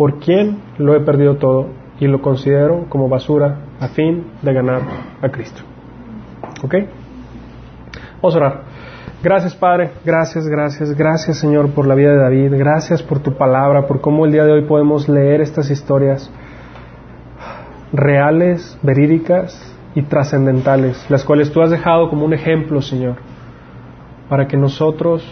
por 0.00 0.18
quien 0.18 0.62
lo 0.78 0.96
he 0.96 1.00
perdido 1.00 1.36
todo 1.36 1.66
y 1.98 2.06
lo 2.06 2.22
considero 2.22 2.86
como 2.88 3.10
basura 3.10 3.66
a 3.80 3.88
fin 3.88 4.28
de 4.40 4.54
ganar 4.54 4.80
a 5.20 5.28
Cristo. 5.28 5.60
¿Ok? 6.64 6.74
Vamos 8.14 8.34
a 8.34 8.38
orar. 8.38 8.62
Gracias 9.22 9.54
Padre, 9.54 9.90
gracias, 10.02 10.46
gracias, 10.48 10.96
gracias 10.96 11.36
Señor 11.36 11.72
por 11.72 11.86
la 11.86 11.94
vida 11.94 12.12
de 12.12 12.16
David, 12.16 12.54
gracias 12.56 13.02
por 13.02 13.20
tu 13.20 13.34
palabra, 13.34 13.86
por 13.86 14.00
cómo 14.00 14.24
el 14.24 14.32
día 14.32 14.46
de 14.46 14.52
hoy 14.52 14.62
podemos 14.62 15.06
leer 15.06 15.42
estas 15.42 15.70
historias 15.70 16.32
reales, 17.92 18.78
verídicas 18.80 19.76
y 19.94 20.00
trascendentales, 20.04 21.10
las 21.10 21.24
cuales 21.24 21.52
tú 21.52 21.60
has 21.60 21.70
dejado 21.70 22.08
como 22.08 22.24
un 22.24 22.32
ejemplo, 22.32 22.80
Señor, 22.80 23.16
para 24.30 24.48
que 24.48 24.56
nosotros 24.56 25.22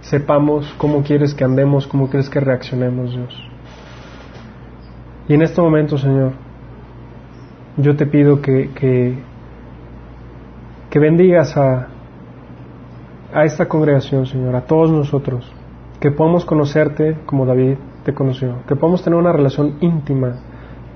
sepamos 0.00 0.74
cómo 0.78 1.02
quieres 1.02 1.34
que 1.34 1.44
andemos, 1.44 1.86
cómo 1.86 2.08
quieres 2.08 2.30
que 2.30 2.40
reaccionemos, 2.40 3.10
Dios. 3.10 3.49
Y 5.30 5.34
en 5.34 5.42
este 5.42 5.62
momento, 5.62 5.96
Señor, 5.96 6.32
yo 7.78 7.96
te 7.96 8.04
pido 8.04 8.42
que, 8.42 8.70
que 8.74 9.30
que 10.90 10.98
bendigas 10.98 11.56
a, 11.56 11.86
a 13.32 13.44
esta 13.44 13.68
congregación, 13.68 14.26
Señor, 14.26 14.56
a 14.56 14.62
todos 14.62 14.90
nosotros, 14.90 15.50
que 16.00 16.10
podamos 16.10 16.44
conocerte 16.44 17.16
como 17.26 17.46
David 17.46 17.76
te 18.04 18.12
conoció, 18.12 18.56
que 18.66 18.74
podamos 18.74 19.02
tener 19.04 19.16
una 19.16 19.32
relación 19.32 19.76
íntima, 19.80 20.40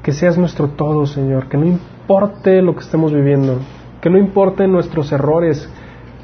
que 0.03 0.11
seas 0.11 0.37
nuestro 0.37 0.71
todo, 0.71 1.07
Señor, 1.07 1.47
que 1.49 1.57
no 1.57 1.65
importe 1.65 2.61
lo 2.61 2.75
que 2.75 2.81
estemos 2.81 3.13
viviendo, 3.13 3.59
que 4.01 4.11
no 4.11 4.19
importen 4.19 4.73
nuestros 4.73 5.13
errores, 5.13 5.73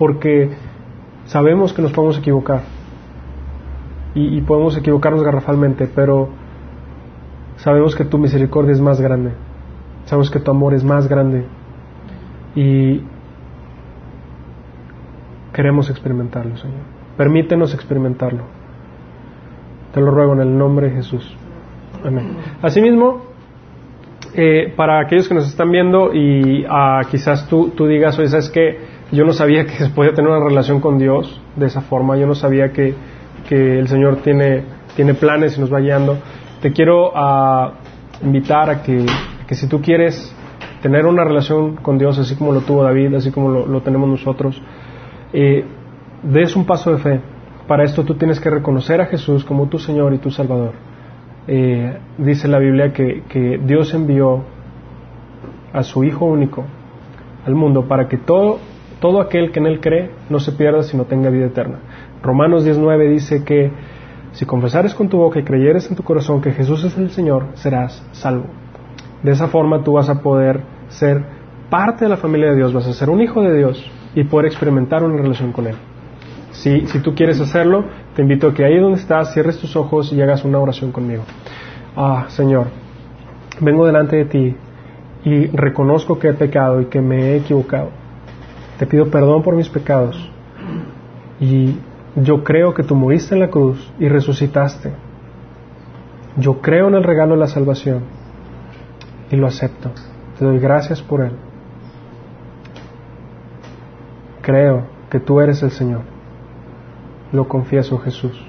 porque 0.00 0.50
sabemos 1.26 1.72
que 1.72 1.82
nos 1.82 1.92
podemos 1.92 2.18
equivocar 2.18 2.62
y, 4.16 4.36
y 4.36 4.40
podemos 4.40 4.76
equivocarnos 4.76 5.22
garrafalmente, 5.22 5.86
pero 5.86 6.39
sabemos 7.62 7.96
que 7.96 8.04
tu 8.04 8.18
misericordia 8.18 8.72
es 8.72 8.80
más 8.80 9.00
grande, 9.00 9.32
sabemos 10.04 10.30
que 10.30 10.40
tu 10.40 10.50
amor 10.50 10.74
es 10.74 10.84
más 10.84 11.08
grande 11.08 11.46
y, 12.54 13.02
Queremos 15.52 15.90
experimentarlo, 15.90 16.56
Señor. 16.56 16.78
Permítenos 17.16 17.74
experimentarlo. 17.74 18.44
Te 19.92 20.00
lo 20.00 20.10
ruego 20.10 20.34
en 20.34 20.40
el 20.40 20.56
nombre 20.56 20.88
de 20.88 20.96
Jesús. 20.96 21.36
Amén. 22.04 22.36
Asimismo, 22.62 23.26
eh, 24.34 24.72
para 24.76 25.00
aquellos 25.00 25.28
que 25.28 25.34
nos 25.34 25.48
están 25.48 25.70
viendo 25.70 26.14
y 26.14 26.64
ah, 26.68 27.00
quizás 27.10 27.48
tú, 27.48 27.70
tú 27.76 27.86
digas, 27.86 28.18
oye, 28.18 28.28
¿sabes 28.28 28.48
que 28.48 29.00
Yo 29.10 29.24
no 29.24 29.32
sabía 29.32 29.64
que 29.64 29.72
se 29.84 29.90
podía 29.90 30.12
tener 30.14 30.30
una 30.30 30.44
relación 30.44 30.80
con 30.80 30.98
Dios 30.98 31.42
de 31.56 31.66
esa 31.66 31.80
forma, 31.80 32.16
yo 32.16 32.26
no 32.26 32.34
sabía 32.36 32.70
que, 32.70 32.94
que 33.48 33.78
el 33.80 33.88
Señor 33.88 34.18
tiene, 34.22 34.62
tiene 34.94 35.14
planes 35.14 35.58
y 35.58 35.60
nos 35.60 35.72
va 35.72 35.80
guiando. 35.80 36.16
Te 36.60 36.72
quiero 36.72 37.12
ah, 37.14 37.72
invitar 38.22 38.68
a 38.68 38.82
que, 38.82 39.06
que, 39.46 39.54
si 39.54 39.66
tú 39.66 39.80
quieres 39.80 40.34
tener 40.82 41.06
una 41.06 41.24
relación 41.24 41.76
con 41.76 41.96
Dios 41.96 42.18
así 42.18 42.36
como 42.36 42.52
lo 42.52 42.60
tuvo 42.60 42.82
David, 42.82 43.14
así 43.14 43.30
como 43.30 43.48
lo, 43.48 43.66
lo 43.66 43.80
tenemos 43.80 44.08
nosotros, 44.08 44.60
eh, 45.32 45.64
des 46.22 46.54
un 46.56 46.66
paso 46.66 46.92
de 46.92 46.98
fe. 46.98 47.20
Para 47.66 47.84
esto 47.84 48.04
tú 48.04 48.14
tienes 48.14 48.40
que 48.40 48.50
reconocer 48.50 49.00
a 49.00 49.06
Jesús 49.06 49.44
como 49.44 49.68
tu 49.68 49.78
Señor 49.78 50.12
y 50.12 50.18
tu 50.18 50.30
Salvador. 50.30 50.72
Eh, 51.46 51.98
dice 52.18 52.46
la 52.48 52.58
Biblia 52.58 52.92
que, 52.92 53.22
que, 53.28 53.58
Dios 53.64 53.94
envió 53.94 54.44
a 55.72 55.82
su 55.82 56.04
Hijo 56.04 56.26
único 56.26 56.64
al 57.46 57.54
mundo 57.54 57.88
para 57.88 58.06
que 58.06 58.18
todo, 58.18 58.58
todo 59.00 59.20
aquel 59.22 59.50
que 59.50 59.60
en 59.60 59.66
Él 59.66 59.80
cree 59.80 60.10
no 60.28 60.40
se 60.40 60.52
pierda 60.52 60.82
sino 60.82 61.04
tenga 61.04 61.30
vida 61.30 61.46
eterna. 61.46 61.78
Romanos 62.22 62.64
19 62.64 63.08
dice 63.08 63.44
que 63.44 63.72
si 64.32 64.46
confesares 64.46 64.94
con 64.94 65.08
tu 65.08 65.18
boca 65.18 65.40
y 65.40 65.44
creyeres 65.44 65.90
en 65.90 65.96
tu 65.96 66.02
corazón 66.02 66.40
que 66.40 66.52
Jesús 66.52 66.84
es 66.84 66.96
el 66.96 67.10
Señor, 67.10 67.46
serás 67.54 68.02
salvo. 68.12 68.46
De 69.22 69.32
esa 69.32 69.48
forma 69.48 69.82
tú 69.82 69.92
vas 69.92 70.08
a 70.08 70.22
poder 70.22 70.62
ser 70.88 71.24
parte 71.68 72.04
de 72.04 72.08
la 72.08 72.16
familia 72.16 72.50
de 72.50 72.56
Dios, 72.56 72.72
vas 72.72 72.86
a 72.86 72.92
ser 72.92 73.10
un 73.10 73.20
hijo 73.20 73.42
de 73.42 73.56
Dios 73.56 73.90
y 74.14 74.24
poder 74.24 74.46
experimentar 74.46 75.02
una 75.02 75.16
relación 75.16 75.52
con 75.52 75.66
Él. 75.66 75.76
Si, 76.52 76.86
si 76.86 77.00
tú 77.00 77.14
quieres 77.14 77.40
hacerlo, 77.40 77.84
te 78.14 78.22
invito 78.22 78.48
a 78.48 78.54
que 78.54 78.64
ahí 78.64 78.78
donde 78.78 78.98
estás 78.98 79.32
cierres 79.32 79.58
tus 79.58 79.76
ojos 79.76 80.12
y 80.12 80.20
hagas 80.20 80.44
una 80.44 80.58
oración 80.58 80.90
conmigo. 80.90 81.22
Ah, 81.96 82.26
Señor, 82.28 82.66
vengo 83.60 83.86
delante 83.86 84.16
de 84.16 84.24
ti 84.24 84.56
y 85.24 85.46
reconozco 85.48 86.18
que 86.18 86.28
he 86.28 86.34
pecado 86.34 86.80
y 86.80 86.86
que 86.86 87.00
me 87.00 87.32
he 87.32 87.36
equivocado. 87.36 87.90
Te 88.78 88.86
pido 88.86 89.10
perdón 89.10 89.42
por 89.42 89.54
mis 89.54 89.68
pecados 89.68 90.30
y 91.38 91.76
yo 92.16 92.42
creo 92.42 92.74
que 92.74 92.82
tú 92.82 92.94
moriste 92.94 93.34
en 93.34 93.40
la 93.40 93.50
cruz 93.50 93.92
y 93.98 94.08
resucitaste. 94.08 94.92
Yo 96.36 96.60
creo 96.60 96.88
en 96.88 96.94
el 96.94 97.04
regalo 97.04 97.34
de 97.34 97.40
la 97.40 97.46
salvación 97.46 98.02
y 99.30 99.36
lo 99.36 99.46
acepto. 99.46 99.90
Te 100.38 100.44
doy 100.44 100.58
gracias 100.58 101.02
por 101.02 101.22
él. 101.22 101.32
Creo 104.42 104.86
que 105.10 105.20
tú 105.20 105.40
eres 105.40 105.62
el 105.62 105.70
Señor. 105.70 106.02
Lo 107.32 107.46
confieso, 107.46 107.98
Jesús. 107.98 108.40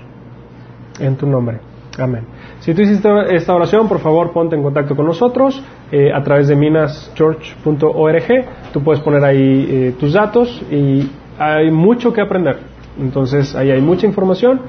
En 0.99 1.15
tu 1.15 1.27
nombre. 1.27 1.59
Amén. 1.99 2.25
Si 2.59 2.73
tú 2.73 2.81
hiciste 2.81 3.09
esta 3.35 3.53
oración, 3.53 3.87
por 3.87 3.99
favor 3.99 4.31
ponte 4.31 4.55
en 4.55 4.63
contacto 4.63 4.95
con 4.95 5.05
nosotros 5.05 5.61
eh, 5.91 6.11
a 6.13 6.23
través 6.23 6.47
de 6.47 6.55
minaschurch.org. 6.55 8.45
Tú 8.71 8.81
puedes 8.81 9.01
poner 9.01 9.23
ahí 9.25 9.67
eh, 9.69 9.95
tus 9.99 10.13
datos 10.13 10.63
y 10.71 11.11
hay 11.37 11.69
mucho 11.69 12.13
que 12.13 12.21
aprender. 12.21 12.70
Entonces 12.99 13.55
ahí 13.55 13.71
hay 13.71 13.81
mucha 13.81 14.05
información 14.05 14.61